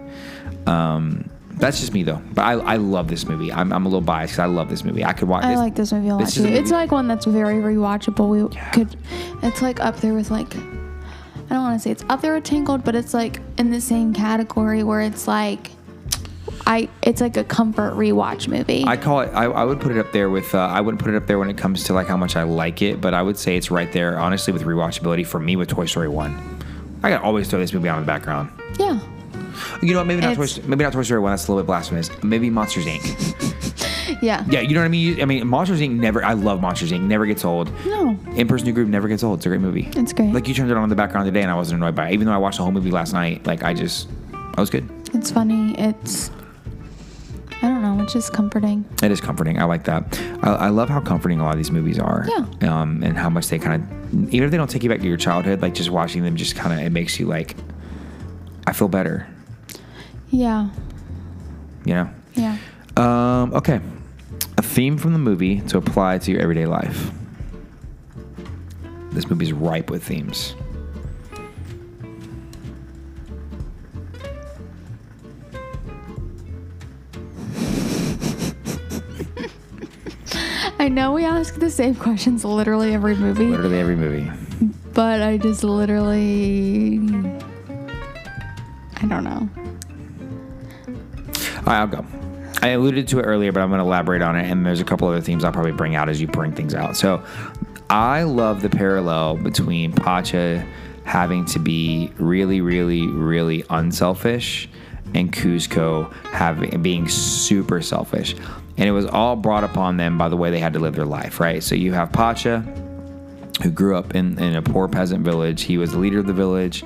Um, 0.66 1.30
that's 1.60 1.80
just 1.80 1.94
me 1.94 2.02
though. 2.02 2.22
But 2.34 2.42
I, 2.42 2.54
I 2.54 2.76
love 2.78 3.08
this 3.08 3.28
movie. 3.28 3.52
I'm, 3.52 3.72
I'm 3.72 3.86
a 3.86 3.88
little 3.88 4.02
biased 4.02 4.34
because 4.34 4.40
I 4.40 4.46
love 4.48 4.70
this 4.70 4.84
movie. 4.84 5.06
I 5.06 5.13
could 5.13 5.28
watch. 5.28 5.44
I 5.44 5.56
like 5.56 5.76
this 5.76 5.92
movie 5.92 6.10
a 6.10 6.16
lot 6.16 6.30
too. 6.30 6.46
It's 6.46 6.72
like 6.72 6.92
one 6.92 7.08
that's 7.08 7.26
very 7.26 7.62
rewatchable. 7.62 8.30
We 8.30 8.56
could, 8.72 8.96
it's 9.44 9.62
like 9.62 9.80
up 9.80 9.98
there 9.98 10.16
with 10.16 10.32
like, 10.32 10.56
I 11.49 11.53
don't 11.53 11.63
want 11.63 11.79
to 11.79 11.83
say 11.83 11.91
it's 11.91 12.03
up 12.10 12.21
there 12.21 12.33
with 12.36 12.43
Tangled, 12.43 12.83
but 12.83 12.93
it's 12.95 13.13
like 13.13 13.39
in 13.57 13.71
the 13.71 13.79
same 13.81 14.13
category 14.13 14.83
where 14.83 15.01
it's 15.01 15.27
like, 15.27 15.71
I 16.65 16.89
it's 17.01 17.21
like 17.21 17.38
a 17.38 17.43
comfort 17.43 17.93
rewatch 17.93 18.47
movie. 18.49 18.83
I 18.86 18.97
call 18.97 19.21
it. 19.21 19.27
I, 19.33 19.45
I 19.45 19.63
would 19.63 19.79
put 19.79 19.91
it 19.93 19.97
up 19.99 20.12
there 20.12 20.29
with. 20.29 20.53
Uh, 20.53 20.60
I 20.60 20.81
wouldn't 20.81 21.01
put 21.01 21.13
it 21.13 21.15
up 21.17 21.25
there 21.27 21.39
when 21.39 21.49
it 21.49 21.57
comes 21.57 21.86
to 21.86 21.93
like 21.93 22.07
how 22.07 22.17
much 22.17 22.36
I 22.36 22.43
like 22.43 22.81
it, 22.81 22.99
but 22.99 23.13
I 23.13 23.21
would 23.21 23.38
say 23.38 23.55
it's 23.55 23.71
right 23.71 23.91
there, 23.93 24.19
honestly, 24.19 24.51
with 24.51 24.63
rewatchability 24.63 25.25
for 25.25 25.39
me 25.39 25.55
with 25.55 25.69
Toy 25.69 25.86
Story 25.86 26.10
One. 26.10 26.36
I 27.03 27.12
can 27.12 27.21
always 27.21 27.47
throw 27.49 27.60
this 27.60 27.71
movie 27.73 27.88
on 27.88 27.99
in 27.99 28.03
the 28.03 28.07
background. 28.07 28.51
yeah, 28.79 28.99
You 29.81 29.93
know 29.93 29.99
what? 29.99 30.07
Maybe 30.07 30.21
not. 30.21 30.36
Toy, 30.36 30.47
maybe 30.65 30.83
not 30.83 30.91
Toy 30.93 31.03
Story 31.03 31.21
One. 31.21 31.31
That's 31.31 31.47
a 31.47 31.51
little 31.51 31.63
bit 31.63 31.67
blasphemous. 31.67 32.10
Maybe 32.23 32.49
Monsters 32.49 32.86
Inc. 32.86 33.77
yeah, 34.21 34.45
yeah, 34.49 34.60
you 34.62 34.73
know 34.73 34.82
what 34.82 34.86
I 34.86 34.89
mean. 34.89 35.21
I 35.21 35.25
mean, 35.25 35.47
Monsters 35.47 35.80
Inc. 35.82 35.91
Never. 35.91 36.23
I 36.23 36.34
love 36.34 36.62
Monsters 36.62 36.91
Inc. 36.91 37.01
Never 37.01 37.25
gets 37.25 37.45
old. 37.45 37.71
No. 37.86 38.17
Emperor's 38.36 38.63
New 38.63 38.73
Groove 38.73 38.89
never 38.89 39.08
gets 39.08 39.23
old. 39.23 39.39
It's 39.39 39.45
a 39.45 39.49
great 39.49 39.62
movie. 39.62 39.89
It's 39.95 40.13
great. 40.13 40.34
Like 40.34 40.47
you 40.47 40.53
turned 40.53 40.71
it 40.71 40.77
on 40.77 40.84
in 40.84 40.89
the 40.89 40.95
background 40.95 41.25
today, 41.25 41.41
and 41.41 41.51
I 41.51 41.56
wasn't 41.56 41.82
annoyed 41.82 41.95
by 41.95 42.10
it. 42.10 42.13
Even 42.13 42.27
though 42.27 42.34
I 42.34 42.38
watched 42.38 42.58
the 42.58 42.63
whole 42.63 42.71
movie 42.71 42.91
last 42.91 43.13
night, 43.13 43.45
like 43.45 43.63
I 43.63 43.73
just, 43.73 44.08
I 44.56 44.60
was 44.62 44.69
good. 44.69 44.89
it's 45.13 45.32
funny. 45.32 45.75
It's 45.80 46.32
I 47.62 47.69
don't 47.69 47.82
know. 47.82 48.03
It's 48.03 48.13
just 48.13 48.34
comforting. 48.34 48.86
It 49.01 49.10
is 49.12 49.19
comforting. 49.19 49.60
I 49.60 49.63
like 49.65 49.84
that. 49.86 50.19
I, 50.43 50.49
I 50.53 50.69
love 50.69 50.89
how 50.89 50.99
comforting 50.99 51.39
a 51.39 51.43
lot 51.43 51.51
of 51.53 51.58
these 51.58 51.71
movies 51.71 51.97
are. 51.97 52.27
Yeah. 52.30 52.45
Um, 52.82 53.01
and 53.03 53.17
how 53.17 53.30
much 53.32 53.47
they 53.47 53.58
kind 53.58 53.82
of, 53.82 54.34
even 54.34 54.45
if 54.45 54.51
they 54.51 54.58
don't 54.58 54.69
take 54.69 54.84
you 54.84 54.89
back 54.89 54.99
to 54.99 55.08
your 55.08 55.17
childhood, 55.17 55.62
like 55.62 55.73
just 55.73 55.89
watching 55.89 56.23
them, 56.23 56.36
just 56.36 56.56
kind 56.56 56.71
of 56.80 56.86
it 56.86 56.91
makes 56.91 57.19
you 57.19 57.25
like, 57.25 57.56
I 58.67 58.73
feel 58.73 58.88
better. 58.88 59.27
Yeah, 60.30 60.69
You 61.86 61.93
know. 61.95 62.10
yeah. 62.36 62.58
Um, 62.95 63.53
okay. 63.56 63.80
Theme 64.78 65.00
from 65.00 65.12
the 65.13 65.18
movie 65.18 65.60
to 65.62 65.78
apply 65.80 66.20
to 66.20 66.32
your 66.32 66.40
everyday 66.40 66.68
life. 66.68 67.10
This 69.10 69.28
movie's 69.28 69.52
ripe 69.52 69.90
with 69.90 70.04
themes. 70.04 70.54
I 80.80 80.90
know 80.90 81.12
we 81.13 81.26
ask 81.26 81.56
the 81.56 81.72
same 81.72 81.96
questions 81.96 82.46
literally 82.46 82.94
every 82.94 83.16
movie, 83.16 83.48
Literally 83.48 83.80
every 83.80 83.96
movie. 83.96 84.32
but 84.94 85.24
I 85.24 85.38
just 85.38 85.63
literally 85.63 87.00
I 88.98 89.08
don't 89.08 89.24
know. 89.24 89.50
All 90.86 91.63
right, 91.66 91.80
I'll 91.80 91.88
go. 91.88 92.06
I 92.62 92.70
alluded 92.70 93.08
to 93.10 93.20
it 93.20 93.24
earlier, 93.24 93.52
but 93.52 93.62
I'm 93.62 93.70
going 93.70 93.80
to 93.80 93.86
elaborate 93.86 94.22
on 94.22 94.36
it. 94.36 94.50
And 94.50 94.65
there's 94.65 94.82
a 94.82 94.86
couple 94.86 95.08
other 95.08 95.22
themes 95.22 95.43
I'll 95.43 95.52
probably 95.52 95.72
bring 95.72 95.96
out 95.96 96.10
as 96.10 96.20
you 96.20 96.28
bring 96.28 96.54
things 96.54 96.74
out. 96.74 96.98
So 96.98 97.24
I 97.89 98.24
love 98.24 98.62
the 98.62 98.70
parallel 98.70 99.38
between 99.38 99.91
Pacha 99.91 100.65
having 101.04 101.46
to 101.46 101.60
be 101.60 102.12
really, 102.17 102.60
really, 102.62 103.08
really 103.08 103.63
unselfish 103.70 104.67
and 105.15 105.32
Kuzco 105.32 106.12
having 106.26 106.82
being 106.82 107.08
super 107.08 107.82
selfish. 107.82 108.36
And 108.78 108.88
it 108.88 108.91
was 108.91 109.06
all 109.06 109.36
brought 109.36 109.63
upon 109.63 109.98
them 109.98 110.17
by 110.17 110.30
the 110.30 110.36
way 110.36 110.52
they 110.52 110.60
had 110.60 110.74
to 110.74 110.80
live 110.80 110.96
their 110.96 111.06
life, 111.06 111.39
right? 111.39 111.63
So 111.63 111.76
you 111.76 111.93
have 111.93 112.12
Pacha, 112.12 112.60
who 113.63 113.72
grew 113.72 113.96
up 113.96 114.13
in, 114.13 114.38
in 114.38 114.56
a 114.56 114.62
poor 114.62 114.88
peasant 114.88 115.24
village. 115.24 115.63
He 115.63 115.78
was 115.78 115.91
the 115.93 116.00
leader 116.00 116.20
of 116.20 116.28
the 116.28 116.34
village, 116.34 116.84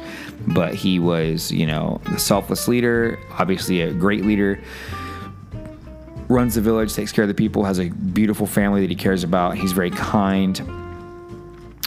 but 0.48 0.74
he 0.74 1.00
was, 1.00 1.52
you 1.52 1.66
know, 1.66 2.00
the 2.12 2.20
selfless 2.20 2.68
leader, 2.68 3.20
obviously 3.38 3.82
a 3.82 3.92
great 3.92 4.24
leader. 4.24 4.60
Runs 6.32 6.56
the 6.56 6.62
village, 6.62 6.94
takes 6.94 7.12
care 7.12 7.26
of 7.26 7.28
the 7.28 7.34
people, 7.34 7.65
has 7.65 7.78
a 7.78 7.89
beautiful 7.89 8.48
family 8.48 8.80
that 8.80 8.89
he 8.89 8.96
cares 8.96 9.26
about. 9.26 9.58
He's 9.58 9.74
very 9.74 9.91
kind, 9.91 10.58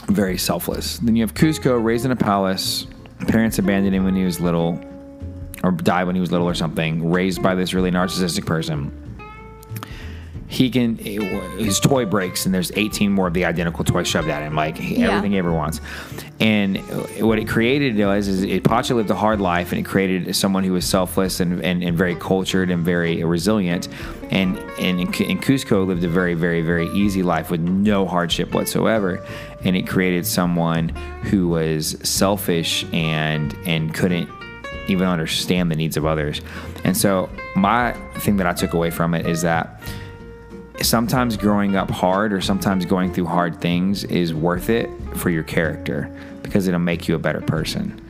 very 0.05 0.37
selfless. 0.37 0.99
Then 0.99 1.15
you 1.15 1.23
have 1.23 1.33
Kuzco, 1.33 1.83
raised 1.83 2.05
in 2.05 2.11
a 2.11 2.15
palace. 2.15 2.85
Parents 3.27 3.57
abandoned 3.57 3.95
him 3.95 4.03
when 4.03 4.15
he 4.15 4.23
was 4.23 4.39
little, 4.39 4.79
or 5.63 5.71
died 5.71 6.03
when 6.03 6.13
he 6.13 6.21
was 6.21 6.31
little 6.31 6.47
or 6.47 6.53
something. 6.53 7.09
Raised 7.09 7.41
by 7.41 7.55
this 7.55 7.73
really 7.73 7.89
narcissistic 7.89 8.45
person 8.45 9.04
he 10.47 10.69
can 10.69 10.95
his 10.97 11.79
toy 11.79 12.05
breaks 12.05 12.45
and 12.45 12.53
there's 12.53 12.71
18 12.75 13.11
more 13.11 13.27
of 13.27 13.33
the 13.33 13.45
identical 13.45 13.83
toys 13.83 14.07
shoved 14.07 14.29
at 14.29 14.43
him 14.43 14.55
like 14.55 14.77
Yeah. 14.79 15.07
everything 15.09 15.31
he 15.31 15.37
ever 15.39 15.51
wants 15.51 15.81
and 16.39 16.77
what 17.19 17.39
it 17.39 17.47
created 17.47 17.97
was 17.97 18.27
is 18.27 18.43
it 18.43 18.63
Pacha 18.63 18.93
lived 18.93 19.09
a 19.09 19.15
hard 19.15 19.41
life 19.41 19.71
and 19.71 19.79
it 19.79 19.83
created 19.85 20.35
someone 20.35 20.63
who 20.63 20.73
was 20.73 20.85
selfless 20.85 21.39
and, 21.39 21.63
and, 21.65 21.83
and 21.83 21.97
very 21.97 22.15
cultured 22.15 22.69
and 22.69 22.85
very 22.85 23.23
resilient 23.23 23.87
and 24.29 24.57
and, 24.79 24.99
and 24.99 25.41
Kuzco 25.41 25.85
lived 25.87 26.03
a 26.03 26.09
very 26.09 26.35
very 26.35 26.61
very 26.61 26.87
easy 26.89 27.23
life 27.23 27.49
with 27.49 27.61
no 27.61 28.05
hardship 28.05 28.53
whatsoever 28.53 29.25
and 29.63 29.75
it 29.75 29.87
created 29.87 30.27
someone 30.27 30.89
who 31.23 31.47
was 31.47 31.97
selfish 32.03 32.85
and 32.93 33.55
and 33.65 33.93
couldn't 33.95 34.29
even 34.87 35.07
understand 35.07 35.71
the 35.71 35.75
needs 35.75 35.97
of 35.97 36.05
others. 36.05 36.41
And 36.83 36.95
so, 36.95 37.27
my 37.55 37.93
thing 38.19 38.37
that 38.37 38.45
I 38.45 38.53
took 38.53 38.73
away 38.73 38.91
from 38.91 39.15
it 39.15 39.25
is 39.25 39.41
that 39.41 39.81
sometimes 40.81 41.37
growing 41.37 41.75
up 41.75 41.89
hard 41.89 42.33
or 42.33 42.41
sometimes 42.41 42.85
going 42.85 43.13
through 43.13 43.25
hard 43.25 43.61
things 43.61 44.03
is 44.05 44.33
worth 44.33 44.69
it 44.69 44.89
for 45.15 45.29
your 45.29 45.43
character 45.43 46.09
because 46.43 46.67
it'll 46.67 46.79
make 46.79 47.07
you 47.07 47.15
a 47.15 47.19
better 47.19 47.41
person. 47.41 48.01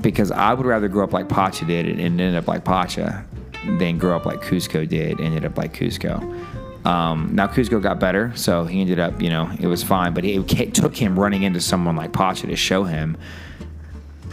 Because 0.00 0.30
I 0.30 0.52
would 0.52 0.66
rather 0.66 0.88
grow 0.88 1.04
up 1.04 1.12
like 1.12 1.28
Pacha 1.28 1.64
did 1.64 1.86
and 1.86 2.20
end 2.20 2.36
up 2.36 2.48
like 2.48 2.64
Pacha 2.64 3.24
than 3.78 3.98
grow 3.98 4.16
up 4.16 4.26
like 4.26 4.40
Kuzco 4.40 4.88
did 4.88 5.18
and 5.18 5.28
ended 5.28 5.44
up 5.44 5.56
like 5.56 5.72
Kuzco. 5.74 6.20
Um, 6.84 7.30
now 7.32 7.46
Kuzco 7.46 7.80
got 7.80 8.00
better, 8.00 8.32
so 8.34 8.64
he 8.64 8.80
ended 8.80 8.98
up, 8.98 9.22
you 9.22 9.30
know, 9.30 9.50
it 9.60 9.68
was 9.68 9.84
fine. 9.84 10.14
But 10.14 10.24
it 10.24 10.74
took 10.74 10.96
him 10.96 11.18
running 11.18 11.44
into 11.44 11.60
someone 11.60 11.94
like 11.94 12.12
Pacha 12.12 12.48
to 12.48 12.56
show 12.56 12.82
him, 12.82 13.16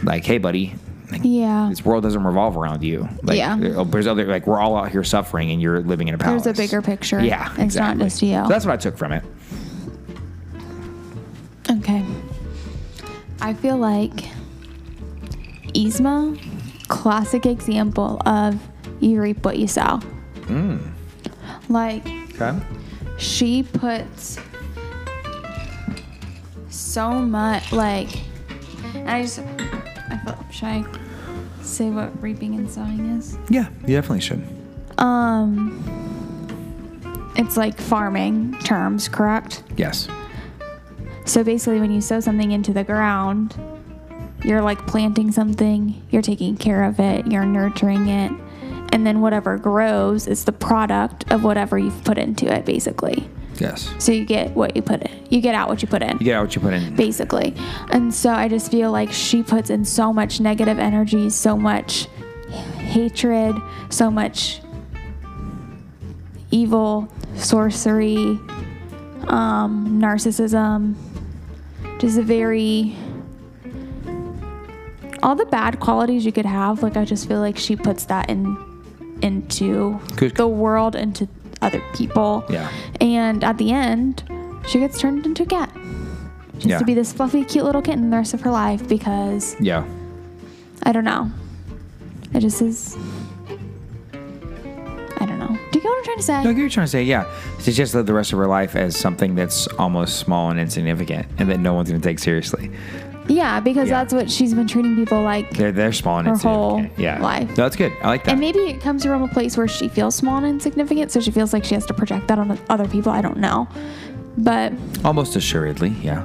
like, 0.02 0.24
hey, 0.24 0.38
buddy, 0.38 0.74
like, 1.10 1.20
Yeah. 1.24 1.66
this 1.70 1.84
world 1.84 2.02
doesn't 2.04 2.22
revolve 2.24 2.56
around 2.56 2.82
you. 2.82 3.08
Like, 3.22 3.36
Yeah. 3.38 3.56
There's 3.84 4.06
other, 4.06 4.26
like, 4.26 4.46
we're 4.46 4.60
all 4.60 4.76
out 4.76 4.90
here 4.90 5.02
suffering, 5.04 5.50
and 5.50 5.60
you're 5.60 5.80
living 5.80 6.08
in 6.08 6.14
a 6.14 6.18
palace. 6.18 6.44
There's 6.44 6.58
a 6.58 6.62
bigger 6.62 6.82
picture. 6.82 7.20
Yeah, 7.22 7.50
It's 7.52 7.58
exactly. 7.60 7.98
not 7.98 8.04
just 8.04 8.22
you. 8.22 8.34
So 8.42 8.48
that's 8.48 8.64
what 8.66 8.72
I 8.72 8.76
took 8.76 8.96
from 8.96 9.12
it. 9.12 9.24
Okay. 11.70 12.04
I 13.40 13.54
feel 13.54 13.76
like 13.76 14.24
Yzma, 15.74 16.38
classic 16.88 17.46
example 17.46 18.20
of 18.26 18.60
you 19.00 19.20
reap 19.22 19.44
what 19.44 19.58
you 19.58 19.66
sow. 19.68 20.00
Mm. 20.46 20.80
Like, 21.68 22.06
Okay. 22.40 22.58
she 23.18 23.62
puts 23.62 24.38
so 26.68 27.12
much, 27.12 27.72
like, 27.72 28.08
and 28.94 29.08
I 29.08 29.22
just, 29.22 29.38
I 29.38 30.18
feel, 30.24 30.44
should 30.50 30.64
I 30.68 30.82
say 31.70 31.90
what 31.90 32.22
reaping 32.22 32.54
and 32.54 32.70
sowing 32.70 33.16
is? 33.16 33.38
Yeah, 33.48 33.68
you 33.86 33.96
definitely 33.96 34.20
should. 34.20 34.44
Um, 34.98 35.82
it's 37.36 37.56
like 37.56 37.78
farming 37.78 38.58
terms, 38.60 39.08
correct? 39.08 39.62
Yes. 39.76 40.08
So 41.24 41.44
basically, 41.44 41.80
when 41.80 41.90
you 41.90 42.00
sow 42.00 42.20
something 42.20 42.50
into 42.50 42.72
the 42.72 42.84
ground, 42.84 43.54
you're 44.44 44.62
like 44.62 44.86
planting 44.86 45.32
something, 45.32 46.02
you're 46.10 46.22
taking 46.22 46.56
care 46.56 46.84
of 46.84 46.98
it, 46.98 47.26
you're 47.26 47.46
nurturing 47.46 48.08
it, 48.08 48.32
and 48.92 49.06
then 49.06 49.20
whatever 49.20 49.56
grows 49.56 50.26
is 50.26 50.44
the 50.44 50.52
product 50.52 51.30
of 51.30 51.44
whatever 51.44 51.78
you've 51.78 52.04
put 52.04 52.18
into 52.18 52.52
it, 52.52 52.64
basically. 52.64 53.28
Yes. 53.60 53.92
So 53.98 54.12
you 54.12 54.24
get 54.24 54.52
what 54.52 54.74
you 54.74 54.82
put 54.82 55.02
in, 55.02 55.26
you 55.28 55.40
get 55.40 55.54
out 55.54 55.68
what 55.68 55.82
you 55.82 55.88
put 55.88 56.02
in. 56.02 56.18
You 56.18 56.24
get 56.24 56.36
out 56.36 56.42
what 56.42 56.54
you 56.54 56.62
put 56.62 56.74
in. 56.74 56.96
Basically. 56.96 57.54
And 57.90 58.12
so 58.12 58.30
I 58.30 58.48
just 58.48 58.70
feel 58.70 58.90
like 58.90 59.12
she 59.12 59.42
puts 59.42 59.70
in 59.70 59.84
so 59.84 60.12
much 60.12 60.40
negative 60.40 60.78
energy, 60.78 61.30
so 61.30 61.56
much 61.56 62.06
hatred, 62.78 63.54
so 63.90 64.10
much 64.10 64.60
evil, 66.50 67.08
sorcery, 67.36 68.38
um, 69.28 70.00
narcissism, 70.00 70.94
just 71.98 72.18
a 72.18 72.22
very 72.22 72.96
all 75.22 75.34
the 75.34 75.44
bad 75.46 75.80
qualities 75.80 76.24
you 76.24 76.32
could 76.32 76.46
have. 76.46 76.82
Like 76.82 76.96
I 76.96 77.04
just 77.04 77.28
feel 77.28 77.40
like 77.40 77.58
she 77.58 77.76
puts 77.76 78.06
that 78.06 78.30
in 78.30 78.56
into 79.22 80.00
Good. 80.16 80.36
the 80.36 80.48
world, 80.48 80.96
into 80.96 81.28
other 81.62 81.82
people. 81.94 82.44
Yeah. 82.48 82.70
And 83.00 83.42
at 83.44 83.58
the 83.58 83.70
end, 83.72 84.22
she 84.66 84.78
gets 84.78 84.98
turned 85.00 85.26
into 85.26 85.42
a 85.42 85.46
cat. 85.46 85.70
She 86.58 86.64
has 86.64 86.72
Yeah. 86.72 86.78
to 86.78 86.84
be 86.84 86.94
this 86.94 87.12
fluffy, 87.12 87.44
cute 87.44 87.64
little 87.64 87.82
kitten 87.82 88.10
the 88.10 88.16
rest 88.16 88.34
of 88.34 88.40
her 88.42 88.50
life 88.50 88.86
because 88.88 89.56
Yeah. 89.60 89.84
I 90.82 90.92
don't 90.92 91.04
know. 91.04 91.30
It 92.34 92.40
just 92.40 92.60
is. 92.62 92.96
I 95.18 95.26
don't 95.26 95.38
know. 95.38 95.48
Do 95.48 95.78
you 95.78 95.82
get 95.82 95.84
what 95.84 95.98
I'm 95.98 96.04
trying 96.04 96.16
to 96.16 96.22
say? 96.22 96.44
No, 96.44 96.50
you're 96.50 96.68
trying 96.68 96.84
to 96.86 96.90
say, 96.90 97.02
yeah, 97.02 97.24
to 97.64 97.72
just 97.72 97.94
live 97.94 98.06
the 98.06 98.14
rest 98.14 98.32
of 98.32 98.38
her 98.38 98.46
life 98.46 98.74
as 98.76 98.96
something 98.96 99.34
that's 99.34 99.66
almost 99.78 100.16
small 100.18 100.50
and 100.50 100.58
insignificant, 100.58 101.26
and 101.38 101.48
that 101.50 101.60
no 101.60 101.74
one's 101.74 101.90
going 101.90 102.00
to 102.00 102.08
take 102.08 102.18
seriously. 102.18 102.70
Yeah, 103.30 103.60
because 103.60 103.88
Yeah. 103.88 103.98
that's 104.00 104.12
what 104.12 104.30
she's 104.30 104.52
been 104.54 104.66
treating 104.66 104.96
people 104.96 105.22
like. 105.22 105.50
They're 105.50 105.70
they're 105.72 105.92
small 105.92 106.18
and 106.18 106.26
Her 106.28 106.36
whole 106.36 106.84
yeah. 106.96 107.22
life. 107.22 107.48
No, 107.50 107.54
that's 107.54 107.76
good. 107.76 107.92
I 108.02 108.08
like 108.08 108.24
that. 108.24 108.32
And 108.32 108.40
maybe 108.40 108.58
it 108.58 108.80
comes 108.80 109.04
from 109.04 109.22
a 109.22 109.28
place 109.28 109.56
where 109.56 109.68
she 109.68 109.88
feels 109.88 110.14
small 110.16 110.38
and 110.38 110.46
insignificant, 110.46 111.12
so 111.12 111.20
she 111.20 111.30
feels 111.30 111.52
like 111.52 111.64
she 111.64 111.74
has 111.74 111.86
to 111.86 111.94
project 111.94 112.26
that 112.28 112.38
on 112.38 112.58
other 112.68 112.88
people. 112.88 113.12
I 113.12 113.20
don't 113.22 113.36
know. 113.38 113.68
But 114.36 114.72
Almost 115.04 115.36
assuredly, 115.36 115.90
yeah. 116.02 116.24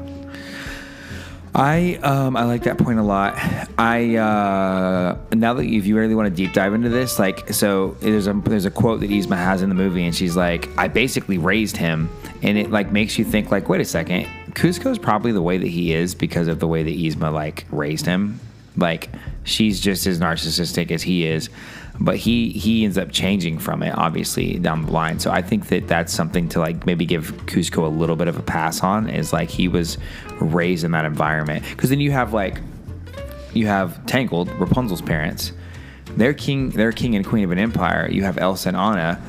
I 1.53 1.95
um 2.03 2.35
I 2.35 2.43
like 2.43 2.63
that 2.63 2.77
point 2.77 2.99
a 2.99 3.03
lot. 3.03 3.35
I 3.77 4.15
uh 4.17 5.17
now 5.33 5.53
that 5.53 5.63
if 5.63 5.85
you 5.85 5.95
really 5.97 6.13
want 6.15 6.27
to 6.29 6.35
deep 6.35 6.53
dive 6.53 6.73
into 6.73 6.89
this, 6.89 7.17
like 7.17 7.53
so 7.53 7.95
there's 8.01 8.27
a 8.27 8.33
there's 8.33 8.65
a 8.65 8.71
quote 8.71 8.99
that 8.99 9.09
Yzma 9.09 9.37
has 9.37 9.61
in 9.61 9.69
the 9.69 9.75
movie 9.75 10.03
and 10.05 10.13
she's 10.13 10.35
like, 10.35 10.67
I 10.77 10.87
basically 10.89 11.37
raised 11.37 11.77
him 11.77 12.09
and 12.43 12.57
it 12.57 12.71
like 12.71 12.91
makes 12.91 13.17
you 13.17 13.23
think 13.23 13.51
like, 13.51 13.69
wait 13.69 13.79
a 13.79 13.85
second, 13.85 14.27
Kuzco's 14.55 14.97
probably 14.97 15.31
the 15.31 15.41
way 15.41 15.57
that 15.57 15.67
he 15.67 15.93
is 15.93 16.15
because 16.15 16.47
of 16.47 16.59
the 16.59 16.67
way 16.67 16.81
that 16.81 16.95
Yzma 16.95 17.31
like 17.31 17.65
raised 17.71 18.05
him. 18.05 18.39
Like 18.77 19.09
she's 19.43 19.79
just 19.79 20.07
as 20.07 20.19
narcissistic 20.19 20.91
as 20.91 21.03
he 21.03 21.25
is, 21.27 21.49
but 21.99 22.17
he 22.17 22.49
he 22.49 22.83
ends 22.83 22.97
up 22.97 23.11
changing 23.11 23.59
from 23.59 23.83
it 23.83 23.93
obviously 23.95 24.57
down 24.59 24.85
the 24.85 24.91
line. 24.91 25.19
So 25.19 25.31
I 25.31 25.41
think 25.41 25.67
that 25.67 25.87
that's 25.87 26.13
something 26.13 26.49
to 26.49 26.59
like 26.59 26.85
maybe 26.85 27.05
give 27.05 27.31
Kuzco 27.45 27.83
a 27.83 27.87
little 27.87 28.15
bit 28.15 28.27
of 28.27 28.37
a 28.37 28.41
pass 28.41 28.81
on 28.81 29.09
is 29.09 29.31
like 29.31 29.49
he 29.49 29.67
was 29.67 29.97
raised 30.39 30.83
in 30.83 30.91
that 30.91 31.05
environment 31.05 31.63
because 31.69 31.89
then 31.89 31.99
you 31.99 32.11
have 32.11 32.33
like 32.33 32.59
you 33.53 33.67
have 33.67 34.05
Tangled 34.05 34.49
Rapunzel's 34.59 35.01
parents. 35.01 35.53
They're 36.17 36.33
king. 36.33 36.69
They're 36.69 36.91
king 36.91 37.15
and 37.15 37.25
queen 37.25 37.43
of 37.43 37.51
an 37.51 37.59
empire. 37.59 38.09
You 38.09 38.23
have 38.23 38.37
Elsa 38.37 38.69
and 38.69 38.77
Anna, 38.77 39.21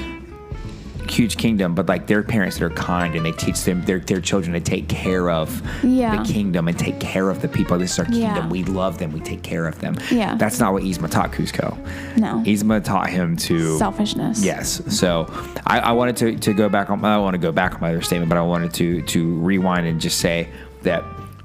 huge 1.16 1.36
kingdom, 1.36 1.74
but 1.74 1.86
like 1.88 2.06
their 2.06 2.22
parents 2.22 2.58
that 2.58 2.64
are 2.64 2.70
kind 2.70 3.14
and 3.14 3.24
they 3.24 3.32
teach 3.32 3.64
them 3.64 3.82
their 3.84 3.98
their 4.00 4.20
children 4.20 4.52
to 4.52 4.60
take 4.60 4.88
care 4.88 5.30
of 5.30 5.62
Yeah. 5.82 6.22
the 6.22 6.32
kingdom 6.32 6.68
and 6.68 6.78
take 6.78 7.00
care 7.00 7.30
of 7.30 7.40
the 7.40 7.48
people. 7.48 7.78
This 7.78 7.92
is 7.92 7.98
our 8.00 8.04
Yeah. 8.10 8.34
kingdom. 8.34 8.50
We 8.50 8.64
love 8.64 8.98
them. 8.98 9.12
We 9.12 9.20
take 9.20 9.42
care 9.42 9.66
of 9.66 9.80
them. 9.80 9.96
Yeah. 10.10 10.34
That's 10.36 10.60
not 10.60 10.72
what 10.72 10.82
Yzma 10.82 11.10
taught 11.10 11.32
Kuzco. 11.32 11.76
no. 12.16 12.42
Yzma 12.46 12.84
taught 12.84 13.08
him 13.10 13.36
to 13.48 13.78
Selfishness. 13.78 14.44
Yes. 14.44 14.82
So 14.88 15.26
I, 15.66 15.80
I 15.80 15.92
wanted 15.92 16.16
to, 16.18 16.36
to 16.36 16.52
go 16.52 16.68
back 16.68 16.90
on. 16.90 17.04
I 17.04 17.18
want 17.18 17.34
to 17.34 17.38
go 17.38 17.52
back 17.52 17.74
on 17.74 17.80
my 17.80 17.90
other 17.90 18.02
statement, 18.02 18.28
but 18.28 18.38
I 18.38 18.42
wanted 18.42 18.72
to 18.74 19.02
to 19.02 19.34
rewind 19.40 19.86
and 19.86 20.00
just 20.00 20.18
say 20.18 20.48
that 20.82 21.02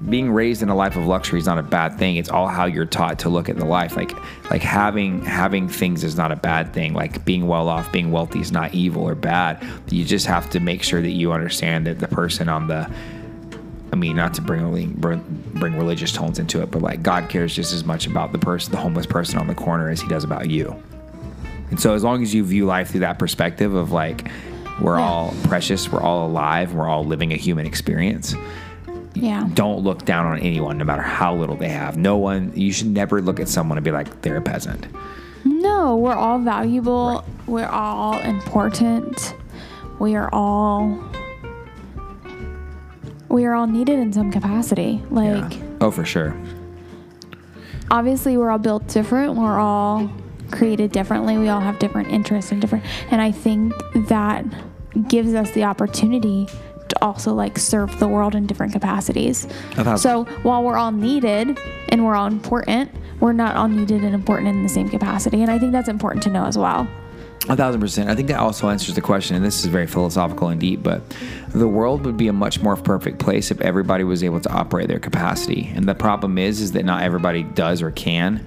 being 0.08 0.30
raised 0.32 0.62
in 0.62 0.68
a 0.68 0.74
life 0.74 0.96
of 0.96 1.06
luxury 1.06 1.38
is 1.38 1.46
not 1.46 1.58
a 1.58 1.62
bad 1.62 1.96
thing. 1.98 2.16
It's 2.16 2.28
all 2.28 2.48
how 2.48 2.64
you're 2.64 2.86
taught 2.86 3.20
to 3.20 3.28
look 3.28 3.48
at 3.48 3.56
the 3.56 3.64
life. 3.64 3.96
Like 3.96 4.12
like 4.50 4.62
having 4.62 5.24
having 5.24 5.68
things 5.68 6.02
is 6.02 6.16
not 6.16 6.32
a 6.32 6.36
bad 6.36 6.72
thing. 6.72 6.92
Like 6.94 7.24
being 7.24 7.46
well 7.46 7.68
off, 7.68 7.92
being 7.92 8.10
wealthy 8.10 8.40
is 8.40 8.50
not 8.50 8.74
evil 8.74 9.08
or 9.08 9.14
bad. 9.14 9.64
You 9.90 10.04
just 10.04 10.26
have 10.26 10.50
to 10.50 10.60
make 10.60 10.82
sure 10.82 11.00
that 11.00 11.10
you 11.10 11.32
understand 11.32 11.86
that 11.86 11.98
the 11.98 12.08
person 12.08 12.48
on 12.48 12.66
the 12.66 12.90
I 13.92 13.96
mean, 13.96 14.16
not 14.16 14.32
to 14.34 14.40
bring 14.40 14.94
bring, 14.94 15.76
religious 15.76 16.12
tones 16.12 16.38
into 16.38 16.62
it, 16.62 16.70
but 16.70 16.80
like 16.80 17.02
God 17.02 17.28
cares 17.28 17.54
just 17.54 17.74
as 17.74 17.84
much 17.84 18.06
about 18.06 18.32
the 18.32 18.38
person, 18.38 18.72
the 18.72 18.78
homeless 18.78 19.04
person 19.06 19.38
on 19.38 19.46
the 19.46 19.54
corner, 19.54 19.90
as 19.90 20.00
He 20.00 20.08
does 20.08 20.24
about 20.24 20.48
you. 20.48 20.82
And 21.70 21.78
so, 21.78 21.94
as 21.94 22.02
long 22.02 22.22
as 22.22 22.34
you 22.34 22.42
view 22.42 22.64
life 22.64 22.90
through 22.90 23.00
that 23.00 23.18
perspective 23.18 23.74
of 23.74 23.92
like, 23.92 24.30
we're 24.80 24.98
Yeah. 24.98 25.04
all 25.04 25.34
precious, 25.44 25.92
we're 25.92 26.00
all 26.00 26.26
alive, 26.26 26.72
we're 26.74 26.88
all 26.88 27.04
living 27.04 27.32
a 27.32 27.36
human 27.36 27.66
experience. 27.66 28.34
Yeah. 29.14 29.48
Don't 29.54 29.80
look 29.82 30.04
down 30.04 30.26
on 30.26 30.38
anyone, 30.38 30.78
no 30.78 30.84
matter 30.84 31.02
how 31.02 31.34
little 31.34 31.56
they 31.56 31.68
have. 31.68 31.96
No 31.96 32.16
one, 32.16 32.52
you 32.54 32.72
should 32.72 32.88
never 32.88 33.20
look 33.20 33.40
at 33.40 33.48
someone 33.48 33.76
and 33.78 33.84
be 33.84 33.90
like, 33.90 34.22
they're 34.22 34.36
a 34.38 34.42
peasant. 34.42 34.86
No, 35.44 35.96
we're 35.96 36.14
all 36.14 36.38
valuable. 36.38 37.24
We're 37.46 37.66
all 37.66 38.18
important. 38.20 39.34
We 39.98 40.14
are 40.14 40.30
all 40.32 40.98
we 43.28 43.44
are 43.46 43.54
all 43.54 43.66
needed 43.66 43.98
in 43.98 44.12
some 44.12 44.30
capacity. 44.30 45.02
Like 45.10 45.54
Yeah. 45.54 45.62
Oh, 45.80 45.90
for 45.90 46.04
sure. 46.04 46.34
obviously 47.90 48.36
we're 48.36 48.50
all 48.50 48.58
built 48.58 48.86
different. 48.88 49.34
We're 49.36 49.58
all 49.58 50.10
created 50.50 50.92
differently. 50.92 51.38
We 51.38 51.48
all 51.48 51.60
have 51.60 51.78
different 51.78 52.10
interests 52.10 52.52
and 52.52 52.60
different 52.60 52.84
and 53.10 53.20
I 53.20 53.32
think 53.32 53.72
that 54.08 54.44
gives 55.08 55.34
us 55.34 55.50
the 55.52 55.64
opportunity 55.64 56.46
to 56.92 57.04
also 57.04 57.32
like 57.32 57.58
serve 57.58 57.98
the 57.98 58.08
world 58.08 58.34
in 58.34 58.46
different 58.46 58.72
capacities. 58.72 59.48
So 59.96 60.24
while 60.42 60.62
we're 60.62 60.76
all 60.76 60.92
needed 60.92 61.58
and 61.88 62.04
we're 62.04 62.14
all 62.14 62.26
important, 62.26 62.90
we're 63.20 63.32
not 63.32 63.56
all 63.56 63.68
needed 63.68 64.04
and 64.04 64.14
important 64.14 64.48
in 64.48 64.62
the 64.62 64.68
same 64.68 64.88
capacity. 64.88 65.42
And 65.42 65.50
I 65.50 65.58
think 65.58 65.72
that's 65.72 65.88
important 65.88 66.22
to 66.24 66.30
know 66.30 66.44
as 66.44 66.58
well. 66.58 66.86
A 67.48 67.56
thousand 67.56 67.80
percent. 67.80 68.08
I 68.08 68.14
think 68.14 68.28
that 68.28 68.38
also 68.38 68.68
answers 68.68 68.94
the 68.94 69.00
question, 69.00 69.34
and 69.34 69.44
this 69.44 69.60
is 69.60 69.66
very 69.66 69.88
philosophical 69.88 70.48
and 70.48 70.60
deep, 70.60 70.80
but 70.80 71.02
the 71.48 71.66
world 71.66 72.04
would 72.06 72.16
be 72.16 72.28
a 72.28 72.32
much 72.32 72.60
more 72.60 72.76
perfect 72.76 73.18
place 73.18 73.50
if 73.50 73.60
everybody 73.60 74.04
was 74.04 74.22
able 74.22 74.38
to 74.40 74.52
operate 74.52 74.86
their 74.86 75.00
capacity. 75.00 75.72
And 75.74 75.88
the 75.88 75.94
problem 75.96 76.38
is, 76.38 76.60
is 76.60 76.70
that 76.72 76.84
not 76.84 77.02
everybody 77.02 77.42
does 77.42 77.82
or 77.82 77.90
can. 77.90 78.46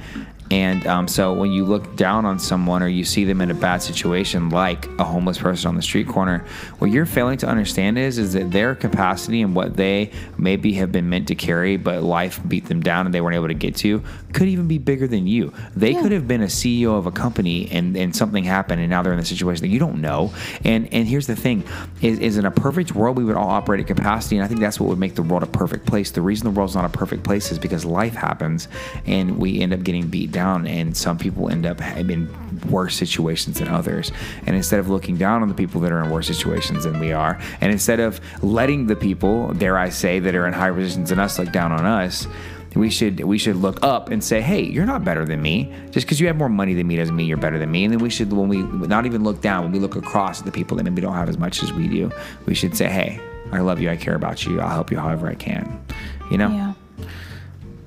And 0.51 0.85
um, 0.85 1.07
so 1.07 1.33
when 1.33 1.51
you 1.51 1.65
look 1.65 1.95
down 1.95 2.23
on 2.25 2.37
someone 2.37 2.83
or 2.83 2.87
you 2.87 3.03
see 3.03 3.25
them 3.25 3.41
in 3.41 3.49
a 3.49 3.55
bad 3.55 3.81
situation, 3.81 4.49
like 4.49 4.85
a 4.99 5.03
homeless 5.03 5.39
person 5.39 5.67
on 5.69 5.75
the 5.75 5.81
street 5.81 6.07
corner, 6.07 6.45
what 6.77 6.91
you're 6.91 7.07
failing 7.07 7.37
to 7.39 7.47
understand 7.47 7.97
is 7.97 8.19
is 8.19 8.33
that 8.33 8.51
their 8.51 8.75
capacity 8.75 9.41
and 9.41 9.55
what 9.55 9.75
they 9.75 10.11
maybe 10.37 10.73
have 10.73 10.91
been 10.91 11.09
meant 11.09 11.27
to 11.29 11.35
carry, 11.35 11.77
but 11.77 12.03
life 12.03 12.39
beat 12.47 12.65
them 12.67 12.79
down 12.79 13.07
and 13.07 13.13
they 13.15 13.21
weren't 13.21 13.35
able 13.35 13.47
to 13.47 13.55
get 13.55 13.75
to, 13.77 14.03
could 14.33 14.47
even 14.47 14.67
be 14.67 14.77
bigger 14.77 15.07
than 15.07 15.25
you. 15.25 15.51
They 15.75 15.93
Yeah. 15.93 16.01
could 16.03 16.11
have 16.11 16.27
been 16.27 16.43
a 16.43 16.47
CEO 16.47 16.95
of 16.95 17.07
a 17.07 17.11
company 17.11 17.67
and, 17.71 17.97
and 17.97 18.15
something 18.15 18.43
happened 18.43 18.81
and 18.81 18.89
now 18.89 19.01
they're 19.01 19.13
in 19.13 19.19
a 19.19 19.25
situation 19.25 19.61
that 19.63 19.69
you 19.69 19.79
don't 19.79 19.99
know. 19.99 20.31
And 20.63 20.87
and 20.93 21.07
here's 21.07 21.25
the 21.27 21.35
thing: 21.35 21.63
is, 22.01 22.19
is 22.19 22.37
in 22.37 22.45
a 22.45 22.51
perfect 22.51 22.93
world 22.93 23.17
we 23.17 23.23
would 23.23 23.35
all 23.35 23.49
operate 23.49 23.79
at 23.79 23.87
capacity, 23.87 24.35
and 24.37 24.45
I 24.45 24.47
think 24.47 24.59
that's 24.59 24.79
what 24.79 24.89
would 24.89 24.99
make 24.99 25.15
the 25.15 25.23
world 25.23 25.41
a 25.41 25.47
perfect 25.47 25.87
place. 25.87 26.11
The 26.11 26.21
reason 26.21 26.45
the 26.45 26.51
world's 26.51 26.75
not 26.75 26.85
a 26.85 26.89
perfect 26.89 27.23
place 27.23 27.51
is 27.51 27.57
because 27.57 27.83
life 27.83 28.13
happens 28.13 28.67
and 29.07 29.37
we 29.39 29.59
end 29.61 29.73
up 29.73 29.81
getting 29.83 30.07
beat 30.07 30.31
down, 30.35 30.67
and 30.67 30.95
some 30.95 31.17
people 31.17 31.49
end 31.49 31.65
up 31.65 31.81
in 31.81 32.29
worse 32.69 32.95
situations 32.95 33.59
than 33.59 33.67
others. 33.67 34.11
And 34.45 34.55
instead 34.55 34.79
of 34.79 34.89
looking 34.89 35.17
down 35.17 35.41
on 35.41 35.47
the 35.47 35.55
people 35.55 35.81
that 35.81 35.91
are 35.91 36.03
in 36.03 36.11
worse 36.11 36.27
situations 36.27 36.83
than 36.83 36.99
we 36.99 37.11
are, 37.11 37.39
and 37.61 37.71
instead 37.71 37.99
of 37.99 38.19
letting 38.43 38.85
the 38.87 38.95
people, 38.95 39.51
dare 39.53 39.77
I 39.77 39.89
say, 39.89 40.19
that 40.19 40.35
are 40.35 40.45
in 40.45 40.53
higher 40.53 40.73
positions 40.73 41.09
than 41.09 41.19
us 41.19 41.39
look 41.39 41.51
down 41.51 41.71
on 41.71 41.85
us, 41.85 42.27
we 42.75 42.89
should 42.89 43.21
we 43.23 43.37
should 43.37 43.55
look 43.55 43.79
up 43.83 44.09
and 44.09 44.21
say, 44.21 44.41
hey, 44.41 44.61
you're 44.61 44.85
not 44.85 45.05
better 45.05 45.25
than 45.25 45.41
me. 45.41 45.73
Just 45.91 46.05
because 46.05 46.19
you 46.19 46.27
have 46.27 46.35
more 46.35 46.49
money 46.49 46.73
than 46.73 46.85
me 46.87 46.97
doesn't 46.97 47.15
mean 47.15 47.27
you're 47.27 47.37
better 47.37 47.57
than 47.57 47.71
me. 47.71 47.85
And 47.85 47.93
then 47.93 48.01
we 48.01 48.09
should, 48.09 48.31
when 48.33 48.49
we 48.49 48.63
not 48.63 49.05
even 49.05 49.23
look 49.23 49.41
down, 49.41 49.63
when 49.63 49.71
we 49.71 49.79
look 49.79 49.95
across 49.95 50.39
at 50.39 50.45
the 50.45 50.51
people 50.51 50.75
that 50.77 50.83
maybe 50.83 51.01
don't 51.01 51.13
have 51.13 51.29
as 51.29 51.37
much 51.37 51.63
as 51.63 51.71
we 51.71 51.87
do, 51.87 52.11
we 52.45 52.53
should 52.53 52.75
say, 52.75 52.89
hey, 52.89 53.21
I 53.53 53.59
love 53.59 53.79
you, 53.79 53.89
I 53.89 53.95
care 53.95 54.15
about 54.15 54.45
you, 54.45 54.59
I'll 54.59 54.69
help 54.69 54.91
you 54.91 54.99
however 54.99 55.27
I 55.27 55.35
can. 55.35 55.81
You 56.29 56.37
know, 56.37 56.49
Yeah. 56.49 56.73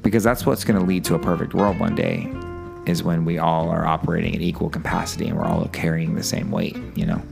Because 0.09 0.25
that's 0.25 0.47
what's 0.47 0.65
going 0.65 0.81
to 0.81 0.87
lead 0.87 1.05
to 1.05 1.15
a 1.15 1.19
perfect 1.19 1.53
world 1.53 1.79
one 1.79 1.95
day, 1.95 2.33
is 2.87 3.03
when 3.03 3.27
we 3.27 3.37
all 3.37 3.69
are 3.69 3.87
operating 3.87 4.35
at 4.35 4.41
equal 4.41 4.71
capacity 4.71 5.29
and 5.29 5.37
we're 5.37 5.45
all 5.45 5.69
carrying 5.69 6.15
the 6.15 6.23
same 6.23 6.51
weight. 6.51 6.79
You 6.95 7.05
know. 7.05 7.23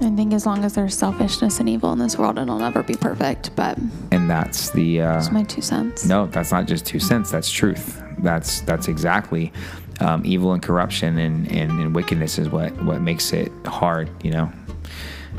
I 0.00 0.14
think 0.14 0.32
as 0.32 0.46
long 0.46 0.64
as 0.64 0.74
there's 0.74 0.96
selfishness 0.96 1.58
and 1.58 1.68
evil 1.68 1.92
in 1.92 1.98
this 1.98 2.16
world, 2.16 2.38
it'll 2.38 2.60
never 2.60 2.84
be 2.84 2.94
perfect. 2.94 3.56
But 3.56 3.76
And 4.12 4.30
that's 4.30 4.70
the. 4.70 5.02
Uh, 5.02 5.12
that's 5.14 5.32
my 5.32 5.42
two 5.42 5.62
cents. 5.62 6.04
No, 6.04 6.26
that's 6.26 6.52
not 6.52 6.66
just 6.66 6.86
two 6.86 7.00
cents. 7.00 7.32
That's 7.32 7.50
truth. 7.50 8.00
That's 8.18 8.60
that's 8.60 8.86
exactly 8.86 9.52
um, 9.98 10.22
evil 10.24 10.52
and 10.52 10.62
corruption 10.62 11.18
and, 11.18 11.50
and, 11.50 11.72
and 11.72 11.92
wickedness 11.92 12.38
is 12.38 12.48
what 12.48 12.70
what 12.84 13.00
makes 13.00 13.32
it 13.32 13.50
hard, 13.66 14.08
you 14.22 14.30
know, 14.30 14.52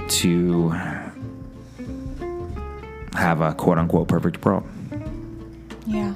to 0.10 0.74
have 3.14 3.42
a 3.42 3.54
quote 3.54 3.78
unquote 3.78 4.08
perfect 4.08 4.44
world. 4.46 4.64
Yeah. 5.86 6.16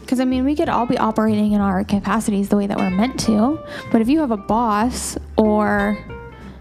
Because, 0.00 0.18
I 0.18 0.24
mean, 0.24 0.44
we 0.44 0.56
could 0.56 0.68
all 0.68 0.86
be 0.86 0.98
operating 0.98 1.52
in 1.52 1.60
our 1.60 1.84
capacities 1.84 2.48
the 2.48 2.56
way 2.56 2.66
that 2.66 2.76
we're 2.76 2.90
meant 2.90 3.20
to. 3.20 3.64
But 3.92 4.00
if 4.00 4.08
you 4.08 4.18
have 4.20 4.32
a 4.32 4.36
boss 4.36 5.16
or 5.36 5.96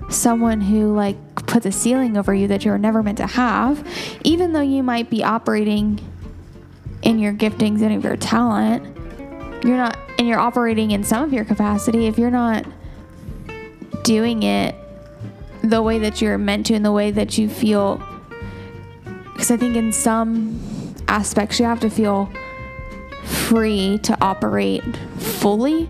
someone 0.10 0.62
who, 0.62 0.94
like, 0.94 1.18
puts 1.48 1.66
a 1.66 1.72
ceiling 1.72 2.16
over 2.16 2.32
you 2.32 2.48
that 2.48 2.64
you're 2.64 2.78
never 2.78 3.02
meant 3.02 3.18
to 3.18 3.26
have, 3.26 3.88
even 4.24 4.54
though 4.54 4.62
you 4.62 4.84
might 4.84 5.10
be 5.10 5.24
operating 5.24 6.00
in 7.02 7.18
your 7.18 7.34
giftings 7.34 7.82
and 7.82 7.96
of 7.96 8.04
your 8.04 8.18
talent, 8.18 8.84
you're 9.64 9.78
not, 9.78 9.98
and 10.20 10.28
you're 10.28 10.40
operating 10.40 10.92
in 10.92 11.04
some 11.04 11.24
of 11.24 11.34
your 11.34 11.46
capacity, 11.46 12.06
if 12.06 12.20
you're 12.20 12.30
not 12.30 12.66
doing 14.04 14.44
it 14.44 14.76
the 15.64 15.82
way 15.82 15.98
that 15.98 16.22
you're 16.22 16.38
meant 16.38 16.68
to, 16.68 16.76
in 16.76 16.84
the 16.84 16.92
way 16.92 17.10
that 17.10 17.38
you 17.38 17.50
feel 17.50 17.98
because 19.40 19.52
I 19.52 19.56
think 19.56 19.78
in 19.78 19.94
some 19.94 20.60
aspects 21.08 21.62
you 21.62 21.66
have 21.66 21.80
to 21.80 21.90
feel 21.90 22.30
free 23.24 23.98
to 24.04 24.18
operate 24.20 24.84
fully 25.18 25.90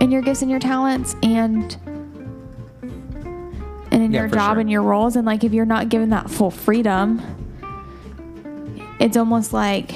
in 0.00 0.10
your 0.10 0.22
gifts 0.22 0.40
and 0.40 0.50
your 0.50 0.60
talents 0.60 1.14
and 1.22 1.76
and 3.90 4.02
in 4.02 4.12
Yeah, 4.12 4.20
your 4.20 4.28
job 4.28 4.54
sure. 4.54 4.60
and 4.60 4.70
your 4.70 4.80
roles 4.80 5.14
and 5.14 5.26
like 5.26 5.44
if 5.44 5.52
you're 5.52 5.66
not 5.66 5.90
given 5.90 6.08
that 6.08 6.30
full 6.30 6.50
freedom 6.50 7.20
it's 8.98 9.18
almost 9.18 9.52
like 9.52 9.92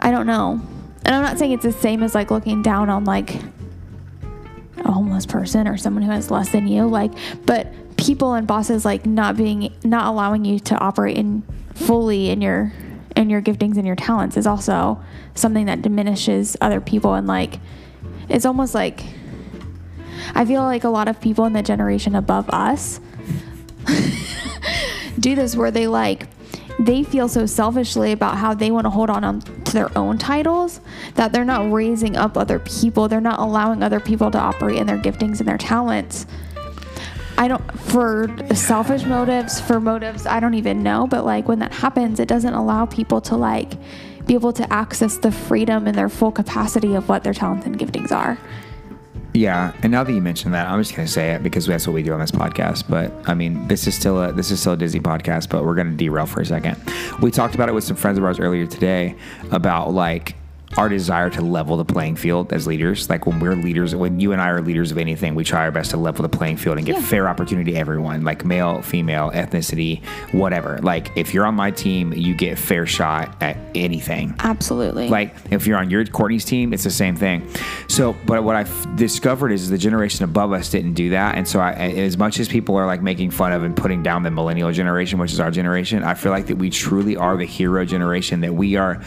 I 0.00 0.10
don't 0.10 0.26
know. 0.26 0.60
And 1.04 1.14
I'm 1.14 1.22
not 1.22 1.38
saying 1.38 1.52
it's 1.52 1.62
the 1.62 1.70
same 1.70 2.02
as 2.02 2.12
like 2.12 2.32
looking 2.32 2.60
down 2.60 2.90
on 2.90 3.04
like 3.04 3.36
a 4.78 4.90
homeless 4.90 5.26
person 5.26 5.68
or 5.68 5.76
someone 5.76 6.02
who 6.02 6.10
has 6.10 6.28
less 6.28 6.50
than 6.50 6.66
you 6.66 6.86
like 6.86 7.12
but 7.46 7.72
people 8.02 8.34
and 8.34 8.46
bosses 8.46 8.84
like 8.84 9.06
not 9.06 9.36
being 9.36 9.72
not 9.84 10.06
allowing 10.06 10.44
you 10.44 10.58
to 10.58 10.76
operate 10.78 11.16
in 11.16 11.42
fully 11.74 12.30
in 12.30 12.40
your 12.40 12.72
in 13.16 13.30
your 13.30 13.42
giftings 13.42 13.76
and 13.76 13.86
your 13.86 13.96
talents 13.96 14.36
is 14.36 14.46
also 14.46 15.00
something 15.34 15.66
that 15.66 15.82
diminishes 15.82 16.56
other 16.60 16.80
people 16.80 17.14
and 17.14 17.26
like 17.26 17.58
it's 18.28 18.46
almost 18.46 18.74
like 18.74 19.04
I 20.34 20.44
feel 20.44 20.62
like 20.62 20.84
a 20.84 20.88
lot 20.88 21.08
of 21.08 21.20
people 21.20 21.44
in 21.44 21.52
the 21.52 21.62
generation 21.62 22.14
above 22.14 22.48
us 22.50 23.00
do 25.18 25.34
this 25.34 25.56
where 25.56 25.70
they 25.70 25.86
like 25.86 26.28
they 26.78 27.02
feel 27.02 27.28
so 27.28 27.46
selfishly 27.46 28.12
about 28.12 28.38
how 28.38 28.54
they 28.54 28.70
want 28.70 28.86
to 28.86 28.90
hold 28.90 29.10
on, 29.10 29.24
on 29.24 29.40
to 29.40 29.72
their 29.72 29.96
own 29.96 30.18
titles 30.18 30.80
that 31.14 31.32
they're 31.32 31.44
not 31.44 31.70
raising 31.70 32.16
up 32.16 32.36
other 32.36 32.58
people. 32.58 33.08
They're 33.08 33.20
not 33.20 33.38
allowing 33.38 33.82
other 33.82 34.00
people 34.00 34.30
to 34.30 34.38
operate 34.38 34.76
in 34.76 34.86
their 34.86 34.98
giftings 34.98 35.38
and 35.38 35.48
their 35.48 35.58
talents. 35.58 36.26
I 37.42 37.48
don't 37.48 37.72
for 37.80 38.28
selfish 38.54 39.02
motives, 39.02 39.60
for 39.60 39.80
motives 39.80 40.26
I 40.26 40.38
don't 40.38 40.54
even 40.54 40.84
know, 40.84 41.08
but 41.08 41.24
like 41.24 41.48
when 41.48 41.58
that 41.58 41.72
happens, 41.72 42.20
it 42.20 42.28
doesn't 42.28 42.54
allow 42.54 42.86
people 42.86 43.20
to 43.22 43.36
like 43.36 43.72
be 44.26 44.34
able 44.34 44.52
to 44.52 44.72
access 44.72 45.16
the 45.16 45.32
freedom 45.32 45.88
and 45.88 45.98
their 45.98 46.08
full 46.08 46.30
capacity 46.30 46.94
of 46.94 47.08
what 47.08 47.24
their 47.24 47.34
talents 47.34 47.66
and 47.66 47.76
giftings 47.76 48.12
are. 48.12 48.38
Yeah, 49.34 49.72
and 49.82 49.90
now 49.90 50.04
that 50.04 50.12
you 50.12 50.20
mention 50.20 50.52
that, 50.52 50.68
I'm 50.68 50.80
just 50.80 50.94
gonna 50.94 51.08
say 51.08 51.32
it 51.32 51.42
because 51.42 51.66
that's 51.66 51.84
what 51.84 51.94
we 51.94 52.04
do 52.04 52.12
on 52.12 52.20
this 52.20 52.30
podcast. 52.30 52.88
But 52.88 53.12
I 53.28 53.34
mean, 53.34 53.66
this 53.66 53.88
is 53.88 53.96
still 53.96 54.22
a 54.22 54.30
this 54.30 54.52
is 54.52 54.60
still 54.60 54.74
a 54.74 54.76
Disney 54.76 55.00
podcast, 55.00 55.48
but 55.48 55.64
we're 55.64 55.74
gonna 55.74 55.96
derail 55.96 56.26
for 56.26 56.42
a 56.42 56.46
second. 56.46 56.76
We 57.20 57.32
talked 57.32 57.56
about 57.56 57.68
it 57.68 57.72
with 57.72 57.82
some 57.82 57.96
friends 57.96 58.18
of 58.18 58.24
ours 58.24 58.38
earlier 58.38 58.68
today 58.68 59.16
about 59.50 59.92
like 59.92 60.36
our 60.78 60.88
desire 60.88 61.28
to 61.30 61.42
level 61.42 61.76
the 61.76 61.84
playing 61.84 62.16
field 62.16 62.52
as 62.52 62.66
leaders. 62.66 63.08
Like 63.10 63.26
when 63.26 63.40
we're 63.40 63.54
leaders, 63.54 63.94
when 63.94 64.18
you 64.20 64.32
and 64.32 64.40
I 64.40 64.48
are 64.48 64.62
leaders 64.62 64.90
of 64.90 64.98
anything, 64.98 65.34
we 65.34 65.44
try 65.44 65.60
our 65.60 65.70
best 65.70 65.90
to 65.90 65.96
level 65.96 66.22
the 66.22 66.28
playing 66.28 66.56
field 66.56 66.78
and 66.78 66.86
give 66.86 66.96
Yeah. 66.96 67.02
fair 67.02 67.28
opportunity 67.28 67.72
to 67.72 67.78
everyone, 67.78 68.22
like 68.24 68.44
male, 68.44 68.80
female, 68.82 69.30
ethnicity, 69.32 70.02
whatever. 70.32 70.78
Like 70.82 71.10
if 71.16 71.34
you're 71.34 71.44
on 71.46 71.54
my 71.54 71.70
team, 71.70 72.12
you 72.14 72.34
get 72.34 72.58
fair 72.58 72.86
shot 72.86 73.36
at 73.42 73.56
anything. 73.74 74.34
Absolutely. 74.38 75.08
Like 75.08 75.34
if 75.50 75.66
you're 75.66 75.76
on 75.78 75.90
your 75.90 76.04
Courtney's 76.06 76.44
team, 76.44 76.72
it's 76.72 76.84
the 76.84 76.90
same 76.90 77.16
thing. 77.16 77.46
So, 77.88 78.16
but 78.26 78.42
what 78.44 78.56
I've 78.56 78.96
discovered 78.96 79.52
is 79.52 79.68
the 79.68 79.78
generation 79.78 80.24
above 80.24 80.52
us 80.52 80.70
didn't 80.70 80.94
do 80.94 81.10
that, 81.10 81.36
and 81.36 81.46
so 81.46 81.60
I, 81.60 81.72
as 81.72 82.16
much 82.16 82.40
as 82.40 82.48
people 82.48 82.76
are 82.76 82.86
like 82.86 83.02
making 83.02 83.30
fun 83.30 83.52
of 83.52 83.62
and 83.62 83.76
putting 83.76 84.02
down 84.02 84.22
the 84.22 84.30
millennial 84.30 84.72
generation, 84.72 85.18
which 85.18 85.32
is 85.32 85.40
our 85.40 85.50
generation, 85.50 86.02
I 86.02 86.14
feel 86.14 86.32
like 86.32 86.46
that 86.46 86.56
we 86.56 86.70
truly 86.70 87.16
are 87.16 87.36
the 87.36 87.44
hero 87.44 87.84
generation. 87.84 88.40
That 88.40 88.54
we 88.54 88.76
are 88.76 89.02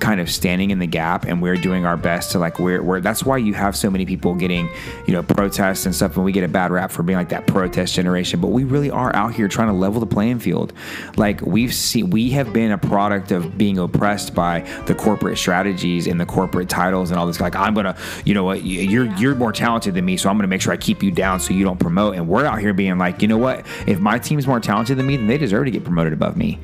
kind 0.00 0.20
of 0.20 0.30
standing 0.30 0.70
in 0.70 0.78
the 0.78 0.86
gap 0.86 1.24
and 1.24 1.40
we're 1.42 1.56
doing 1.56 1.84
our 1.84 1.96
best 1.96 2.32
to 2.32 2.38
like 2.38 2.58
we're, 2.58 2.82
we're 2.82 3.00
that's 3.00 3.24
why 3.24 3.36
you 3.36 3.54
have 3.54 3.76
so 3.76 3.90
many 3.90 4.06
people 4.06 4.34
getting 4.34 4.68
you 5.06 5.12
know 5.12 5.22
protests 5.22 5.86
and 5.86 5.94
stuff 5.94 6.16
and 6.16 6.24
we 6.24 6.32
get 6.32 6.44
a 6.44 6.48
bad 6.48 6.70
rap 6.70 6.90
for 6.90 7.02
being 7.02 7.18
like 7.18 7.28
that 7.28 7.46
protest 7.46 7.94
generation 7.94 8.40
but 8.40 8.48
we 8.48 8.64
really 8.64 8.90
are 8.90 9.14
out 9.14 9.34
here 9.34 9.48
trying 9.48 9.68
to 9.68 9.74
level 9.74 10.00
the 10.00 10.06
playing 10.06 10.38
field. 10.38 10.72
Like 11.16 11.40
we've 11.42 11.74
seen 11.74 12.10
we 12.10 12.30
have 12.30 12.52
been 12.52 12.72
a 12.72 12.78
product 12.78 13.30
of 13.32 13.56
being 13.56 13.78
oppressed 13.78 14.34
by 14.34 14.60
the 14.86 14.94
corporate 14.94 15.38
strategies 15.38 16.06
and 16.06 16.20
the 16.20 16.26
corporate 16.26 16.68
titles 16.68 17.10
and 17.10 17.18
all 17.18 17.26
this 17.26 17.40
like 17.40 17.54
i'm 17.54 17.74
gonna 17.74 17.96
you 18.24 18.34
know 18.34 18.44
what 18.44 18.64
you're 18.64 19.06
you're 19.16 19.34
more 19.34 19.52
talented 19.52 19.94
than 19.94 20.04
me 20.04 20.16
so 20.16 20.28
i'm 20.28 20.36
gonna 20.36 20.48
make 20.48 20.60
sure 20.60 20.72
i 20.72 20.76
keep 20.76 21.02
you 21.02 21.10
down 21.10 21.40
so 21.40 21.52
you 21.52 21.64
don't 21.64 21.78
promote 21.80 22.14
and 22.14 22.26
we're 22.26 22.44
out 22.44 22.58
here 22.58 22.72
being 22.72 22.98
like 22.98 23.22
you 23.22 23.28
know 23.28 23.38
what 23.38 23.66
if 23.86 23.98
my 24.00 24.18
team's 24.18 24.46
more 24.46 24.60
talented 24.60 24.96
than 24.96 25.06
me 25.06 25.16
then 25.16 25.26
they 25.26 25.38
deserve 25.38 25.64
to 25.64 25.70
get 25.70 25.84
promoted 25.84 26.12
above 26.12 26.36
me 26.36 26.58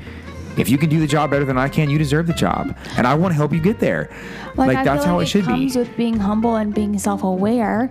if 0.58 0.68
you 0.68 0.78
can 0.78 0.88
do 0.88 1.00
the 1.00 1.06
job 1.06 1.30
better 1.30 1.44
than 1.44 1.58
I 1.58 1.68
can, 1.68 1.90
you 1.90 1.98
deserve 1.98 2.26
the 2.26 2.34
job, 2.34 2.76
and 2.96 3.06
I 3.06 3.14
want 3.14 3.32
to 3.32 3.36
help 3.36 3.52
you 3.52 3.60
get 3.60 3.78
there. 3.80 4.10
Like, 4.56 4.76
I 4.76 4.84
that's 4.84 5.04
how 5.04 5.16
like 5.16 5.26
it 5.26 5.30
should 5.30 5.46
be. 5.46 5.52
comes 5.52 5.76
with 5.76 5.96
being 5.96 6.18
humble 6.18 6.56
and 6.56 6.74
being 6.74 6.98
self-aware. 6.98 7.88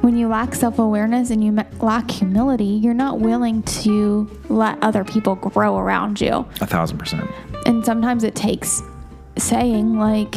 When 0.00 0.18
you 0.18 0.28
lack 0.28 0.54
self-awareness 0.54 1.30
and 1.30 1.42
you 1.42 1.52
lack 1.80 2.10
humility, 2.10 2.64
you're 2.64 2.92
not 2.92 3.20
willing 3.20 3.62
to 3.62 4.30
let 4.50 4.82
other 4.82 5.02
people 5.02 5.34
grow 5.36 5.78
around 5.78 6.20
you. 6.20 6.46
A 6.60 6.66
thousand 6.66 6.98
percent. 6.98 7.30
And 7.64 7.84
sometimes 7.84 8.22
it 8.22 8.34
takes 8.34 8.82
saying 9.38 9.98
like 9.98 10.36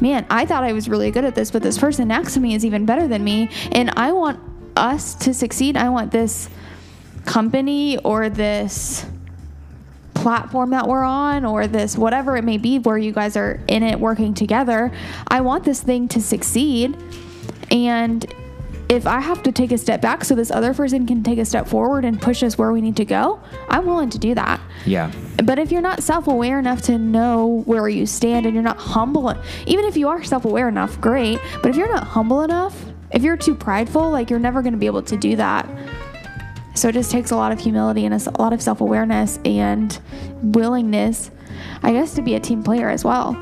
man, 0.00 0.26
I 0.30 0.46
thought 0.46 0.64
I 0.64 0.72
was 0.72 0.88
really 0.88 1.10
good 1.10 1.24
at 1.24 1.34
this, 1.34 1.50
but 1.50 1.62
this 1.62 1.78
person 1.78 2.08
next 2.08 2.34
to 2.34 2.40
me 2.40 2.54
is 2.54 2.64
even 2.64 2.86
better 2.86 3.08
than 3.08 3.24
me, 3.24 3.50
and 3.72 3.90
I 3.96 4.12
want 4.12 4.40
us 4.76 5.14
to 5.16 5.34
succeed. 5.34 5.76
I 5.76 5.88
want 5.88 6.12
this 6.12 6.48
company 7.24 7.98
or 7.98 8.28
this 8.30 9.04
platform 10.18 10.70
that 10.70 10.86
we're 10.86 11.04
on 11.04 11.44
or 11.44 11.66
this 11.66 11.96
whatever 11.96 12.36
it 12.36 12.44
may 12.44 12.58
be 12.58 12.78
where 12.80 12.98
you 12.98 13.12
guys 13.12 13.36
are 13.36 13.60
in 13.68 13.82
it 13.82 13.98
working 13.98 14.34
together. 14.34 14.92
I 15.28 15.40
want 15.40 15.64
this 15.64 15.80
thing 15.80 16.08
to 16.08 16.20
succeed. 16.20 16.96
And 17.70 18.26
if 18.88 19.06
I 19.06 19.20
have 19.20 19.42
to 19.42 19.52
take 19.52 19.70
a 19.70 19.78
step 19.78 20.00
back 20.00 20.24
so 20.24 20.34
this 20.34 20.50
other 20.50 20.72
person 20.74 21.06
can 21.06 21.22
take 21.22 21.38
a 21.38 21.44
step 21.44 21.68
forward 21.68 22.04
and 22.04 22.20
push 22.20 22.42
us 22.42 22.56
where 22.56 22.72
we 22.72 22.80
need 22.80 22.96
to 22.96 23.04
go, 23.04 23.38
I'm 23.68 23.86
willing 23.86 24.10
to 24.10 24.18
do 24.18 24.34
that. 24.34 24.60
Yeah. 24.86 25.12
But 25.44 25.58
if 25.58 25.70
you're 25.70 25.82
not 25.82 26.02
self-aware 26.02 26.58
enough 26.58 26.82
to 26.82 26.98
know 26.98 27.62
where 27.66 27.88
you 27.88 28.06
stand 28.06 28.46
and 28.46 28.54
you're 28.54 28.64
not 28.64 28.78
humble, 28.78 29.32
even 29.66 29.84
if 29.84 29.96
you 29.96 30.08
are 30.08 30.24
self-aware 30.24 30.68
enough, 30.68 31.00
great. 31.00 31.38
But 31.62 31.68
if 31.70 31.76
you're 31.76 31.92
not 31.92 32.04
humble 32.04 32.42
enough, 32.42 32.82
if 33.12 33.22
you're 33.22 33.36
too 33.36 33.54
prideful, 33.54 34.10
like 34.10 34.30
you're 34.30 34.38
never 34.38 34.62
going 34.62 34.72
to 34.72 34.78
be 34.78 34.86
able 34.86 35.02
to 35.02 35.16
do 35.16 35.36
that. 35.36 35.68
So 36.78 36.88
it 36.88 36.92
just 36.92 37.10
takes 37.10 37.32
a 37.32 37.36
lot 37.36 37.50
of 37.50 37.58
humility 37.58 38.04
and 38.04 38.14
a 38.14 38.40
lot 38.40 38.52
of 38.52 38.62
self-awareness 38.62 39.40
and 39.44 40.00
willingness, 40.42 41.32
I 41.82 41.90
guess, 41.90 42.14
to 42.14 42.22
be 42.22 42.36
a 42.36 42.40
team 42.40 42.62
player 42.62 42.88
as 42.88 43.04
well. 43.04 43.36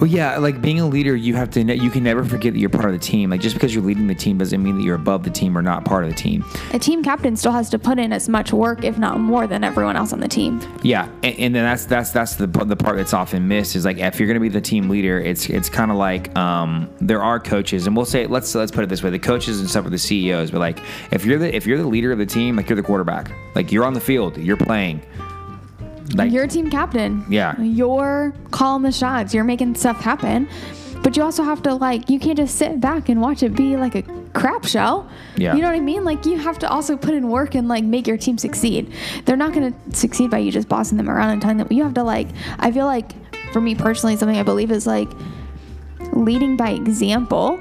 Well, 0.00 0.08
yeah, 0.08 0.38
like 0.38 0.62
being 0.62 0.80
a 0.80 0.86
leader, 0.88 1.14
you 1.14 1.34
have 1.34 1.50
to. 1.50 1.62
ne- 1.62 1.74
You 1.74 1.90
can 1.90 2.02
never 2.02 2.24
forget 2.24 2.54
that 2.54 2.58
you're 2.58 2.70
part 2.70 2.86
of 2.86 2.92
the 2.92 2.98
team. 2.98 3.28
Like 3.28 3.42
just 3.42 3.54
because 3.54 3.74
you're 3.74 3.84
leading 3.84 4.06
the 4.06 4.14
team 4.14 4.38
doesn't 4.38 4.62
mean 4.62 4.78
that 4.78 4.82
you're 4.82 4.94
above 4.94 5.24
the 5.24 5.30
team 5.30 5.58
or 5.58 5.60
not 5.60 5.84
part 5.84 6.04
of 6.04 6.10
the 6.10 6.16
team. 6.16 6.42
A 6.72 6.78
team 6.78 7.02
captain 7.02 7.36
still 7.36 7.52
has 7.52 7.68
to 7.68 7.78
put 7.78 7.98
in 7.98 8.10
as 8.10 8.26
much 8.26 8.50
work, 8.50 8.82
if 8.82 8.96
not 8.96 9.20
more, 9.20 9.46
than 9.46 9.62
everyone 9.62 9.96
else 9.96 10.14
on 10.14 10.20
the 10.20 10.28
team. 10.28 10.58
Yeah, 10.82 11.04
and, 11.22 11.38
and 11.38 11.54
then 11.54 11.64
that's 11.64 11.84
that's 11.84 12.12
that's 12.12 12.36
the 12.36 12.46
the 12.46 12.76
part 12.76 12.96
that's 12.96 13.12
often 13.12 13.46
missed 13.46 13.76
is 13.76 13.84
like 13.84 13.98
if 13.98 14.18
you're 14.18 14.26
going 14.26 14.36
to 14.36 14.40
be 14.40 14.48
the 14.48 14.60
team 14.62 14.88
leader, 14.88 15.20
it's 15.20 15.50
it's 15.50 15.68
kind 15.68 15.90
of 15.90 15.98
like 15.98 16.34
um, 16.34 16.88
there 17.02 17.22
are 17.22 17.38
coaches, 17.38 17.86
and 17.86 17.94
we'll 17.94 18.06
say 18.06 18.26
let's 18.26 18.54
let's 18.54 18.72
put 18.72 18.82
it 18.82 18.88
this 18.88 19.02
way: 19.02 19.10
the 19.10 19.18
coaches 19.18 19.60
and 19.60 19.68
stuff 19.68 19.84
are 19.84 19.90
the 19.90 19.98
CEOs, 19.98 20.50
but 20.50 20.60
like 20.60 20.78
if 21.12 21.26
you're 21.26 21.38
the 21.38 21.54
if 21.54 21.66
you're 21.66 21.76
the 21.76 21.86
leader 21.86 22.10
of 22.10 22.16
the 22.16 22.24
team, 22.24 22.56
like 22.56 22.70
you're 22.70 22.76
the 22.76 22.82
quarterback, 22.82 23.30
like 23.54 23.70
you're 23.70 23.84
on 23.84 23.92
the 23.92 24.00
field, 24.00 24.38
you're 24.38 24.56
playing. 24.56 25.02
Like 26.14 26.32
You're 26.32 26.44
a 26.44 26.48
team 26.48 26.70
captain. 26.70 27.24
Yeah. 27.28 27.60
You're 27.60 28.34
calling 28.50 28.82
the 28.82 28.92
shots. 28.92 29.32
You're 29.34 29.44
making 29.44 29.74
stuff 29.76 30.00
happen. 30.00 30.48
But 31.02 31.16
you 31.16 31.22
also 31.22 31.42
have 31.42 31.62
to 31.62 31.74
like 31.74 32.10
you 32.10 32.18
can't 32.18 32.36
just 32.36 32.56
sit 32.56 32.80
back 32.80 33.08
and 33.08 33.20
watch 33.22 33.42
it 33.42 33.54
be 33.54 33.76
like 33.76 33.94
a 33.94 34.02
crap 34.34 34.66
show. 34.66 35.08
Yeah. 35.36 35.54
You 35.54 35.62
know 35.62 35.68
what 35.68 35.76
I 35.76 35.80
mean? 35.80 36.04
Like 36.04 36.26
you 36.26 36.36
have 36.38 36.58
to 36.58 36.68
also 36.68 36.96
put 36.96 37.14
in 37.14 37.28
work 37.28 37.54
and 37.54 37.68
like 37.68 37.84
make 37.84 38.06
your 38.06 38.18
team 38.18 38.36
succeed. 38.36 38.92
They're 39.24 39.36
not 39.36 39.54
gonna 39.54 39.72
succeed 39.92 40.30
by 40.30 40.38
you 40.38 40.52
just 40.52 40.68
bossing 40.68 40.98
them 40.98 41.08
around 41.08 41.30
and 41.30 41.40
telling 41.40 41.56
them 41.56 41.68
you 41.70 41.82
have 41.84 41.94
to 41.94 42.02
like 42.02 42.28
I 42.58 42.70
feel 42.70 42.86
like 42.86 43.12
for 43.52 43.60
me 43.60 43.74
personally 43.74 44.16
something 44.16 44.36
I 44.36 44.42
believe 44.42 44.70
is 44.70 44.86
like 44.86 45.08
leading 46.12 46.56
by 46.56 46.70
example 46.70 47.58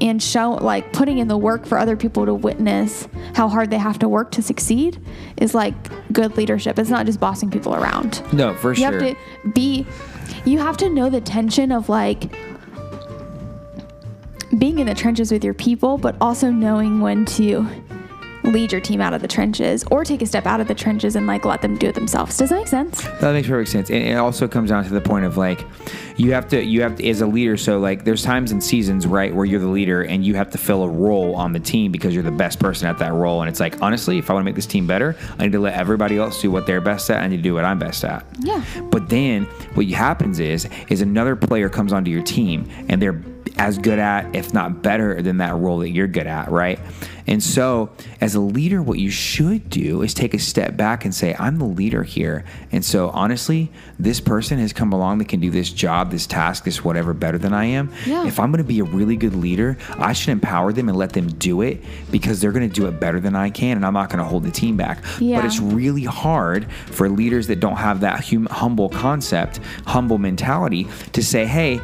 and 0.00 0.22
show 0.22 0.52
like 0.52 0.92
putting 0.92 1.18
in 1.18 1.28
the 1.28 1.36
work 1.36 1.66
for 1.66 1.78
other 1.78 1.96
people 1.96 2.26
to 2.26 2.34
witness 2.34 3.08
how 3.34 3.48
hard 3.48 3.70
they 3.70 3.78
have 3.78 3.98
to 4.00 4.08
work 4.08 4.30
to 4.32 4.42
succeed 4.42 5.00
is 5.36 5.54
like 5.54 5.74
good 6.12 6.36
leadership. 6.36 6.78
It's 6.78 6.90
not 6.90 7.06
just 7.06 7.20
bossing 7.20 7.50
people 7.50 7.74
around. 7.74 8.22
no, 8.32 8.54
for 8.54 8.70
You 8.70 8.76
sure. 8.76 9.00
You 9.00 9.06
have 9.06 9.16
to 9.44 9.50
be 9.50 9.86
you 10.44 10.58
have 10.58 10.76
to 10.78 10.88
know 10.88 11.10
the 11.10 11.20
tension 11.20 11.72
of 11.72 11.88
like 11.88 12.30
being 14.56 14.78
in 14.78 14.86
the 14.86 14.94
trenches 14.94 15.30
with 15.30 15.44
your 15.44 15.54
people, 15.54 15.98
but 15.98 16.16
also 16.20 16.50
knowing 16.50 17.00
when 17.00 17.24
to 17.26 17.66
lead 18.48 18.72
your 18.72 18.80
team 18.80 19.00
out 19.00 19.14
of 19.14 19.20
the 19.20 19.28
trenches 19.28 19.84
or 19.90 20.04
take 20.04 20.22
a 20.22 20.26
step 20.26 20.46
out 20.46 20.60
of 20.60 20.68
the 20.68 20.74
trenches 20.74 21.16
and 21.16 21.26
like 21.26 21.44
let 21.44 21.62
them 21.62 21.76
do 21.76 21.86
it 21.86 21.94
themselves. 21.94 22.36
Does 22.36 22.48
that 22.50 22.56
make 22.56 22.68
sense? 22.68 23.02
That 23.20 23.32
makes 23.32 23.48
perfect 23.48 23.70
sense. 23.70 23.90
And 23.90 24.02
it 24.02 24.16
also 24.16 24.48
comes 24.48 24.70
down 24.70 24.84
to 24.84 24.90
the 24.90 25.00
point 25.00 25.24
of 25.24 25.36
like, 25.36 25.64
you 26.16 26.32
have 26.32 26.48
to, 26.48 26.62
you 26.62 26.82
have 26.82 26.96
to, 26.96 27.08
as 27.08 27.20
a 27.20 27.26
leader. 27.26 27.56
So 27.56 27.78
like, 27.78 28.04
there's 28.04 28.22
times 28.22 28.50
and 28.50 28.62
seasons, 28.62 29.06
right, 29.06 29.34
where 29.34 29.44
you're 29.44 29.60
the 29.60 29.68
leader 29.68 30.02
and 30.02 30.24
you 30.24 30.34
have 30.34 30.50
to 30.50 30.58
fill 30.58 30.82
a 30.82 30.88
role 30.88 31.34
on 31.36 31.52
the 31.52 31.60
team 31.60 31.92
because 31.92 32.14
you're 32.14 32.24
the 32.24 32.30
best 32.30 32.58
person 32.58 32.88
at 32.88 32.98
that 32.98 33.12
role. 33.12 33.42
And 33.42 33.48
it's 33.48 33.60
like, 33.60 33.80
honestly, 33.82 34.18
if 34.18 34.30
I 34.30 34.32
want 34.32 34.44
to 34.44 34.46
make 34.46 34.56
this 34.56 34.66
team 34.66 34.86
better, 34.86 35.16
I 35.38 35.44
need 35.44 35.52
to 35.52 35.60
let 35.60 35.74
everybody 35.74 36.18
else 36.18 36.40
do 36.40 36.50
what 36.50 36.66
they're 36.66 36.80
best 36.80 37.10
at. 37.10 37.22
I 37.22 37.28
need 37.28 37.36
to 37.36 37.42
do 37.42 37.54
what 37.54 37.64
I'm 37.64 37.78
best 37.78 38.04
at. 38.04 38.24
Yeah. 38.40 38.64
But 38.90 39.08
then 39.08 39.44
what 39.74 39.86
happens 39.86 40.40
is, 40.40 40.68
is 40.88 41.00
another 41.00 41.36
player 41.36 41.68
comes 41.68 41.92
onto 41.92 42.10
your 42.10 42.22
team 42.22 42.68
and 42.88 43.00
they're 43.00 43.22
as 43.56 43.78
good 43.78 43.98
at, 43.98 44.34
if 44.34 44.54
not 44.54 44.82
better 44.82 45.20
than 45.20 45.38
that 45.38 45.54
role 45.56 45.78
that 45.78 45.90
you're 45.90 46.06
good 46.06 46.26
at, 46.26 46.50
right? 46.50 46.78
And 47.28 47.42
so, 47.42 47.90
as 48.22 48.34
a 48.34 48.40
leader, 48.40 48.80
what 48.82 48.98
you 48.98 49.10
should 49.10 49.68
do 49.68 50.00
is 50.02 50.14
take 50.14 50.32
a 50.32 50.38
step 50.38 50.78
back 50.78 51.04
and 51.04 51.14
say, 51.14 51.36
I'm 51.38 51.58
the 51.58 51.66
leader 51.66 52.02
here. 52.02 52.44
And 52.72 52.82
so, 52.82 53.10
honestly, 53.10 53.70
this 53.98 54.18
person 54.18 54.58
has 54.58 54.72
come 54.72 54.94
along 54.94 55.18
that 55.18 55.28
can 55.28 55.38
do 55.38 55.50
this 55.50 55.70
job, 55.70 56.10
this 56.10 56.26
task, 56.26 56.64
this 56.64 56.82
whatever 56.82 57.12
better 57.12 57.36
than 57.36 57.52
I 57.52 57.66
am. 57.66 57.92
Yeah. 58.06 58.26
If 58.26 58.40
I'm 58.40 58.50
going 58.50 58.64
to 58.64 58.68
be 58.68 58.80
a 58.80 58.84
really 58.84 59.14
good 59.16 59.34
leader, 59.34 59.76
I 59.90 60.14
should 60.14 60.30
empower 60.30 60.72
them 60.72 60.88
and 60.88 60.96
let 60.96 61.12
them 61.12 61.28
do 61.28 61.60
it 61.60 61.84
because 62.10 62.40
they're 62.40 62.50
going 62.50 62.68
to 62.68 62.74
do 62.74 62.86
it 62.86 62.98
better 62.98 63.20
than 63.20 63.36
I 63.36 63.50
can. 63.50 63.76
And 63.76 63.84
I'm 63.84 63.92
not 63.92 64.08
going 64.08 64.20
to 64.20 64.24
hold 64.24 64.44
the 64.44 64.50
team 64.50 64.78
back. 64.78 65.04
Yeah. 65.20 65.36
But 65.36 65.44
it's 65.44 65.60
really 65.60 66.04
hard 66.04 66.72
for 66.86 67.10
leaders 67.10 67.46
that 67.48 67.60
don't 67.60 67.76
have 67.76 68.00
that 68.00 68.24
hum- 68.24 68.46
humble 68.46 68.88
concept, 68.88 69.60
humble 69.86 70.16
mentality 70.16 70.86
to 71.12 71.22
say, 71.22 71.44
hey, 71.44 71.78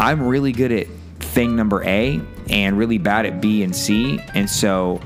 I'm 0.00 0.26
really 0.26 0.50
good 0.50 0.72
at 0.72 0.88
thing 1.20 1.54
number 1.54 1.84
A 1.84 2.20
and 2.50 2.78
really 2.78 2.98
bad 2.98 3.26
at 3.26 3.40
B 3.40 3.62
and 3.62 3.74
C. 3.74 4.20
And 4.34 4.48
so 4.48 5.00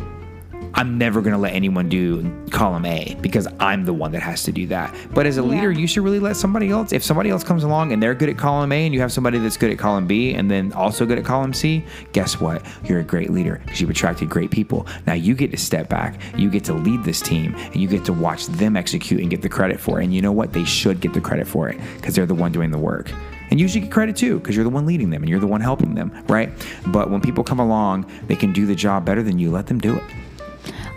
I'm 0.74 0.98
never 0.98 1.22
going 1.22 1.32
to 1.32 1.38
let 1.38 1.54
anyone 1.54 1.88
do 1.88 2.30
column 2.50 2.84
A 2.84 3.16
because 3.20 3.48
I'm 3.58 3.84
the 3.84 3.92
one 3.92 4.12
that 4.12 4.20
has 4.22 4.44
to 4.44 4.52
do 4.52 4.66
that. 4.68 4.94
But 5.12 5.26
as 5.26 5.36
a 5.38 5.40
Yeah. 5.40 5.48
leader, 5.48 5.70
you 5.72 5.86
should 5.86 6.04
really 6.04 6.20
let 6.20 6.36
somebody 6.36 6.68
else, 6.70 6.92
if 6.92 7.02
somebody 7.02 7.30
else 7.30 7.42
comes 7.42 7.64
along 7.64 7.92
and 7.92 8.02
they're 8.02 8.14
good 8.14 8.28
at 8.28 8.36
column 8.36 8.70
A 8.70 8.84
and 8.84 8.94
you 8.94 9.00
have 9.00 9.10
somebody 9.10 9.38
that's 9.38 9.56
good 9.56 9.70
at 9.72 9.78
column 9.78 10.06
B 10.06 10.34
and 10.34 10.48
then 10.50 10.72
also 10.74 11.04
good 11.06 11.18
at 11.18 11.24
column 11.24 11.52
C, 11.52 11.84
guess 12.12 12.40
what? 12.40 12.62
You're 12.84 13.00
a 13.00 13.04
great 13.04 13.30
leader 13.30 13.60
because 13.64 13.80
you've 13.80 13.90
attracted 13.90 14.28
great 14.28 14.50
people. 14.50 14.86
Now 15.06 15.14
you 15.14 15.34
get 15.34 15.50
to 15.50 15.56
step 15.56 15.88
back, 15.88 16.20
you 16.36 16.48
get 16.50 16.64
to 16.64 16.74
lead 16.74 17.02
this 17.02 17.20
team, 17.22 17.54
and 17.56 17.76
you 17.76 17.88
get 17.88 18.04
to 18.04 18.12
watch 18.12 18.46
them 18.46 18.76
execute 18.76 19.20
and 19.20 19.30
get 19.30 19.42
the 19.42 19.48
credit 19.48 19.80
for 19.80 20.00
it. 20.00 20.04
And 20.04 20.14
you 20.14 20.22
know 20.22 20.32
what? 20.32 20.52
They 20.52 20.64
should 20.64 21.00
get 21.00 21.12
the 21.12 21.20
credit 21.20 21.48
for 21.48 21.68
it 21.68 21.80
because 21.96 22.14
they're 22.14 22.26
the 22.26 22.34
one 22.34 22.52
doing 22.52 22.70
the 22.70 22.78
work. 22.78 23.10
And 23.50 23.58
you 23.58 23.66
should 23.68 23.82
get 23.82 23.90
credit 23.92 24.16
too 24.16 24.38
because 24.38 24.54
you're 24.54 24.64
the 24.64 24.70
one 24.70 24.84
leading 24.86 25.10
them 25.10 25.22
and 25.22 25.30
you're 25.30 25.40
the 25.40 25.46
one 25.46 25.60
helping 25.60 25.94
them, 25.94 26.12
right? 26.28 26.50
But 26.86 27.10
when 27.10 27.20
people 27.20 27.42
come 27.44 27.58
along, 27.60 28.10
they 28.26 28.36
can 28.36 28.52
do 28.52 28.66
the 28.66 28.74
job 28.74 29.04
better 29.04 29.22
than 29.22 29.38
you. 29.38 29.50
Let 29.50 29.66
them 29.66 29.78
do 29.78 29.96
it. 29.96 30.02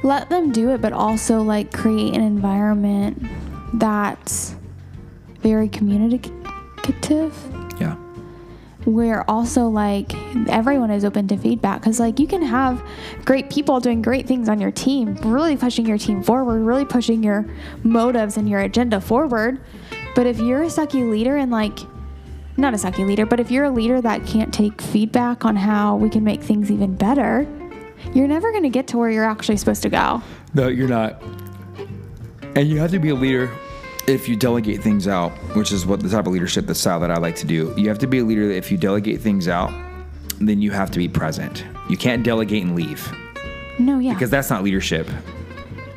let 0.03 0.29
them 0.29 0.51
do 0.51 0.71
it, 0.71 0.81
but 0.81 0.91
also 0.93 1.41
like 1.41 1.71
create 1.71 2.15
an 2.15 2.21
environment 2.21 3.21
that's 3.75 4.55
very 5.41 5.69
communicative, 5.69 7.37
Yeah. 7.79 7.95
where 8.85 9.29
also 9.29 9.67
like 9.67 10.13
everyone 10.49 10.89
is 10.91 11.05
open 11.05 11.27
to 11.27 11.37
feedback. 11.37 11.81
Because 11.81 11.99
like 11.99 12.19
you 12.19 12.25
can 12.27 12.41
have 12.41 12.83
great 13.25 13.49
people 13.51 13.79
doing 13.79 14.01
great 14.01 14.27
things 14.27 14.49
on 14.49 14.59
your 14.59 14.71
team, 14.71 15.15
really 15.23 15.55
pushing 15.55 15.85
your 15.85 15.97
team 15.99 16.23
forward, 16.23 16.61
really 16.61 16.85
pushing 16.85 17.21
your 17.23 17.45
motives 17.83 18.37
and 18.37 18.49
your 18.49 18.59
agenda 18.61 18.99
forward. 18.99 19.59
But 20.15 20.25
if 20.25 20.39
you're 20.39 20.63
a 20.63 20.67
sucky 20.67 21.09
leader 21.09 21.37
and 21.37 21.51
like, 21.51 21.79
not 22.61 22.73
a 22.73 22.77
sucky 22.77 23.05
leader, 23.05 23.25
but 23.25 23.39
if 23.39 23.51
you're 23.51 23.65
a 23.65 23.69
leader 23.71 24.01
that 24.01 24.25
can't 24.25 24.53
take 24.53 24.81
feedback 24.81 25.43
on 25.45 25.55
how 25.55 25.95
we 25.95 26.09
can 26.09 26.23
make 26.23 26.41
things 26.41 26.71
even 26.71 26.95
better, 26.95 27.47
you're 28.13 28.27
never 28.27 28.51
going 28.51 28.63
to 28.63 28.69
get 28.69 28.87
to 28.87 28.97
where 28.97 29.09
you're 29.09 29.25
actually 29.25 29.57
supposed 29.57 29.81
to 29.83 29.89
go. 29.89 30.21
No, 30.53 30.67
you're 30.67 30.87
not. 30.87 31.21
And 32.55 32.67
you 32.69 32.79
have 32.79 32.91
to 32.91 32.99
be 32.99 33.09
a 33.09 33.15
leader 33.15 33.51
if 34.07 34.27
you 34.27 34.35
delegate 34.35 34.81
things 34.81 35.07
out, 35.07 35.31
which 35.55 35.71
is 35.71 35.85
what 35.85 36.01
the 36.01 36.09
type 36.09 36.25
of 36.27 36.33
leadership, 36.33 36.65
the 36.65 36.75
style 36.75 36.99
that 36.99 37.11
I 37.11 37.17
like 37.17 37.35
to 37.37 37.45
do. 37.47 37.73
You 37.77 37.87
have 37.89 37.99
to 37.99 38.07
be 38.07 38.19
a 38.19 38.23
leader 38.25 38.47
that 38.47 38.55
if 38.57 38.71
you 38.71 38.77
delegate 38.77 39.21
things 39.21 39.47
out, 39.47 39.71
then 40.39 40.61
you 40.61 40.71
have 40.71 40.89
to 40.91 40.99
be 40.99 41.07
present. 41.07 41.63
You 41.89 41.97
can't 41.97 42.23
delegate 42.23 42.63
and 42.63 42.75
leave 42.75 43.11
No, 43.79 43.99
yeah. 43.99 44.13
because 44.13 44.29
that's 44.29 44.49
not 44.49 44.63
leadership. 44.63 45.07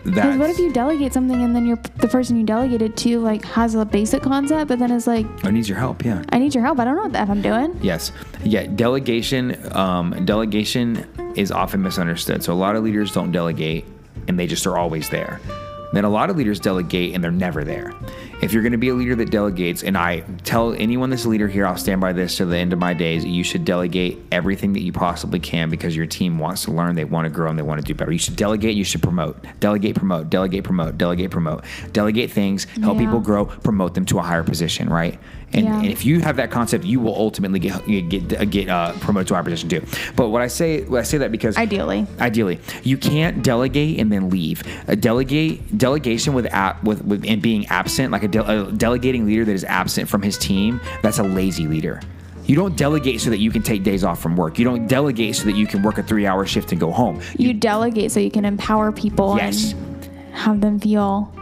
Because 0.05 0.37
what 0.37 0.51
if 0.51 0.59
you 0.59 0.73
delegate 0.73 1.13
something 1.13 1.43
and 1.43 1.57
then 1.57 1.67
you're 1.67 1.81
the 1.97 2.09
person 2.09 2.37
you 2.37 2.45
delegated 2.45 2.97
to 2.99 3.21
like 3.21 3.45
has 3.45 3.75
a 3.75 3.85
basic 3.85 4.23
concept, 4.23 4.69
but 4.69 4.79
then 4.79 4.91
is 4.91 5.07
like, 5.07 5.27
I 5.45 5.51
need 5.51 5.67
your 5.67 5.79
help? 5.79 6.05
Yeah. 6.05 6.23
I 6.31 6.39
need 6.39 6.55
your 6.55 6.63
help. 6.63 6.79
I 6.79 6.85
don't 6.85 6.97
know 6.97 7.03
what 7.03 7.13
the 7.13 7.21
f 7.21 7.31
I'm 7.31 7.43
doing. 7.43 7.79
Yes. 7.83 8.13
Yeah. 8.43 8.67
Delegation. 8.67 9.57
Um, 9.75 10.25
delegation 10.25 11.07
is 11.37 11.51
often 11.51 11.83
misunderstood. 11.83 12.45
So 12.45 12.53
a 12.53 12.55
lot 12.55 12.77
of 12.77 12.85
leaders 12.85 13.13
don't 13.13 13.33
delegate, 13.33 13.85
and 14.29 14.39
they 14.39 14.47
just 14.47 14.67
are 14.67 14.77
always 14.77 15.09
there. 15.09 15.41
Then 15.93 16.05
a 16.05 16.11
lot 16.11 16.29
of 16.29 16.37
leaders 16.37 16.59
delegate 16.59 17.15
and 17.15 17.23
they're 17.23 17.31
never 17.31 17.63
there. 17.63 17.93
If 18.45 18.53
you're 18.53 18.63
going 18.63 18.73
to 18.73 18.79
be 18.79 18.91
a 18.91 18.95
leader 18.95 19.15
that 19.17 19.31
delegates, 19.31 19.83
and 19.83 19.97
I 19.97 20.21
tell 20.45 20.75
anyone 20.75 21.09
that's 21.09 21.25
a 21.25 21.29
leader 21.31 21.49
here, 21.49 21.67
I'll 21.67 21.79
stand 21.79 22.01
by 22.03 22.13
this 22.13 22.37
to 22.37 22.45
the 22.45 22.59
end 22.59 22.75
of 22.75 22.79
my 22.79 22.93
days. 22.93 23.25
You 23.25 23.43
should 23.43 23.65
delegate 23.65 24.19
everything 24.31 24.75
that 24.75 24.83
you 24.83 24.93
possibly 24.93 25.41
can 25.41 25.71
because 25.71 25.97
your 25.97 26.05
team 26.05 26.39
wants 26.39 26.65
to 26.65 26.71
learn, 26.71 26.95
they 26.95 27.05
want 27.05 27.25
to 27.25 27.31
grow, 27.31 27.49
and 27.49 27.59
they 27.59 27.63
want 27.63 27.81
to 27.81 27.87
do 27.87 27.95
better. 27.95 28.13
You 28.13 28.19
should 28.19 28.37
delegate. 28.37 28.75
You 28.77 28.85
should 28.85 29.03
promote. 29.03 29.43
Delegate, 29.61 29.97
promote. 29.97 30.29
Delegate, 30.29 30.63
promote. 30.63 30.99
Delegate, 30.99 31.31
promote. 31.31 31.65
Delegate 31.93 32.31
things. 32.31 32.65
Help 32.65 32.99
Yeah. 32.99 33.07
people 33.07 33.21
grow. 33.21 33.47
Promote 33.47 33.95
them 33.95 34.05
to 34.07 34.19
a 34.19 34.23
higher 34.23 34.43
position. 34.45 34.91
Right. 34.91 35.19
And, 35.55 35.65
Yeah. 35.67 35.79
and 35.79 35.87
if 35.87 36.05
you 36.05 36.21
have 36.21 36.37
that 36.37 36.51
concept, 36.51 36.85
you 36.85 36.99
will 37.01 37.15
ultimately 37.15 37.61
get 37.61 37.87
get 37.87 38.51
get 38.51 38.69
uh, 38.69 38.93
promoted 39.01 39.29
to 39.29 39.35
higher 39.35 39.45
position 39.45 39.69
too. 39.69 39.83
But 40.17 40.29
what 40.31 40.43
I 40.43 40.49
say, 40.49 40.83
what 40.83 40.99
I 41.01 41.05
say 41.05 41.19
that 41.19 41.31
because 41.33 41.57
Ideally. 41.57 42.07
ideally, 42.21 42.59
you 42.83 42.97
can't 42.99 43.43
delegate 43.43 44.01
and 44.01 44.11
then 44.11 44.31
leave. 44.31 44.63
A 44.89 44.97
delegate 44.97 45.79
delegation 45.79 46.35
with 46.35 46.47
ap, 46.53 46.83
with, 46.83 47.05
with 47.05 47.25
and 47.27 47.41
being 47.41 47.67
absent, 47.67 48.11
like 48.11 48.25
a, 48.25 48.29
de- 48.29 48.45
a 48.69 48.73
delegating 48.73 49.27
leader 49.27 49.45
that 49.45 49.53
is 49.53 49.65
absent 49.65 50.09
from 50.09 50.23
his 50.23 50.37
team, 50.37 50.81
that's 51.03 51.19
a 51.19 51.23
lazy 51.23 51.67
leader. 51.69 52.01
You 52.47 52.57
don't 52.57 52.77
delegate 52.77 53.21
so 53.23 53.31
that 53.31 53.39
you 53.39 53.51
can 53.51 53.63
take 53.63 53.85
days 53.85 54.05
off 54.05 54.21
from 54.21 54.37
work. 54.37 54.59
You 54.59 54.65
don't 54.67 54.87
delegate 54.87 55.37
so 55.37 55.45
that 55.45 55.55
you 55.57 55.67
can 55.67 55.83
work 55.83 55.97
a 55.99 56.03
three-hour 56.03 56.45
shift 56.47 56.73
and 56.73 56.81
go 56.81 56.91
home. 56.91 57.21
You 57.39 57.55
delegate 57.55 58.11
so 58.13 58.21
you 58.21 58.31
can 58.31 58.45
empower 58.45 58.93
people 58.93 59.37
Yes. 59.39 59.73
and 59.73 60.05
have 60.35 60.61
them 60.61 60.79
feel. 60.79 61.33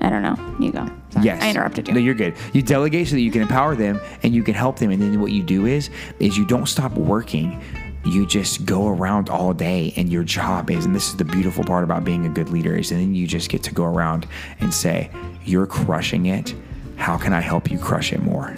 I 0.00 0.10
don't 0.10 0.22
know. 0.22 0.36
You 0.60 0.72
go. 0.72 0.86
Sorry, 1.10 1.24
Yes. 1.26 1.42
I 1.42 1.50
interrupted 1.50 1.88
you. 1.88 1.94
No, 1.94 2.00
you're 2.00 2.14
good. 2.14 2.36
You 2.52 2.62
delegate 2.62 3.08
so 3.08 3.14
that 3.16 3.20
you 3.20 3.30
can 3.30 3.42
empower 3.42 3.74
them 3.74 4.00
and 4.22 4.34
you 4.34 4.42
can 4.42 4.54
help 4.54 4.78
them. 4.78 4.90
And 4.90 5.02
then 5.02 5.20
what 5.20 5.32
you 5.32 5.42
do 5.42 5.66
is, 5.66 5.90
is 6.20 6.36
you 6.36 6.46
don't 6.46 6.66
stop 6.66 6.92
working. 6.92 7.60
You 8.04 8.26
just 8.26 8.64
go 8.64 8.86
around 8.88 9.28
all 9.28 9.52
day, 9.52 9.92
and 9.96 10.08
your 10.10 10.22
job 10.22 10.70
is, 10.70 10.86
and 10.86 10.94
this 10.94 11.08
is 11.08 11.16
the 11.16 11.24
beautiful 11.24 11.64
part 11.64 11.84
about 11.84 12.04
being 12.04 12.24
a 12.24 12.28
good 12.28 12.48
leader, 12.48 12.74
is, 12.76 12.90
and 12.90 13.00
then 13.00 13.14
you 13.14 13.26
just 13.26 13.50
get 13.50 13.62
to 13.64 13.74
go 13.74 13.84
around 13.84 14.26
and 14.60 14.72
say, 14.72 15.10
you're 15.44 15.66
crushing 15.66 16.26
it. 16.26 16.54
How 16.96 17.18
can 17.18 17.32
I 17.34 17.40
help 17.40 17.70
you 17.70 17.78
crush 17.78 18.12
it 18.12 18.22
more? 18.22 18.54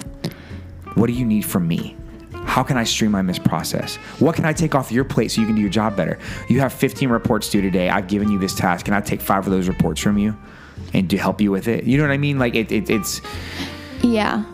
What 0.95 1.07
do 1.07 1.14
you 1.14 1.24
need 1.24 1.43
from 1.43 1.66
me? 1.66 1.97
How 2.45 2.62
can 2.62 2.76
I 2.76 2.84
streamline 2.84 3.26
this 3.26 3.38
process? 3.38 3.97
What 4.18 4.36
can 4.36 4.45
I 4.45 4.53
take 4.53 4.74
off 4.74 4.93
your 4.93 5.05
plate 5.05 5.30
so 5.32 5.41
you 5.41 5.47
can 5.47 5.57
do 5.57 5.62
your 5.62 5.70
job 5.70 5.97
better? 5.97 6.18
You 6.49 6.61
have 6.61 6.72
15 6.72 7.09
reports 7.09 7.49
due 7.49 7.62
today. 7.62 7.88
I've 7.88 8.09
given 8.09 8.30
you 8.30 8.38
this 8.38 8.55
task. 8.55 8.84
Can 8.84 8.95
I 8.95 9.01
take 9.01 9.20
five 9.20 9.47
of 9.47 9.53
those 9.53 9.68
reports 9.68 10.01
from 10.01 10.18
you 10.18 10.36
and 10.93 11.09
to 11.11 11.16
help 11.18 11.41
you 11.41 11.51
with 11.51 11.68
it? 11.68 11.84
You 11.84 11.99
know 11.99 12.05
what 12.05 12.12
I 12.12 12.18
mean? 12.18 12.38
Like 12.38 12.55
it, 12.55 12.70
it 12.72 12.91
it's 12.91 13.20
Yeah. 14.03 14.45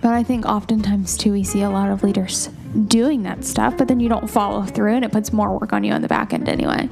But 0.00 0.14
I 0.14 0.22
think 0.22 0.46
oftentimes 0.46 1.16
too 1.16 1.32
we 1.32 1.42
see 1.42 1.62
a 1.62 1.70
lot 1.70 1.90
of 1.90 2.02
leaders 2.04 2.50
doing 2.86 3.22
that 3.24 3.44
stuff, 3.44 3.76
but 3.76 3.88
then 3.88 3.98
you 3.98 4.08
don't 4.08 4.28
follow 4.30 4.62
through 4.62 4.94
and 4.94 5.04
it 5.04 5.10
puts 5.10 5.32
more 5.32 5.58
work 5.58 5.72
on 5.72 5.82
you 5.84 5.92
on 5.92 6.02
the 6.02 6.08
back 6.08 6.32
end 6.32 6.48
anyway. 6.48 6.88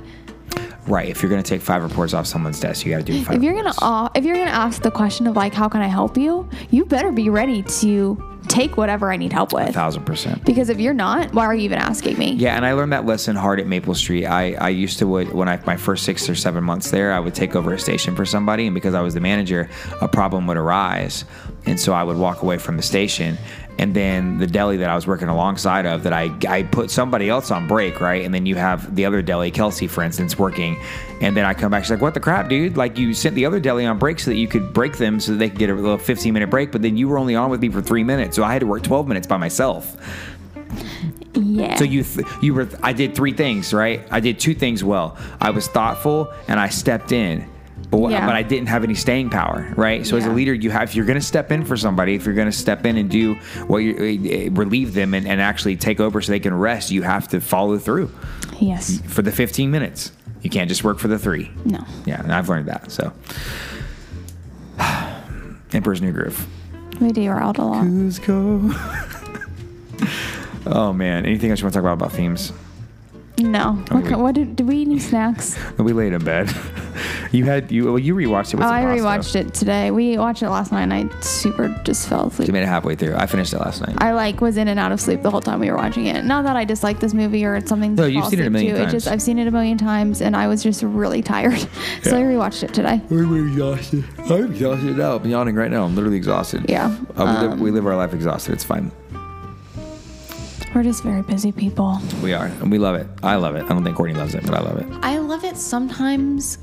right. 0.89 1.09
If 1.09 1.22
you're 1.22 1.30
gonna 1.30 1.43
take 1.43 1.61
five 1.61 1.82
reports 1.82 2.14
off 2.14 2.26
someone's 2.26 2.59
desk, 2.59 2.84
you 2.84 2.93
got 2.93 2.99
to 2.99 3.05
do 3.05 3.22
five. 3.24 3.37
If 3.37 3.43
you're 3.43 3.55
gonna 3.55 3.68
reports. 3.68 3.82
uh, 3.82 4.09
if 4.14 4.24
you're 4.24 4.37
gonna 4.37 4.51
ask 4.51 4.82
the 4.82 4.91
question 4.91 5.26
of 5.26 5.37
like 5.37 5.55
how 5.55 5.68
can 5.68 5.82
I 5.82 5.89
help 5.89 6.16
you, 6.16 6.49
you 6.70 6.84
better 6.84 7.12
be 7.12 7.28
ready 7.28 7.62
to 7.62 8.36
take 8.49 8.76
whatever 8.76 9.11
I 9.12 9.16
need 9.16 9.32
help 9.32 9.53
a 9.53 9.57
with. 9.57 9.74
thousand 9.74 10.05
percent. 10.05 10.44
Because 10.44 10.68
if 10.68 10.78
you're 10.80 10.94
not, 10.94 11.32
why 11.34 11.44
are 11.44 11.55
you 11.55 11.62
even 11.62 11.78
asking 11.78 12.18
me? 12.18 12.32
Yeah, 12.32 12.57
and 12.57 12.64
I 12.64 12.72
learned 12.72 12.92
that 12.92 13.05
lesson 13.07 13.36
hard 13.36 13.61
at 13.61 13.66
Maple 13.66 13.94
Street. 13.94 14.26
I, 14.26 14.55
I 14.55 14.68
used 14.70 14.99
to 15.01 15.07
would 15.07 15.32
when 15.32 15.49
I 15.49 15.61
my 15.66 15.76
first 15.76 16.05
six 16.05 16.28
or 16.28 16.34
seven 16.34 16.64
months 16.64 16.90
there, 16.90 17.12
I 17.12 17.20
would 17.20 17.34
take 17.34 17.57
over 17.57 17.72
a 17.72 17.78
station 17.78 18.14
for 18.14 18.24
somebody, 18.24 18.66
and 18.66 18.74
because 18.74 18.94
I 18.94 19.01
was 19.01 19.14
the 19.14 19.20
manager, 19.20 19.68
a 20.01 20.09
problem 20.09 20.47
would 20.47 20.57
arise, 20.57 21.24
and 21.66 21.78
so 21.78 21.92
I 21.92 22.02
would 22.02 22.16
walk 22.16 22.42
away 22.42 22.58
from 22.58 22.76
the 22.76 22.82
station, 22.82 23.36
and 23.78 23.94
then 23.94 24.38
the 24.38 24.46
deli 24.46 24.78
that 24.78 24.88
I 24.88 24.94
was 24.94 25.06
working 25.06 25.28
alongside 25.28 25.86
of 25.86 26.02
that 26.04 26.12
I 26.12 26.30
I 26.48 26.62
put 26.62 26.90
somebody 26.90 27.28
else 27.28 27.50
on 27.50 27.66
break, 27.66 28.00
right, 28.00 28.24
and 28.24 28.32
then 28.32 28.46
you 28.46 28.54
have 28.56 28.94
the 28.94 29.04
other 29.04 29.22
deli, 29.22 29.50
Kelsey, 29.50 29.86
for 29.86 30.02
instance, 30.02 30.38
working, 30.38 30.80
and 31.20 31.36
then 31.36 31.44
I 31.44 31.54
come 31.54 31.70
back, 31.70 31.84
she's 31.84 31.90
like, 31.90 32.00
"What 32.00 32.14
the 32.14 32.20
crap, 32.20 32.48
dude? 32.48 32.76
Like 32.76 32.98
you 32.98 33.12
sent 33.14 33.34
the 33.34 33.44
other 33.46 33.60
deli 33.60 33.84
on 33.86 33.98
break 33.98 34.18
so 34.20 34.30
that 34.30 34.36
you 34.36 34.48
could 34.48 34.72
break 34.72 34.96
them 34.96 35.20
so 35.20 35.32
that 35.32 35.38
they 35.38 35.50
could 35.50 35.58
get 35.58 35.70
a 35.70 35.74
little 35.74 35.98
15 35.98 36.32
minute 36.32 36.50
break, 36.50 36.72
but 36.72 36.82
then 36.82 36.96
you 36.96 37.08
were 37.08 37.18
only 37.18 37.34
on 37.34 37.50
with 37.50 37.60
me 37.60 37.68
for 37.68 37.82
three 37.82 38.04
minutes, 38.04 38.36
so 38.36 38.44
I 38.44 38.52
had 38.52 38.60
to 38.60 38.66
work 38.66 38.82
12 38.82 39.08
minutes 39.08 39.26
by 39.26 39.36
myself." 39.36 39.96
Yeah. 41.34 41.76
So 41.76 41.84
you 41.84 42.02
th- 42.02 42.26
you 42.40 42.54
were 42.54 42.68
I 42.82 42.92
did 42.92 43.14
three 43.14 43.32
things 43.32 43.72
right. 43.74 44.02
I 44.10 44.20
did 44.20 44.40
two 44.40 44.54
things 44.54 44.82
well. 44.82 45.16
I 45.40 45.50
was 45.50 45.68
thoughtful 45.68 46.32
and 46.48 46.58
I 46.58 46.68
stepped 46.70 47.12
in, 47.12 47.46
but 47.91 48.11
Yeah. 48.11 48.26
but 48.26 48.34
I 48.34 48.43
didn't 48.43 48.68
have 48.68 48.84
any 48.84 48.95
staying 48.95 49.30
power. 49.30 49.72
Right. 49.76 50.07
So 50.07 50.16
as 50.16 50.26
a 50.26 50.30
leader, 50.30 50.55
you 50.55 50.70
have 50.70 50.84
if 50.84 50.95
you're 50.95 51.07
going 51.07 51.18
to 51.18 51.24
step 51.24 51.53
in 51.53 51.64
for 51.64 51.76
somebody, 51.76 52.14
if 52.14 52.24
you're 52.24 52.34
going 52.34 52.51
to 52.51 52.57
step 52.57 52.84
in 52.84 52.97
and 52.97 53.11
do 53.11 53.34
what 53.66 53.78
you 53.78 53.95
uh, 53.95 54.51
relieve 54.53 54.95
them 54.95 55.14
and, 55.14 55.26
and 55.26 55.41
actually 55.41 55.76
take 55.76 56.01
over 56.01 56.20
so 56.20 56.32
they 56.32 56.41
can 56.41 56.55
rest, 56.55 56.91
you 56.91 57.03
have 57.03 57.28
to 57.28 57.41
follow 57.41 57.78
through 57.78 58.11
yes. 58.61 59.01
for 59.07 59.22
the 59.22 59.32
15 59.32 59.70
minutes. 59.70 60.12
You 60.43 60.51
can't 60.51 60.68
just 60.68 60.84
work 60.84 60.99
for 60.99 61.09
the 61.09 61.18
three. 61.18 61.51
No. 61.64 61.84
Yeah, 62.05 62.22
and 62.22 62.32
I've 62.32 62.49
learned 62.49 62.68
that. 62.68 62.93
So. 62.93 63.12
Emperor's 65.72 66.01
New 66.01 66.12
Groove. 66.12 66.47
We 67.01 67.09
a 67.09 67.32
lot. 67.34 67.84
Kuzco. 67.84 68.72
oh 70.66 70.93
man! 70.93 71.26
Anything 71.26 71.51
else 71.51 71.61
you 71.61 71.64
want 71.64 71.74
to 71.74 71.78
talk 71.78 71.84
about 71.84 71.95
about 71.95 72.12
themes? 72.12 72.53
No. 73.39 73.72
What, 73.91 74.07
ki- 74.07 74.14
what 74.14 74.34
did, 74.34 74.57
did 74.57 74.66
we 74.66 74.76
eat 74.78 74.89
any 74.89 74.99
snacks? 74.99 75.57
We 75.78 75.93
laid 75.93 76.12
in 76.14 76.24
bed. 76.24 76.49
you 77.32 77.45
had 77.45 77.70
you 77.70 77.84
well 77.84 77.99
you 77.99 78.14
rewatched 78.14 78.55
it 78.55 78.57
with 78.57 78.64
Oh, 78.64 78.68
I 78.70 78.82
pasta. 78.82 79.03
rewatched 79.03 79.37
it 79.49 79.55
today. 79.55 79.91
We 79.91 80.16
watched 80.18 80.43
it 80.43 80.49
last 80.51 80.72
night 80.72 80.84
and 80.84 80.93
I 80.95 81.20
super 81.20 81.68
just 81.84 82.09
fell 82.09 82.28
asleep. 82.28 82.49
You 82.49 82.53
made 82.55 82.62
it 82.62 82.66
halfway 82.68 82.95
through. 82.97 83.14
I 83.14 83.26
finished 83.26 83.53
it 83.53 83.59
last 83.59 83.82
night. 83.87 83.95
I 83.99 84.12
like 84.12 84.41
was 84.41 84.57
in 84.57 84.66
and 84.68 84.80
out 84.80 84.91
of 84.91 85.01
sleep 85.01 85.22
the 85.22 85.30
whole 85.30 85.43
time 85.43 85.61
we 85.61 85.70
were 85.70 85.76
watching 85.76 86.07
it. 86.07 86.24
Not 86.24 86.45
that 86.45 86.57
I 86.57 86.64
dislike 86.64 86.99
this 86.99 87.12
movie 87.14 87.45
or 87.45 87.55
it's 87.55 87.68
something 87.68 87.95
No, 87.95 88.07
you've 88.07 88.24
seen 88.26 88.41
it 88.41 88.47
a 88.47 88.51
million 88.51 88.74
to. 88.76 88.82
It 88.84 88.91
just 88.91 89.07
I've 89.07 89.20
seen 89.22 89.39
it 89.39 89.47
a 89.47 89.51
million 89.51 89.76
times 89.78 90.22
and 90.22 90.34
I 90.34 90.49
was 90.49 90.62
just 90.62 90.82
really 90.82 91.22
tired. 91.22 91.59
so 92.03 92.16
I 92.16 92.20
Yeah. 92.20 92.26
rewatched 92.26 92.62
it 92.64 92.72
today. 92.74 93.01
I'm 93.11 93.49
exhausted. 93.51 94.05
I'm 94.18 94.47
exhausted 94.53 94.97
now. 94.97 95.16
I'm 95.16 95.28
yawning 95.28 95.55
right 95.57 95.70
now. 95.70 95.84
I'm 95.84 95.95
literally 95.95 96.16
exhausted. 96.16 96.64
Yeah. 96.68 96.87
Uh, 97.16 97.24
we, 97.24 97.24
live, 97.47 97.53
Um, 97.53 97.61
we 97.61 97.70
live 97.70 97.87
our 97.87 97.97
life 97.97 98.14
exhausted. 98.14 98.55
It's 98.55 98.64
fine. 98.64 98.91
We're 100.77 100.83
just 100.83 101.03
very 101.03 101.22
busy 101.22 101.53
people. 101.53 101.99
We 102.22 102.35
are, 102.35 102.45
and 102.45 102.70
we 102.70 102.77
love 102.77 102.97
it. 102.97 103.07
I 103.22 103.37
love 103.37 103.57
it. 103.57 103.64
I 103.64 103.68
don't 103.68 103.83
think 103.83 103.97
Courtney 103.97 104.14
loves 104.14 104.35
it, 104.35 104.45
but 104.45 104.53
I 104.55 104.61
love 104.61 104.77
it. 104.77 104.87
I 105.03 105.16
love 105.16 105.43
it 105.43 105.57
sometimes, 105.57 106.59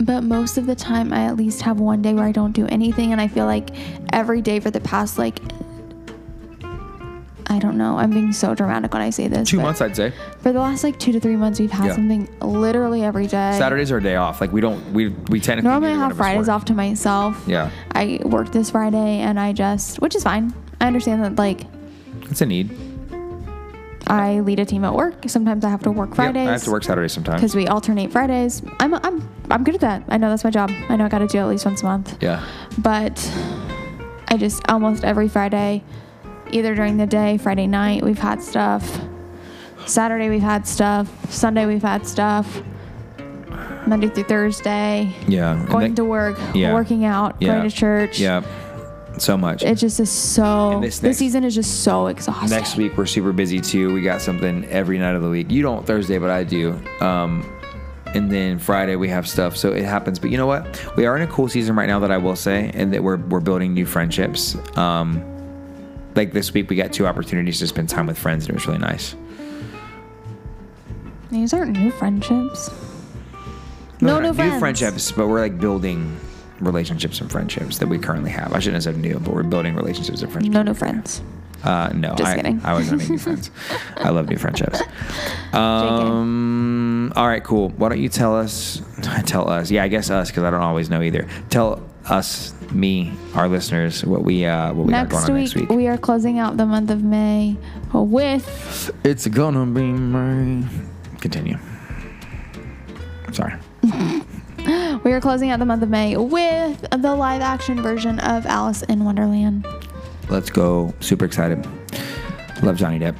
but 0.00 0.22
most 0.24 0.58
of 0.58 0.66
the 0.66 0.74
time 0.74 1.12
I 1.12 1.26
at 1.26 1.36
least 1.36 1.62
have 1.62 1.78
one 1.78 2.02
day 2.02 2.12
where 2.12 2.24
I 2.24 2.32
don't 2.32 2.50
do 2.50 2.66
anything 2.66 3.12
and 3.12 3.20
I 3.20 3.28
feel 3.28 3.46
like 3.46 3.70
every 4.12 4.40
day 4.42 4.58
for 4.58 4.72
the 4.72 4.80
past 4.80 5.16
like 5.16 5.38
I 7.46 7.60
don't 7.60 7.78
know. 7.78 7.98
I'm 7.98 8.10
being 8.10 8.32
so 8.32 8.52
dramatic 8.52 8.92
when 8.92 9.02
I 9.02 9.10
say 9.10 9.28
this. 9.28 9.48
Two 9.48 9.60
months, 9.60 9.80
I'd 9.80 9.94
say. 9.94 10.12
For 10.40 10.52
the 10.52 10.58
last 10.58 10.82
like 10.82 10.98
two 10.98 11.12
to 11.12 11.20
three 11.20 11.36
months, 11.36 11.60
we've 11.60 11.70
had 11.70 11.86
Yeah. 11.86 11.94
something 11.94 12.28
literally 12.40 13.04
every 13.04 13.28
day. 13.28 13.54
Saturdays 13.56 13.92
are 13.92 13.98
a 13.98 14.02
day 14.02 14.16
off. 14.16 14.40
Like 14.40 14.50
we 14.52 14.60
don't. 14.60 14.92
We 14.92 15.10
we 15.28 15.38
technically 15.38 15.70
Normally 15.70 15.92
I 15.92 15.94
neither 15.94 16.00
one 16.00 16.10
have 16.10 16.10
of 16.10 16.20
us 16.20 16.24
Fridays 16.26 16.48
work. 16.48 16.56
off 16.56 16.64
to 16.64 16.74
myself. 16.74 17.44
Yeah, 17.46 17.70
I 17.92 18.18
work 18.24 18.50
this 18.50 18.70
Friday 18.72 19.20
and 19.20 19.38
I 19.38 19.52
just, 19.52 20.00
which 20.00 20.16
is 20.16 20.24
fine. 20.24 20.52
I 20.80 20.88
understand 20.88 21.22
that 21.22 21.36
like 21.36 21.60
it's 22.28 22.40
a 22.40 22.46
need. 22.46 22.76
I 24.12 24.40
lead 24.40 24.58
a 24.60 24.64
team 24.66 24.84
at 24.84 24.92
work. 24.94 25.14
Sometimes 25.26 25.64
I 25.64 25.70
have 25.70 25.82
to 25.84 25.90
work 25.90 26.10
Yep, 26.10 26.16
Fridays. 26.16 26.48
I 26.48 26.52
have 26.52 26.64
to 26.64 26.70
work 26.70 26.84
Saturdays 26.84 27.12
sometimes. 27.12 27.40
because 27.40 27.54
we 27.54 27.66
alternate 27.66 28.12
Fridays. 28.12 28.62
I'm 28.78 28.94
I'm 28.94 29.26
I'm 29.50 29.64
good 29.64 29.74
at 29.76 29.80
that. 29.80 30.04
I 30.08 30.18
know 30.18 30.28
that's 30.28 30.44
my 30.44 30.50
job. 30.50 30.70
I 30.90 30.96
know 30.96 31.06
I 31.06 31.08
got 31.08 31.20
to 31.20 31.26
do 31.26 31.38
it 31.38 31.42
at 31.42 31.48
least 31.48 31.64
once 31.64 31.82
a 31.82 31.86
month. 31.86 32.18
Yeah. 32.22 32.44
But 32.78 33.16
I 34.28 34.36
just 34.36 34.62
almost 34.68 35.02
every 35.04 35.28
Friday, 35.28 35.82
either 36.50 36.74
during 36.74 36.98
the 36.98 37.06
day, 37.06 37.38
Friday 37.38 37.66
night, 37.66 38.02
we've 38.02 38.18
had 38.18 38.42
stuff. 38.42 39.00
Saturday 39.86 40.28
we've 40.28 40.42
had 40.42 40.66
stuff. 40.66 41.08
Sunday 41.32 41.64
we've 41.66 41.82
had 41.82 42.06
stuff. 42.06 42.62
Monday 43.86 44.08
through 44.08 44.24
Thursday, 44.24 45.12
Yeah. 45.26 45.54
going 45.68 45.80
then- 45.88 45.94
to 45.96 46.04
work, 46.04 46.38
Yeah. 46.54 46.72
working 46.72 47.04
out, 47.04 47.34
Yeah. 47.40 47.54
going 47.56 47.68
to 47.68 47.74
church. 47.74 48.20
Yeah. 48.20 48.42
So 49.18 49.36
much. 49.36 49.62
It 49.62 49.76
just 49.76 50.00
is 50.00 50.10
so. 50.10 50.72
And 50.72 50.82
This, 50.84 50.98
this 50.98 51.18
season 51.18 51.44
is 51.44 51.54
just 51.54 51.82
so 51.84 52.06
exhausting. 52.06 52.50
Next 52.50 52.76
week 52.76 52.96
we're 52.96 53.06
super 53.06 53.32
busy 53.32 53.60
too. 53.60 53.92
We 53.92 54.00
got 54.02 54.20
something 54.20 54.64
every 54.66 54.98
night 54.98 55.14
of 55.14 55.22
the 55.22 55.28
week. 55.28 55.50
You 55.50 55.62
don't 55.62 55.86
Thursday, 55.86 56.18
but 56.18 56.30
I 56.30 56.44
do. 56.44 56.80
Um, 57.00 57.48
and 58.14 58.30
then 58.30 58.58
Friday 58.58 58.96
we 58.96 59.08
have 59.08 59.26
stuff, 59.28 59.56
so 59.56 59.70
it 59.72 59.84
happens. 59.84 60.18
But 60.18 60.30
you 60.30 60.36
know 60.36 60.46
what? 60.46 60.82
We 60.96 61.06
are 61.06 61.16
in 61.16 61.22
a 61.22 61.26
cool 61.26 61.48
season 61.48 61.76
right 61.76 61.86
now 61.88 61.98
that 62.00 62.10
I 62.10 62.18
will 62.18 62.36
say, 62.36 62.70
and 62.74 62.92
that 62.92 63.02
we're 63.02 63.16
we're 63.18 63.40
building 63.40 63.74
new 63.74 63.86
friendships. 63.86 64.56
Um, 64.78 65.22
like 66.14 66.32
this 66.32 66.52
week 66.52 66.68
we 66.68 66.76
got 66.76 66.92
two 66.92 67.06
opportunities 67.06 67.58
to 67.60 67.66
spend 67.66 67.88
time 67.88 68.06
with 68.06 68.18
friends, 68.18 68.44
and 68.44 68.50
it 68.50 68.54
was 68.54 68.66
really 68.66 68.78
nice. 68.80 69.14
These 71.30 71.54
aren't 71.54 71.72
new 71.78 71.90
friendships. 71.92 72.70
No, 74.00 74.14
Not 74.14 74.22
new 74.22 74.34
friends. 74.34 74.58
friendships, 74.58 75.12
but 75.12 75.28
we're 75.28 75.40
like 75.40 75.58
building 75.58 76.18
relationships 76.62 77.20
and 77.20 77.30
friendships 77.30 77.78
that 77.78 77.88
we 77.88 77.98
currently 77.98 78.30
have. 78.30 78.52
I 78.52 78.58
shouldn't 78.58 78.84
have 78.84 78.94
said 78.94 78.96
new, 79.02 79.18
but 79.18 79.34
we're 79.34 79.42
building 79.42 79.74
relationships 79.74 80.22
and 80.22 80.30
friendships. 80.32 80.54
No 80.54 80.62
new 80.62 80.74
friends. 80.74 81.22
Uh, 81.64 81.90
no, 81.94 82.14
Just 82.16 82.32
I, 82.32 82.36
kidding. 82.36 82.60
I 82.64 82.72
wasn't 82.72 82.98
making 82.98 83.14
new 83.14 83.18
friends. 83.20 83.50
I 83.96 84.10
love 84.10 84.28
new 84.28 84.36
friendships. 84.38 84.80
Um, 85.52 87.12
all 87.14 87.28
right, 87.28 87.44
cool. 87.44 87.68
Why 87.70 87.90
don't 87.90 88.00
you 88.00 88.08
tell 88.08 88.34
us? 88.34 88.80
Tell 89.26 89.50
us. 89.50 89.70
Yeah, 89.70 89.84
I 89.84 89.88
guess 89.88 90.08
us 90.08 90.30
because 90.30 90.44
I 90.44 90.50
don't 90.50 90.62
always 90.62 90.88
know 90.88 91.02
either. 91.02 91.28
Tell 91.50 91.82
us, 92.06 92.54
me, 92.72 93.12
our 93.34 93.48
listeners, 93.48 94.02
what 94.02 94.22
we 94.22 94.46
uh, 94.46 94.72
what 94.72 94.86
we 94.86 94.92
got 94.92 95.10
Next 95.10 95.12
going 95.12 95.24
on 95.24 95.34
week, 95.34 95.42
next 95.42 95.54
week. 95.56 95.68
we 95.68 95.88
are 95.88 95.98
closing 95.98 96.38
out 96.38 96.56
the 96.56 96.64
month 96.64 96.90
of 96.90 97.02
May 97.02 97.58
with 97.92 98.90
it's 99.04 99.26
gonna 99.26 99.66
be 99.66 99.82
my. 99.92 100.66
Continue. 101.20 101.58
Sorry. 103.32 103.52
We 105.12 105.16
are 105.16 105.20
closing 105.20 105.50
out 105.50 105.58
the 105.58 105.66
month 105.66 105.82
of 105.82 105.90
May 105.90 106.16
with 106.16 106.80
the 106.90 107.14
live 107.14 107.42
action 107.42 107.82
version 107.82 108.18
of 108.20 108.46
Alice 108.46 108.82
in 108.84 109.04
Wonderland. 109.04 109.66
Let's 110.30 110.48
go. 110.48 110.94
Super 111.00 111.26
excited. 111.26 111.66
Love 112.62 112.78
Johnny 112.78 112.98
Depp. 112.98 113.14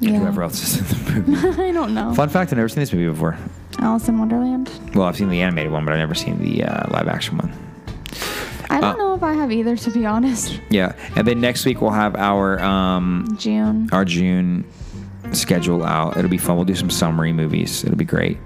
Yeah. 0.00 0.18
whoever 0.18 0.42
else 0.42 0.62
is 0.62 0.92
in 0.92 1.24
the 1.24 1.30
movie. 1.30 1.62
I 1.62 1.72
don't 1.72 1.94
know. 1.94 2.12
Fun 2.12 2.28
fact: 2.28 2.52
I've 2.52 2.58
never 2.58 2.68
seen 2.68 2.80
this 2.80 2.92
movie 2.92 3.08
before. 3.08 3.38
Alice 3.78 4.06
in 4.10 4.18
Wonderland. 4.18 4.70
Well, 4.94 5.06
I've 5.06 5.16
seen 5.16 5.30
the 5.30 5.40
animated 5.40 5.72
one, 5.72 5.86
but 5.86 5.92
I've 5.94 5.98
never 5.98 6.14
seen 6.14 6.38
the 6.44 6.64
uh, 6.64 6.90
live 6.92 7.08
action 7.08 7.38
one. 7.38 7.50
I 8.68 8.78
don't 8.82 8.96
Uh, 8.96 8.98
know 8.98 9.14
if 9.14 9.22
I 9.22 9.32
have 9.32 9.50
either, 9.50 9.78
to 9.78 9.90
be 9.90 10.04
honest. 10.04 10.60
Yeah, 10.68 10.92
and 11.16 11.26
then 11.26 11.40
next 11.40 11.64
week 11.64 11.80
we'll 11.80 11.90
have 11.92 12.16
our 12.16 12.60
um, 12.62 13.34
June. 13.38 13.88
our 13.92 14.04
June 14.04 14.66
schedule 15.32 15.82
out. 15.82 16.18
It'll 16.18 16.30
be 16.30 16.36
fun. 16.36 16.56
We'll 16.56 16.66
do 16.66 16.74
some 16.74 16.90
summary 16.90 17.32
movies. 17.32 17.82
It'll 17.82 17.96
be 17.96 18.04
great. 18.04 18.36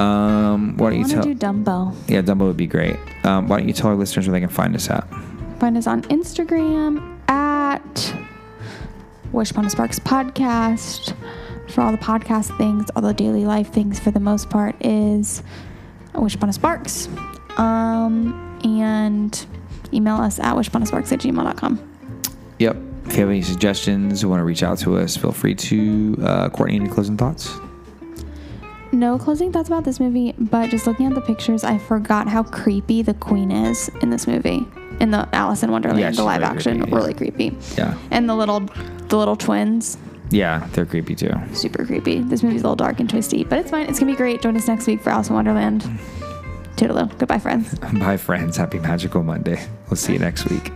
Um, 0.00 0.76
why 0.76 0.90
don't 0.90 0.98
you 1.00 1.06
tell? 1.08 1.22
do 1.22 1.34
Dumbo. 1.34 1.94
yeah, 2.08 2.22
Dumbo 2.22 2.46
would 2.46 2.56
be 2.56 2.66
great. 2.66 2.96
Um, 3.24 3.48
why 3.48 3.58
don't 3.58 3.68
you 3.68 3.74
tell 3.74 3.90
our 3.90 3.96
listeners 3.96 4.26
where 4.26 4.32
they 4.32 4.40
can 4.40 4.48
find 4.48 4.74
us 4.74 4.88
at? 4.88 5.06
Find 5.58 5.76
us 5.76 5.86
on 5.86 6.02
Instagram 6.02 7.18
at 7.28 8.14
Wish 9.32 9.50
Upon 9.50 9.66
a 9.66 9.70
Sparks 9.70 9.98
Podcast. 9.98 11.14
For 11.68 11.82
all 11.82 11.92
the 11.92 11.98
podcast 11.98 12.56
things, 12.58 12.88
all 12.96 13.02
the 13.02 13.14
daily 13.14 13.44
life 13.44 13.72
things 13.72 14.00
for 14.00 14.10
the 14.10 14.18
most 14.20 14.50
part 14.50 14.74
is 14.80 15.42
Wish 16.14 16.34
Upon 16.34 16.48
a 16.48 16.52
Sparks. 16.52 17.08
Um, 17.58 18.58
and 18.64 19.46
email 19.92 20.16
us 20.16 20.38
at 20.38 20.54
wishuponasparks 20.56 21.12
at 21.12 21.20
gmail.com. 21.20 21.78
Yep. 22.58 22.76
If 23.06 23.12
you 23.14 23.20
have 23.20 23.28
any 23.28 23.42
suggestions, 23.42 24.22
or 24.22 24.28
want 24.28 24.40
to 24.40 24.44
reach 24.44 24.62
out 24.62 24.78
to 24.78 24.96
us, 24.96 25.16
feel 25.16 25.32
free 25.32 25.54
to. 25.54 26.16
Uh, 26.22 26.48
Courtney, 26.48 26.76
any 26.76 26.88
closing 26.88 27.16
thoughts? 27.16 27.52
No 28.92 29.18
closing 29.18 29.52
thoughts 29.52 29.68
about 29.68 29.84
this 29.84 30.00
movie, 30.00 30.34
but 30.38 30.70
just 30.70 30.86
looking 30.86 31.06
at 31.06 31.14
the 31.14 31.20
pictures, 31.20 31.64
I 31.64 31.78
forgot 31.78 32.28
how 32.28 32.42
creepy 32.42 33.02
the 33.02 33.14
queen 33.14 33.50
is 33.50 33.88
in 34.02 34.10
this 34.10 34.26
movie. 34.26 34.66
In 35.00 35.10
the 35.12 35.28
Alice 35.32 35.62
in 35.62 35.70
Wonderland, 35.70 36.00
Yeah, 36.00 36.10
the 36.10 36.24
live 36.24 36.40
very 36.42 36.54
action, 36.56 36.78
creepy, 36.80 36.94
really 36.94 37.14
creepy. 37.14 37.56
Yeah. 37.78 37.96
And 38.10 38.28
the 38.28 38.34
little, 38.34 38.60
the 39.08 39.16
little 39.16 39.36
twins, 39.36 39.96
Yeah, 40.30 40.66
they're 40.72 40.84
creepy 40.86 41.14
too. 41.14 41.32
super 41.54 41.86
creepy. 41.86 42.20
This 42.20 42.42
movie's 42.42 42.60
a 42.62 42.64
little 42.64 42.76
dark 42.76 43.00
and 43.00 43.08
twisty, 43.08 43.44
but 43.44 43.58
it's 43.58 43.70
fine. 43.70 43.86
It's 43.88 43.98
gonna 43.98 44.12
be 44.12 44.16
great. 44.16 44.42
Join 44.42 44.56
us 44.56 44.68
next 44.68 44.86
week 44.86 45.00
for 45.00 45.10
Alice 45.10 45.28
in 45.28 45.34
Wonderland. 45.34 45.82
Toodaloo. 46.76 47.16
Goodbye, 47.18 47.38
friends. 47.38 47.78
Bye, 47.98 48.16
friends. 48.16 48.56
Happy 48.56 48.78
Magical 48.78 49.22
Monday. 49.22 49.64
We'll 49.88 49.96
see 49.96 50.12
you 50.14 50.18
next 50.18 50.48
week. 50.50 50.72